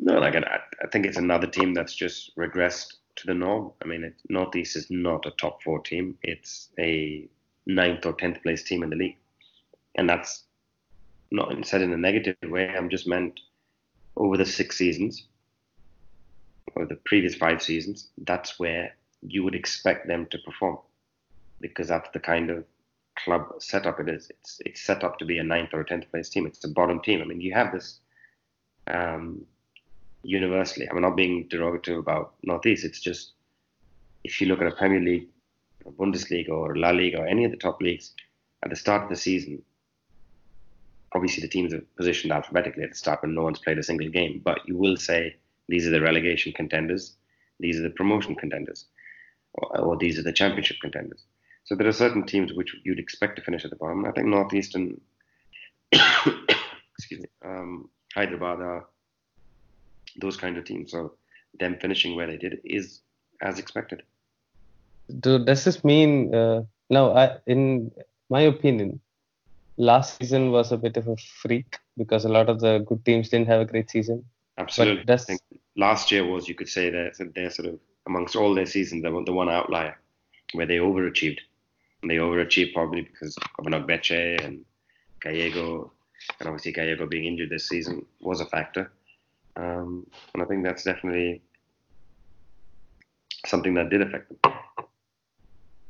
No, 0.01 0.17
like 0.17 0.35
I, 0.35 0.61
I 0.81 0.87
think 0.87 1.05
it's 1.05 1.17
another 1.17 1.47
team 1.47 1.73
that's 1.73 1.93
just 1.93 2.35
regressed 2.37 2.93
to 3.17 3.27
the 3.27 3.33
norm. 3.33 3.73
I 3.83 3.85
mean, 3.87 4.05
it, 4.05 4.15
Northeast 4.29 4.77
is 4.77 4.89
not 4.89 5.25
a 5.25 5.31
top 5.31 5.61
four 5.61 5.81
team. 5.81 6.17
It's 6.23 6.69
a 6.79 7.27
ninth 7.65 8.05
or 8.05 8.13
tenth 8.13 8.41
place 8.41 8.63
team 8.63 8.81
in 8.81 8.89
the 8.89 8.95
league, 8.95 9.17
and 9.95 10.09
that's 10.09 10.43
not 11.31 11.65
said 11.65 11.81
in 11.81 11.91
a 11.91 11.97
negative 11.97 12.37
way. 12.43 12.69
I'm 12.69 12.89
just 12.89 13.07
meant 13.07 13.41
over 14.15 14.37
the 14.37 14.45
six 14.45 14.77
seasons 14.77 15.27
or 16.75 16.85
the 16.85 16.95
previous 16.95 17.35
five 17.35 17.61
seasons. 17.61 18.07
That's 18.19 18.57
where 18.57 18.95
you 19.21 19.43
would 19.43 19.55
expect 19.55 20.07
them 20.07 20.27
to 20.31 20.37
perform 20.39 20.77
because 21.59 21.89
that's 21.89 22.09
the 22.11 22.19
kind 22.19 22.49
of 22.49 22.63
club 23.17 23.43
setup 23.59 23.99
it 23.99 24.07
is. 24.07 24.29
It's 24.29 24.61
it's 24.65 24.81
set 24.81 25.03
up 25.03 25.19
to 25.19 25.25
be 25.25 25.39
a 25.39 25.43
ninth 25.43 25.73
or 25.73 25.81
a 25.81 25.85
tenth 25.85 26.09
place 26.09 26.29
team. 26.29 26.47
It's 26.47 26.63
a 26.63 26.69
bottom 26.69 27.01
team. 27.01 27.21
I 27.21 27.25
mean, 27.25 27.41
you 27.41 27.53
have 27.53 27.73
this 27.73 27.99
um, 28.87 29.45
universally. 30.23 30.87
I'm 30.89 31.01
not 31.01 31.15
being 31.15 31.47
derogative 31.49 31.97
about 31.97 32.33
Northeast. 32.43 32.85
It's 32.85 32.99
just 32.99 33.33
if 34.23 34.39
you 34.41 34.47
look 34.47 34.61
at 34.61 34.67
a 34.67 34.75
Premier 34.75 34.99
League, 34.99 35.27
or 35.85 35.91
Bundesliga, 35.93 36.49
or 36.49 36.75
La 36.75 36.91
Liga, 36.91 37.19
or 37.19 37.27
any 37.27 37.45
of 37.45 37.51
the 37.51 37.57
top 37.57 37.81
leagues, 37.81 38.13
at 38.63 38.69
the 38.69 38.75
start 38.75 39.03
of 39.03 39.09
the 39.09 39.15
season, 39.15 39.61
obviously 41.13 41.41
the 41.41 41.47
teams 41.47 41.73
are 41.73 41.81
positioned 41.95 42.33
alphabetically 42.33 42.83
at 42.83 42.91
the 42.91 42.95
start 42.95 43.21
when 43.21 43.33
no 43.33 43.43
one's 43.43 43.59
played 43.59 43.79
a 43.79 43.83
single 43.83 44.09
game. 44.09 44.41
But 44.43 44.59
you 44.67 44.77
will 44.77 44.97
say 44.97 45.35
these 45.67 45.87
are 45.87 45.91
the 45.91 46.01
relegation 46.01 46.51
contenders, 46.51 47.15
these 47.59 47.79
are 47.79 47.83
the 47.83 47.89
promotion 47.89 48.35
contenders, 48.35 48.85
or, 49.53 49.79
or 49.79 49.97
these 49.97 50.19
are 50.19 50.23
the 50.23 50.33
championship 50.33 50.77
contenders. 50.81 51.23
So 51.63 51.75
there 51.75 51.87
are 51.87 51.93
certain 51.93 52.25
teams 52.25 52.53
which 52.53 52.75
you'd 52.83 52.99
expect 52.99 53.35
to 53.35 53.43
finish 53.43 53.63
at 53.63 53.69
the 53.69 53.77
bottom. 53.77 54.05
I 54.05 54.11
think 54.11 54.27
Northeastern, 54.27 54.99
excuse 55.91 57.21
me, 57.21 57.27
um, 57.45 57.89
Hyderabad 58.15 58.59
are 58.59 58.85
those 60.17 60.37
kind 60.37 60.57
of 60.57 60.65
teams. 60.65 60.91
So 60.91 61.13
them 61.59 61.77
finishing 61.79 62.15
where 62.15 62.27
they 62.27 62.37
did 62.37 62.59
is 62.63 63.01
as 63.41 63.59
expected. 63.59 64.03
Do, 65.19 65.43
does 65.43 65.63
this 65.63 65.83
mean 65.83 66.33
uh, 66.33 66.63
now? 66.89 67.13
I, 67.13 67.37
in 67.47 67.91
my 68.29 68.41
opinion, 68.41 68.99
last 69.77 70.19
season 70.19 70.51
was 70.51 70.71
a 70.71 70.77
bit 70.77 70.97
of 70.97 71.07
a 71.07 71.17
freak 71.17 71.79
because 71.97 72.25
a 72.25 72.29
lot 72.29 72.49
of 72.49 72.59
the 72.59 72.79
good 72.79 73.03
teams 73.05 73.29
didn't 73.29 73.47
have 73.47 73.61
a 73.61 73.65
great 73.65 73.89
season. 73.89 74.23
Absolutely. 74.57 75.37
Last 75.75 76.11
year 76.11 76.25
was 76.25 76.47
you 76.47 76.55
could 76.55 76.69
say 76.69 76.89
that 76.89 77.31
they're 77.33 77.49
sort 77.49 77.69
of 77.69 77.79
amongst 78.05 78.35
all 78.35 78.53
their 78.53 78.65
seasons 78.65 79.03
the, 79.03 79.23
the 79.25 79.33
one 79.33 79.49
outlier 79.49 79.97
where 80.53 80.65
they 80.65 80.77
overachieved. 80.77 81.39
And 82.01 82.11
they 82.11 82.15
overachieved 82.15 82.73
probably 82.73 83.01
because 83.01 83.35
of 83.57 83.67
an 83.67 83.73
Ogbeche 83.73 84.43
and 84.43 84.65
Gallego, 85.21 85.91
and 86.39 86.47
obviously 86.47 86.71
Gallego 86.71 87.05
being 87.07 87.25
injured 87.25 87.49
this 87.49 87.67
season 87.67 88.05
was 88.19 88.41
a 88.41 88.45
factor. 88.45 88.91
Um, 89.59 90.07
and 90.33 90.43
I 90.43 90.45
think 90.45 90.63
that's 90.63 90.83
definitely 90.83 91.41
something 93.45 93.73
that 93.73 93.89
did 93.89 94.01
affect 94.01 94.29
them. 94.29 94.53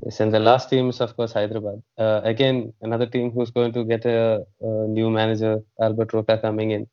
Yes, 0.03 0.19
and 0.21 0.33
the 0.33 0.39
last 0.39 0.69
team 0.69 0.89
is 0.89 1.01
of 1.01 1.15
course 1.15 1.33
Hyderabad. 1.33 1.83
Uh, 1.97 2.21
again, 2.23 2.73
another 2.81 3.05
team 3.05 3.31
who's 3.31 3.51
going 3.51 3.73
to 3.73 3.83
get 3.83 4.05
a, 4.05 4.45
a, 4.61 4.87
new 4.87 5.09
manager, 5.09 5.61
Albert 5.79 6.13
Roca, 6.13 6.37
coming 6.37 6.71
in. 6.71 6.87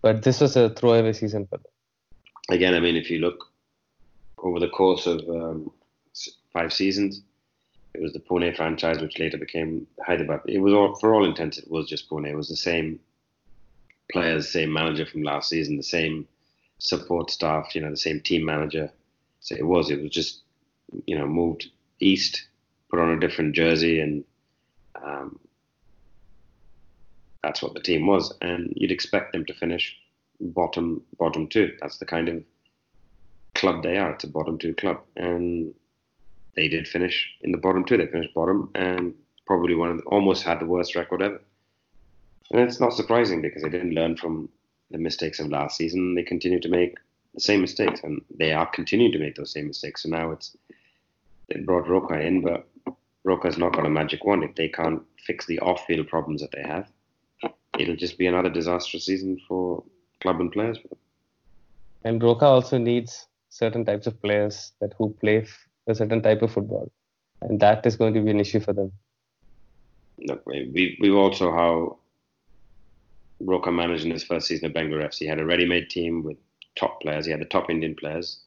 But 0.00 0.22
this 0.22 0.40
was 0.40 0.56
a 0.56 0.70
throwaway 0.70 1.12
season 1.12 1.46
for 1.48 1.58
them. 1.58 1.72
Again, 2.50 2.74
I 2.74 2.80
mean, 2.80 2.96
if 2.96 3.10
you 3.10 3.18
look 3.18 3.44
over 4.38 4.60
the 4.60 4.68
course 4.68 5.06
of 5.06 5.18
um, 5.28 5.72
five 6.52 6.72
seasons, 6.72 7.22
it 7.94 8.00
was 8.00 8.12
the 8.12 8.20
Pune 8.20 8.54
franchise 8.54 9.00
which 9.00 9.18
later 9.18 9.38
became 9.38 9.86
Hyderabad. 10.06 10.42
It 10.46 10.58
was 10.58 10.72
all, 10.72 10.94
for 10.94 11.14
all 11.14 11.24
intents, 11.24 11.58
it 11.58 11.68
was 11.68 11.88
just 11.88 12.08
Pune. 12.08 12.30
It 12.30 12.36
was 12.36 12.48
the 12.48 12.56
same 12.56 13.00
players, 14.10 14.48
same 14.48 14.72
manager 14.72 15.06
from 15.06 15.22
last 15.22 15.48
season, 15.48 15.76
the 15.76 15.82
same 15.82 16.26
support 16.78 17.30
staff, 17.30 17.74
you 17.74 17.80
know, 17.80 17.90
the 17.90 17.96
same 17.96 18.20
team 18.20 18.44
manager. 18.44 18.90
So 19.40 19.54
it 19.54 19.66
was, 19.66 19.90
it 19.90 20.02
was 20.02 20.10
just, 20.10 20.42
you 21.06 21.18
know, 21.18 21.26
moved 21.26 21.68
east, 22.00 22.46
put 22.90 23.00
on 23.00 23.10
a 23.10 23.20
different 23.20 23.54
jersey, 23.54 24.00
and 24.00 24.24
um, 25.02 25.38
that's 27.42 27.62
what 27.62 27.74
the 27.74 27.80
team 27.80 28.06
was. 28.06 28.32
And 28.40 28.72
you'd 28.76 28.92
expect 28.92 29.32
them 29.32 29.44
to 29.46 29.54
finish 29.54 29.96
bottom, 30.40 31.02
bottom 31.18 31.48
two. 31.48 31.76
That's 31.80 31.98
the 31.98 32.06
kind 32.06 32.28
of 32.28 32.42
club 33.54 33.82
they 33.82 33.96
are. 33.96 34.12
It's 34.12 34.24
a 34.24 34.28
bottom 34.28 34.58
two 34.58 34.74
club, 34.74 35.00
and 35.16 35.74
they 36.54 36.68
did 36.68 36.88
finish 36.88 37.28
in 37.42 37.52
the 37.52 37.58
bottom 37.58 37.84
two. 37.84 37.96
They 37.96 38.06
finished 38.06 38.34
bottom, 38.34 38.70
and 38.74 39.14
probably 39.46 39.74
one 39.74 39.90
of 39.90 39.98
the, 39.98 40.04
almost 40.04 40.42
had 40.42 40.60
the 40.60 40.66
worst 40.66 40.94
record 40.94 41.22
ever. 41.22 41.40
And 42.50 42.60
it's 42.60 42.80
not 42.80 42.92
surprising 42.92 43.42
because 43.42 43.62
they 43.62 43.68
didn't 43.68 43.94
learn 43.94 44.16
from 44.16 44.48
the 44.90 44.98
mistakes 44.98 45.40
of 45.40 45.48
last 45.48 45.76
season. 45.76 46.14
They 46.14 46.22
continue 46.22 46.60
to 46.60 46.68
make 46.68 46.96
the 47.34 47.40
same 47.40 47.60
mistakes, 47.60 48.00
and 48.02 48.22
they 48.38 48.52
are 48.52 48.66
continuing 48.66 49.12
to 49.12 49.18
make 49.18 49.34
those 49.34 49.52
same 49.52 49.66
mistakes. 49.66 50.02
So 50.02 50.08
now 50.08 50.30
it's 50.30 50.56
they 51.48 51.60
brought 51.60 51.88
Roca 51.88 52.20
in, 52.20 52.42
but 52.42 52.66
Roca's 53.24 53.58
not 53.58 53.72
got 53.72 53.86
a 53.86 53.90
magic 53.90 54.24
wand. 54.24 54.44
If 54.44 54.54
they 54.54 54.68
can't 54.68 55.02
fix 55.26 55.46
the 55.46 55.58
off-field 55.60 56.08
problems 56.08 56.40
that 56.40 56.52
they 56.52 56.62
have, 56.62 56.88
it'll 57.78 57.96
just 57.96 58.18
be 58.18 58.26
another 58.26 58.50
disastrous 58.50 59.06
season 59.06 59.40
for 59.46 59.84
club 60.20 60.40
and 60.40 60.50
players. 60.50 60.78
And 62.04 62.22
Roca 62.22 62.46
also 62.46 62.78
needs 62.78 63.26
certain 63.48 63.84
types 63.84 64.06
of 64.06 64.20
players 64.22 64.72
that 64.80 64.92
who 64.98 65.10
play 65.20 65.46
a 65.86 65.94
certain 65.94 66.22
type 66.22 66.42
of 66.42 66.52
football, 66.52 66.90
and 67.42 67.60
that 67.60 67.84
is 67.86 67.96
going 67.96 68.14
to 68.14 68.20
be 68.20 68.30
an 68.30 68.40
issue 68.40 68.60
for 68.60 68.72
them. 68.72 68.92
Look, 70.18 70.46
we 70.46 70.96
we've 71.00 71.14
also 71.14 71.52
how 71.52 71.98
Roca 73.40 73.70
managed 73.70 74.04
in 74.04 74.10
his 74.10 74.24
first 74.24 74.46
season 74.46 74.66
at 74.66 74.74
Bangalore 74.74 75.06
FC. 75.06 75.20
He 75.20 75.26
had 75.26 75.40
a 75.40 75.44
ready-made 75.44 75.90
team 75.90 76.22
with 76.22 76.36
top 76.74 77.00
players. 77.00 77.26
He 77.26 77.32
had 77.32 77.40
the 77.40 77.46
top 77.46 77.70
Indian 77.70 77.94
players. 77.94 78.40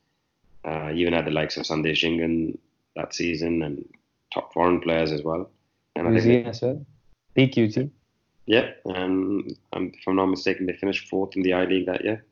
Uh, 0.65 0.91
even 0.93 1.13
had 1.13 1.25
the 1.25 1.31
likes 1.31 1.57
of 1.57 1.63
Sandesh 1.63 2.03
Jhingan 2.03 2.57
that 2.95 3.13
season 3.13 3.63
and 3.63 3.87
top 4.33 4.53
foreign 4.53 4.81
players 4.81 5.11
as 5.11 5.23
well. 5.23 5.49
And 5.95 6.07
I 6.17 6.19
think 6.19 6.47
as 6.47 6.61
well. 6.61 6.85
PQG. 7.35 7.89
Yeah, 8.45 8.71
and 8.85 9.55
um, 9.73 9.91
if 9.93 10.07
I'm 10.07 10.15
not 10.15 10.25
mistaken, 10.25 10.65
they 10.65 10.73
finished 10.73 11.07
fourth 11.07 11.35
in 11.35 11.43
the 11.43 11.53
I 11.53 11.65
League 11.65 11.85
that 11.85 12.03
year. 12.03 12.25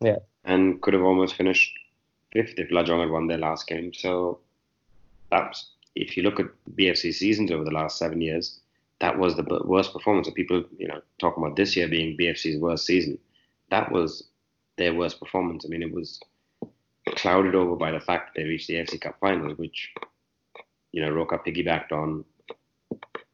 Yeah. 0.00 0.18
And 0.44 0.80
could 0.80 0.94
have 0.94 1.02
almost 1.02 1.34
finished 1.34 1.76
fifth 2.32 2.54
if 2.56 2.70
Lajong 2.70 3.00
had 3.00 3.10
won 3.10 3.26
their 3.26 3.38
last 3.38 3.66
game. 3.66 3.92
So 3.92 4.38
that's 5.30 5.70
if 5.96 6.16
you 6.16 6.22
look 6.22 6.40
at 6.40 6.46
BFC 6.76 7.12
seasons 7.12 7.50
over 7.50 7.64
the 7.64 7.72
last 7.72 7.98
seven 7.98 8.20
years, 8.20 8.60
that 9.00 9.18
was 9.18 9.34
the 9.36 9.62
worst 9.64 9.92
performance. 9.92 10.28
of 10.28 10.34
people, 10.34 10.62
you 10.78 10.86
know, 10.86 11.00
talking 11.18 11.42
about 11.42 11.56
this 11.56 11.76
year 11.76 11.88
being 11.88 12.16
BFC's 12.16 12.60
worst 12.60 12.86
season. 12.86 13.18
That 13.70 13.90
was 13.90 14.24
their 14.76 14.94
worst 14.94 15.18
performance. 15.18 15.64
I 15.64 15.68
mean, 15.68 15.82
it 15.82 15.92
was 15.92 16.20
clouded 17.16 17.54
over 17.54 17.76
by 17.76 17.90
the 17.90 18.00
fact 18.00 18.34
that 18.34 18.40
they 18.40 18.48
reached 18.48 18.68
the 18.68 18.74
AFC 18.74 19.00
Cup 19.00 19.18
final, 19.20 19.52
which, 19.54 19.92
you 20.92 21.02
know, 21.02 21.10
Roca 21.10 21.38
piggybacked 21.38 21.92
on. 21.92 22.24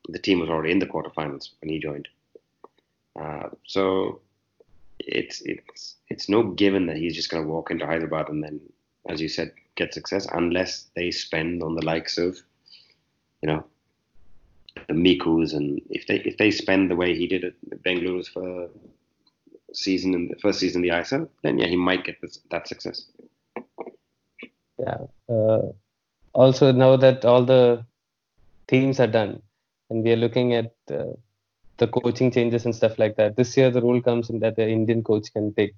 The 0.08 0.20
team 0.20 0.38
was 0.38 0.48
already 0.48 0.70
in 0.70 0.78
the 0.78 0.86
quarterfinals 0.86 1.50
when 1.60 1.70
he 1.70 1.80
joined. 1.80 2.08
Uh, 3.20 3.48
so 3.66 4.20
it's 5.00 5.42
it's 5.42 5.96
it's 6.08 6.28
no 6.28 6.42
given 6.42 6.86
that 6.86 6.96
he's 6.96 7.14
just 7.14 7.30
going 7.30 7.42
to 7.42 7.48
walk 7.48 7.70
into 7.70 7.86
Hyderabad 7.86 8.28
and 8.28 8.42
then, 8.42 8.60
as 9.08 9.20
you 9.20 9.28
said, 9.28 9.52
get 9.74 9.92
success 9.92 10.28
unless 10.32 10.86
they 10.94 11.10
spend 11.10 11.62
on 11.62 11.74
the 11.74 11.84
likes 11.84 12.18
of, 12.18 12.36
you 13.42 13.48
know, 13.48 13.64
the 14.88 14.94
Mikus, 14.94 15.54
and 15.54 15.80
if 15.90 16.06
they 16.06 16.16
if 16.16 16.36
they 16.36 16.50
spend 16.50 16.90
the 16.90 16.96
way 16.96 17.14
he 17.14 17.26
did 17.26 17.44
at 17.44 17.54
Bengaluru's 17.82 18.28
for 18.28 18.68
season 19.72 20.14
in 20.14 20.28
the 20.28 20.36
first 20.36 20.60
season 20.60 20.84
in 20.84 20.90
the 20.90 20.96
ISL, 20.96 21.28
then 21.42 21.58
yeah, 21.58 21.66
he 21.66 21.76
might 21.76 22.04
get 22.04 22.20
this, 22.20 22.40
that 22.50 22.68
success. 22.68 23.06
Yeah. 24.78 24.98
Uh, 25.28 25.72
also, 26.32 26.72
now 26.72 26.96
that 26.96 27.24
all 27.24 27.44
the 27.44 27.84
teams 28.68 29.00
are 29.00 29.06
done, 29.06 29.42
and 29.90 30.04
we 30.04 30.12
are 30.12 30.16
looking 30.16 30.54
at 30.54 30.74
uh, 30.90 31.14
the 31.78 31.88
coaching 31.88 32.30
changes 32.30 32.64
and 32.64 32.74
stuff 32.74 32.98
like 32.98 33.16
that. 33.16 33.36
This 33.36 33.56
year, 33.56 33.70
the 33.70 33.82
rule 33.82 34.00
comes 34.00 34.30
in 34.30 34.40
that 34.40 34.56
the 34.56 34.68
Indian 34.68 35.02
coach 35.02 35.32
can 35.32 35.52
take 35.54 35.74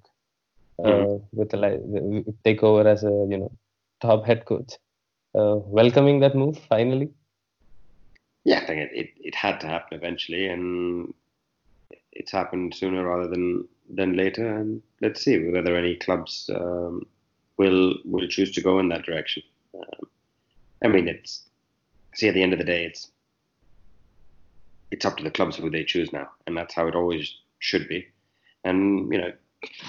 uh, 0.79 0.87
mm-hmm. 0.87 1.37
with 1.37 1.49
the 1.49 2.33
take 2.43 2.63
over 2.63 2.87
as 2.87 3.03
a 3.03 3.27
you 3.29 3.37
know 3.37 3.51
top 4.01 4.25
head 4.25 4.45
coach. 4.45 4.73
Uh, 5.35 5.57
welcoming 5.57 6.19
that 6.19 6.35
move 6.35 6.57
finally 6.67 7.09
yeah, 8.43 8.59
I 8.59 8.65
think 8.65 8.79
it, 8.79 8.91
it, 8.93 9.09
it, 9.19 9.35
had 9.35 9.59
to 9.61 9.67
happen 9.67 9.97
eventually, 9.97 10.47
and 10.47 11.13
it's 12.11 12.31
happened 12.31 12.73
sooner 12.73 13.05
rather 13.05 13.27
than 13.27 13.67
than 13.89 14.15
later, 14.15 14.47
and 14.47 14.81
let's 15.01 15.23
see 15.23 15.49
whether 15.49 15.75
any 15.75 15.95
clubs 15.95 16.49
um, 16.53 17.05
will 17.57 17.95
will 18.05 18.27
choose 18.27 18.51
to 18.53 18.61
go 18.61 18.79
in 18.79 18.89
that 18.89 19.03
direction. 19.03 19.43
Um, 19.75 20.09
I 20.83 20.87
mean, 20.87 21.07
it's 21.07 21.43
see 22.15 22.27
at 22.27 22.33
the 22.33 22.43
end 22.43 22.53
of 22.53 22.59
the 22.59 22.65
day, 22.65 22.85
it's 22.85 23.11
it's 24.91 25.05
up 25.05 25.17
to 25.17 25.23
the 25.23 25.31
clubs 25.31 25.57
who 25.57 25.69
they 25.69 25.83
choose 25.83 26.11
now, 26.13 26.29
and 26.47 26.57
that's 26.57 26.73
how 26.73 26.87
it 26.87 26.95
always 26.95 27.35
should 27.59 27.87
be. 27.87 28.07
And 28.63 29.11
you 29.11 29.19
know, 29.19 29.31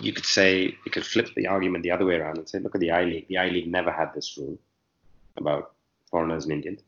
you 0.01 0.13
could 0.13 0.27
say 0.27 0.77
you 0.85 0.91
could 0.91 1.07
flip 1.07 1.29
the 1.35 1.47
argument 1.47 1.85
the 1.85 1.91
other 1.93 2.05
way 2.05 2.17
around 2.17 2.39
and 2.39 2.49
say, 2.49 2.59
look 2.59 2.75
at 2.75 2.81
the 2.81 2.91
I 2.91 3.05
League. 3.05 3.29
The 3.29 3.39
I 3.39 3.49
League 3.49 3.71
never 3.71 3.91
had 3.91 4.13
this 4.15 4.37
rule 4.37 4.59
about 5.37 5.73
foreigners 6.11 6.45
and 6.45 6.53
Indians. 6.53 6.81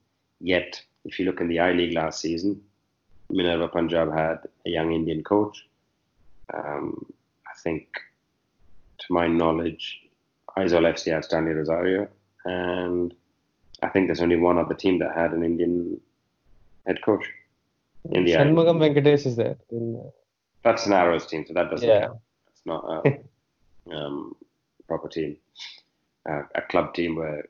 Yet, 0.42 0.82
if 1.04 1.18
you 1.18 1.24
look 1.24 1.40
in 1.40 1.48
the 1.48 1.60
I 1.60 1.72
League 1.72 1.94
last 1.94 2.20
season, 2.20 2.60
Minerva 3.30 3.68
Punjab 3.68 4.12
had 4.12 4.38
a 4.66 4.70
young 4.70 4.92
Indian 4.92 5.22
coach. 5.22 5.64
Um, 6.52 7.06
I 7.46 7.58
think, 7.62 7.86
to 8.98 9.06
my 9.08 9.28
knowledge, 9.28 10.00
Aizawl 10.58 10.92
FC 10.92 11.12
had 11.12 11.24
Stanley 11.24 11.52
Rosario, 11.52 12.08
and 12.44 13.14
I 13.82 13.88
think 13.88 14.08
there's 14.08 14.20
only 14.20 14.36
one 14.36 14.58
other 14.58 14.74
team 14.74 14.98
that 14.98 15.14
had 15.14 15.32
an 15.32 15.44
Indian 15.44 16.00
head 16.86 16.98
coach. 17.04 17.24
In 18.10 18.24
the 18.24 18.32
Shanmugam 18.32 18.78
Venkatesh 18.78 19.26
is 19.26 19.36
there. 19.36 19.56
In, 19.70 19.96
uh... 19.96 20.10
That's 20.64 20.86
an 20.86 20.92
Arrows 20.92 21.26
team, 21.26 21.44
so 21.46 21.54
that 21.54 21.70
doesn't 21.70 21.88
yeah. 21.88 22.06
count. 22.06 22.18
It's 22.50 22.66
not 22.66 22.84
a 23.06 23.94
um, 23.94 24.34
proper 24.88 25.08
team, 25.08 25.36
uh, 26.28 26.42
a 26.54 26.62
club 26.62 26.94
team 26.94 27.14
where 27.14 27.44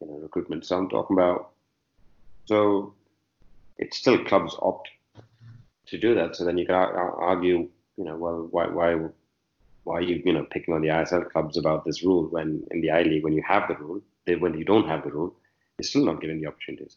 you 0.00 0.06
know 0.06 0.18
recruitment. 0.18 0.64
So 0.64 0.78
I'm 0.78 0.88
talking 0.88 1.16
about. 1.16 1.50
So 2.46 2.94
it's 3.78 3.98
still 3.98 4.24
clubs 4.24 4.56
opt 4.60 4.88
to 5.86 5.98
do 5.98 6.14
that. 6.14 6.36
So 6.36 6.44
then 6.44 6.58
you 6.58 6.66
can 6.66 6.74
argue, 6.74 7.68
you 7.96 8.04
know, 8.04 8.16
well, 8.16 8.48
why 8.50 8.66
why 8.66 8.96
why 9.84 9.96
are 9.98 10.02
you 10.02 10.22
you 10.24 10.32
know 10.32 10.46
picking 10.50 10.74
on 10.74 10.82
the 10.82 10.88
ISL 10.88 11.30
clubs 11.30 11.56
about 11.56 11.84
this 11.84 12.02
rule 12.02 12.24
when 12.28 12.64
in 12.70 12.80
the 12.80 12.90
I 12.90 13.02
League 13.02 13.24
when 13.24 13.34
you 13.34 13.42
have 13.46 13.68
the 13.68 13.76
rule, 13.76 14.00
they, 14.24 14.36
when 14.36 14.54
you 14.58 14.64
don't 14.64 14.88
have 14.88 15.04
the 15.04 15.10
rule, 15.10 15.34
you're 15.78 15.84
still 15.84 16.04
not 16.04 16.20
given 16.20 16.40
the 16.40 16.46
opportunities. 16.46 16.96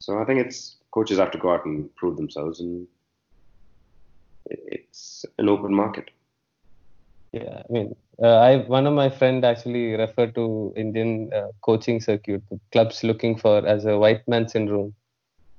So 0.00 0.18
I 0.18 0.24
think 0.24 0.40
it's 0.40 0.76
coaches 0.90 1.18
have 1.18 1.30
to 1.30 1.38
go 1.38 1.52
out 1.52 1.64
and 1.64 1.94
prove 1.96 2.16
themselves, 2.16 2.60
and 2.60 2.86
it's 4.46 5.24
an 5.38 5.48
open 5.48 5.72
market. 5.72 6.10
Yeah, 7.32 7.62
I 7.66 7.72
mean, 7.72 7.96
uh, 8.22 8.36
I 8.36 8.56
one 8.56 8.86
of 8.86 8.92
my 8.92 9.08
friend 9.08 9.44
actually 9.44 9.94
referred 9.94 10.34
to 10.34 10.72
Indian 10.76 11.30
uh, 11.32 11.48
coaching 11.62 12.00
circuit 12.00 12.42
clubs 12.72 13.02
looking 13.02 13.38
for 13.38 13.66
as 13.66 13.86
a 13.86 13.98
white 13.98 14.26
man 14.28 14.48
syndrome, 14.48 14.94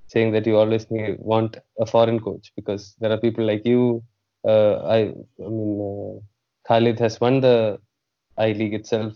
saying 0.07 0.33
that 0.33 0.45
you 0.45 0.57
always 0.57 0.89
need, 0.91 1.17
want 1.17 1.57
a 1.79 1.85
foreign 1.87 2.19
coach 2.19 2.51
because 2.55 2.95
there 2.99 3.11
are 3.11 3.17
people 3.17 3.43
like 3.43 3.65
you. 3.65 4.03
Uh, 4.47 4.75
I, 4.85 4.97
I 5.43 5.49
mean, 5.49 5.79
uh, 5.81 6.19
Khalid 6.67 6.99
has 6.99 7.19
won 7.19 7.41
the 7.41 7.79
I 8.37 8.51
League 8.51 8.75
itself. 8.75 9.13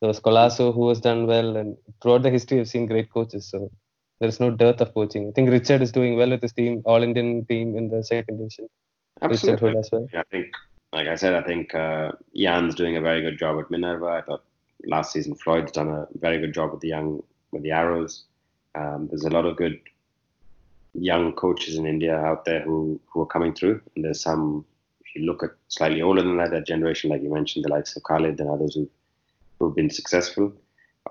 There 0.00 0.08
was 0.08 0.20
Colaco 0.20 0.72
who 0.72 0.88
has 0.88 1.00
done 1.00 1.26
well, 1.26 1.58
and 1.58 1.76
throughout 2.02 2.22
the 2.22 2.30
history, 2.30 2.60
I've 2.60 2.68
seen 2.68 2.86
great 2.86 3.12
coaches. 3.12 3.50
So 3.50 3.70
there 4.20 4.28
is 4.28 4.40
no 4.40 4.50
dearth 4.50 4.80
of 4.80 4.94
coaching. 4.94 5.28
I 5.28 5.32
think 5.32 5.50
Richard 5.50 5.82
is 5.82 5.92
doing 5.92 6.16
well 6.16 6.30
with 6.30 6.40
his 6.40 6.54
team, 6.54 6.80
All 6.86 7.02
Indian 7.02 7.44
team 7.44 7.76
in 7.76 7.90
the 7.90 8.02
second 8.02 8.38
division. 8.38 8.68
Absolutely. 9.20 9.76
as 9.76 9.90
well. 9.92 10.06
I 10.14 10.22
think 10.30 10.46
like 10.92 11.06
I 11.06 11.14
said, 11.14 11.34
I 11.34 11.42
think 11.42 11.74
uh, 11.74 12.12
Jan's 12.34 12.74
doing 12.74 12.96
a 12.96 13.00
very 13.00 13.22
good 13.22 13.38
job 13.38 13.60
at 13.60 13.70
Minerva. 13.70 14.06
I 14.06 14.22
thought 14.22 14.44
last 14.84 15.12
season 15.12 15.34
Floyd's 15.34 15.72
done 15.72 15.88
a 15.88 16.08
very 16.18 16.40
good 16.40 16.52
job 16.52 16.72
with 16.72 16.80
the 16.80 16.88
young 16.88 17.22
with 17.52 17.62
the 17.62 17.70
Arrows. 17.70 18.24
Um, 18.74 19.08
there's 19.08 19.24
a 19.24 19.30
lot 19.30 19.46
of 19.46 19.56
good 19.56 19.80
young 20.94 21.32
coaches 21.32 21.76
in 21.76 21.86
India 21.86 22.16
out 22.16 22.44
there 22.44 22.60
who 22.62 23.00
who 23.06 23.20
are 23.22 23.26
coming 23.26 23.54
through, 23.54 23.80
and 23.94 24.04
there's 24.04 24.20
some. 24.20 24.64
If 25.00 25.16
you 25.16 25.26
look 25.26 25.42
at 25.42 25.50
slightly 25.66 26.02
older 26.02 26.22
than 26.22 26.36
that, 26.36 26.52
that 26.52 26.66
generation, 26.66 27.10
like 27.10 27.22
you 27.22 27.34
mentioned, 27.34 27.64
the 27.64 27.68
likes 27.68 27.96
of 27.96 28.04
Khalid 28.04 28.38
and 28.40 28.48
others 28.48 28.74
who 28.74 28.88
who've 29.58 29.74
been 29.74 29.90
successful. 29.90 30.52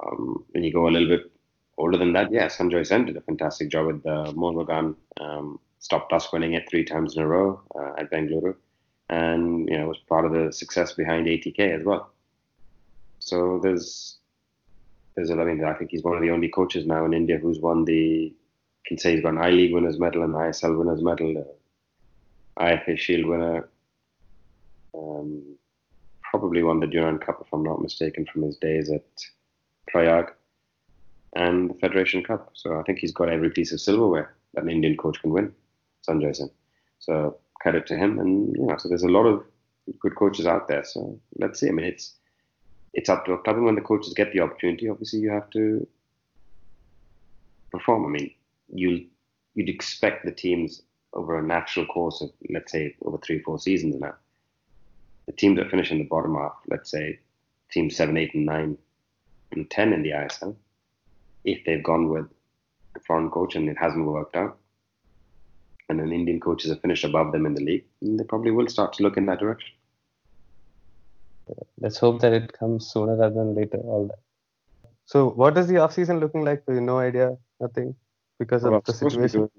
Um, 0.01 0.45
when 0.51 0.63
you 0.63 0.71
go 0.71 0.87
a 0.87 0.89
little 0.89 1.09
bit 1.09 1.31
older 1.77 1.97
than 1.97 2.13
that, 2.13 2.31
yeah, 2.31 2.47
Sanjoy 2.47 2.85
Sen 2.85 3.05
did 3.05 3.17
a 3.17 3.21
fantastic 3.21 3.69
job 3.69 3.87
with 3.87 4.03
the 4.03 4.13
uh, 4.13 4.31
Mohun 4.31 4.95
um, 5.19 5.59
stopped 5.79 6.13
us 6.13 6.31
winning 6.31 6.53
it 6.53 6.69
three 6.69 6.85
times 6.85 7.15
in 7.17 7.23
a 7.23 7.27
row 7.27 7.61
uh, 7.75 7.93
at 7.97 8.09
Bengaluru 8.09 8.55
and 9.09 9.67
you 9.69 9.77
know 9.77 9.87
was 9.87 9.97
part 9.97 10.25
of 10.25 10.31
the 10.31 10.51
success 10.51 10.93
behind 10.93 11.27
ATK 11.27 11.59
as 11.59 11.83
well. 11.83 12.11
So 13.19 13.59
there's 13.61 14.17
there's 15.15 15.29
a, 15.29 15.33
I 15.33 15.43
mean 15.45 15.63
I 15.63 15.73
think 15.73 15.91
he's 15.91 16.03
one 16.03 16.15
of 16.15 16.21
the 16.21 16.31
only 16.31 16.49
coaches 16.49 16.85
now 16.85 17.05
in 17.05 17.13
India 17.13 17.37
who's 17.37 17.59
won 17.59 17.85
the 17.85 18.33
can 18.85 18.97
say 18.97 19.13
he's 19.13 19.21
got 19.21 19.33
an 19.33 19.39
I 19.39 19.49
League 19.49 19.73
winners 19.73 19.99
medal 19.99 20.23
and 20.23 20.33
ISL 20.33 20.77
winners 20.77 21.01
medal, 21.01 21.57
IFA 22.57 22.97
Shield 22.97 23.25
winner. 23.25 23.69
Um, 24.93 25.43
probably 26.23 26.63
won 26.63 26.79
the 26.79 26.87
Durand 26.87 27.21
Cup 27.21 27.41
if 27.41 27.47
I'm 27.53 27.63
not 27.63 27.81
mistaken 27.81 28.25
from 28.25 28.43
his 28.43 28.57
days 28.57 28.89
at 28.89 29.05
Prayag 29.87 30.31
and 31.35 31.69
the 31.69 31.73
Federation 31.75 32.23
Cup. 32.23 32.51
So 32.53 32.79
I 32.79 32.83
think 32.83 32.99
he's 32.99 33.11
got 33.11 33.29
every 33.29 33.49
piece 33.49 33.71
of 33.71 33.81
silverware 33.81 34.35
that 34.53 34.63
an 34.63 34.69
Indian 34.69 34.97
coach 34.97 35.21
can 35.21 35.31
win, 35.31 35.53
Sanjoy 36.07 36.35
Sen. 36.35 36.49
So 36.99 37.37
credit 37.59 37.85
to 37.87 37.97
him. 37.97 38.19
And 38.19 38.55
you 38.55 38.65
know, 38.65 38.77
so 38.77 38.89
there's 38.89 39.03
a 39.03 39.09
lot 39.09 39.25
of 39.25 39.43
good 39.99 40.15
coaches 40.15 40.45
out 40.45 40.67
there. 40.67 40.83
So 40.83 41.19
let's 41.37 41.59
see. 41.59 41.67
I 41.67 41.71
mean, 41.71 41.85
it's 41.85 42.15
it's 42.93 43.09
up 43.09 43.25
to 43.25 43.33
a 43.33 43.37
club, 43.37 43.57
and 43.57 43.65
when 43.65 43.75
the 43.75 43.81
coaches 43.81 44.13
get 44.13 44.33
the 44.33 44.41
opportunity, 44.41 44.89
obviously 44.89 45.19
you 45.19 45.29
have 45.31 45.49
to 45.51 45.87
perform. 47.71 48.05
I 48.05 48.09
mean, 48.09 48.31
you 48.73 49.05
you'd 49.55 49.69
expect 49.69 50.25
the 50.25 50.31
teams 50.31 50.81
over 51.13 51.37
a 51.37 51.43
natural 51.43 51.85
course 51.85 52.21
of 52.21 52.31
let's 52.49 52.71
say 52.71 52.95
over 53.03 53.17
three 53.17 53.39
four 53.39 53.59
seasons 53.59 53.95
now, 53.99 54.15
the 55.25 55.33
teams 55.33 55.57
that 55.57 55.69
finish 55.69 55.91
in 55.91 55.99
the 55.99 56.03
bottom 56.05 56.35
half, 56.35 56.53
let's 56.69 56.89
say 56.89 57.19
teams 57.71 57.95
seven, 57.95 58.17
eight, 58.17 58.33
and 58.33 58.45
nine, 58.45 58.77
and 59.51 59.69
ten 59.69 59.93
in 59.93 60.01
the 60.01 60.11
ISL, 60.11 60.55
if 61.43 61.63
they've 61.65 61.83
gone 61.83 62.09
with 62.09 62.25
a 62.95 62.99
foreign 63.01 63.29
coach 63.29 63.55
and 63.55 63.69
it 63.69 63.77
hasn't 63.77 64.05
worked 64.05 64.35
out, 64.35 64.57
and 65.89 65.99
an 65.99 66.11
Indian 66.11 66.39
coaches 66.39 66.69
have 66.71 66.81
finished 66.81 67.03
above 67.03 67.31
them 67.31 67.45
in 67.45 67.55
the 67.55 67.63
league, 67.63 67.85
they 68.01 68.23
probably 68.23 68.51
will 68.51 68.67
start 68.67 68.93
to 68.93 69.03
look 69.03 69.17
in 69.17 69.25
that 69.25 69.39
direction. 69.39 69.73
Let's 71.79 71.97
hope 71.97 72.21
that 72.21 72.31
it 72.31 72.53
comes 72.53 72.91
sooner 72.91 73.15
rather 73.15 73.33
than 73.33 73.55
later. 73.55 73.77
All 73.77 74.07
that. 74.07 74.19
So, 75.05 75.29
what 75.29 75.57
is 75.57 75.67
the 75.67 75.77
off 75.77 75.93
season 75.93 76.19
looking 76.19 76.43
like 76.43 76.63
for 76.63 76.75
you? 76.75 76.81
No 76.81 76.99
idea, 76.99 77.35
nothing, 77.59 77.95
because 78.37 78.61
well, 78.63 78.75
of 78.75 78.83
the 78.85 78.93
situation. 78.93 79.49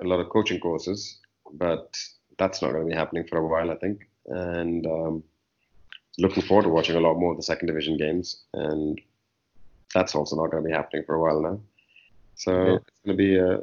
a 0.00 0.04
lot 0.04 0.20
of 0.20 0.28
coaching 0.28 0.60
courses, 0.60 1.20
but 1.54 1.96
that's 2.38 2.60
not 2.60 2.72
going 2.72 2.84
to 2.84 2.90
be 2.90 2.96
happening 2.96 3.26
for 3.26 3.38
a 3.38 3.46
while, 3.46 3.70
I 3.70 3.76
think. 3.76 4.06
And 4.26 4.86
um, 4.86 5.24
looking 6.18 6.42
forward 6.42 6.64
to 6.64 6.68
watching 6.68 6.96
a 6.96 7.00
lot 7.00 7.14
more 7.14 7.30
of 7.30 7.38
the 7.38 7.42
second 7.42 7.68
division 7.68 7.96
games, 7.96 8.42
and 8.52 9.00
that's 9.94 10.14
also 10.14 10.36
not 10.36 10.50
going 10.50 10.62
to 10.62 10.68
be 10.68 10.74
happening 10.74 11.04
for 11.06 11.14
a 11.14 11.20
while 11.20 11.40
now. 11.40 11.60
So 12.34 12.52
yeah. 12.52 12.74
it's 12.74 13.00
going 13.06 13.16
to 13.16 13.22
be 13.22 13.38
a 13.38 13.60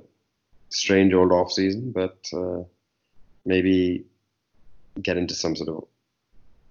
strange 0.71 1.13
old 1.13 1.31
off 1.31 1.51
season, 1.51 1.91
but 1.91 2.17
uh, 2.33 2.63
maybe 3.45 4.05
get 5.01 5.17
into 5.17 5.35
some 5.35 5.55
sort 5.55 5.69
of 5.69 5.83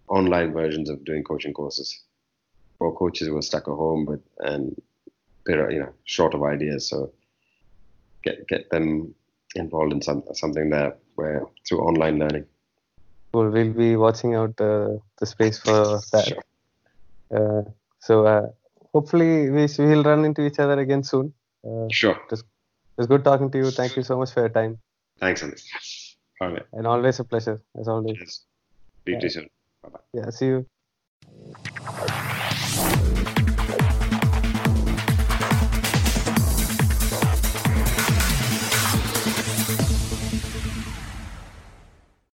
online 0.08 0.52
versions 0.52 0.90
of 0.90 1.04
doing 1.04 1.22
coaching 1.22 1.52
courses 1.52 2.02
for 2.78 2.94
coaches 2.96 3.28
who 3.28 3.36
are 3.36 3.42
stuck 3.42 3.68
at 3.68 3.74
home 3.74 4.04
but 4.04 4.20
and 4.46 4.80
you 5.48 5.78
know 5.78 5.92
short 6.04 6.34
of 6.34 6.42
ideas. 6.42 6.88
So 6.88 7.12
get 8.24 8.46
get 8.48 8.70
them 8.70 9.14
involved 9.54 9.92
in 9.92 10.02
some 10.02 10.22
something 10.32 10.70
there 10.70 10.96
where 11.14 11.44
through 11.66 11.80
online 11.80 12.18
learning. 12.18 12.46
Well, 13.32 13.48
we'll 13.48 13.72
be 13.72 13.96
watching 13.96 14.34
out 14.34 14.60
uh, 14.60 14.98
the 15.18 15.26
space 15.26 15.58
for 15.58 16.00
that. 16.12 16.26
Sure. 16.26 16.42
Uh, 17.32 17.62
so 18.00 18.26
uh, 18.26 18.48
hopefully 18.92 19.50
we 19.50 19.66
will 19.78 20.02
run 20.02 20.24
into 20.24 20.44
each 20.44 20.58
other 20.58 20.78
again 20.80 21.04
soon. 21.04 21.32
Uh, 21.64 21.86
sure. 21.90 22.18
Just 22.28 22.44
was 23.00 23.06
good 23.06 23.24
talking 23.24 23.50
to 23.50 23.58
you. 23.58 23.70
Thank 23.70 23.96
you 23.96 24.02
so 24.02 24.18
much 24.18 24.32
for 24.32 24.40
your 24.40 24.50
time. 24.50 24.78
Thanks, 25.18 25.42
Amit. 25.42 25.62
All 26.40 26.50
right. 26.52 26.66
And 26.72 26.86
always 26.86 27.18
a 27.18 27.24
pleasure, 27.24 27.58
as 27.78 27.88
always. 27.88 28.18
Yes. 28.20 28.44
Speak 29.02 29.22
yeah. 29.22 29.28
soon. 29.28 29.48
Bye 29.82 29.88
bye. 29.88 30.00
Yeah, 30.12 30.30
see 30.30 30.46
you. 30.46 32.26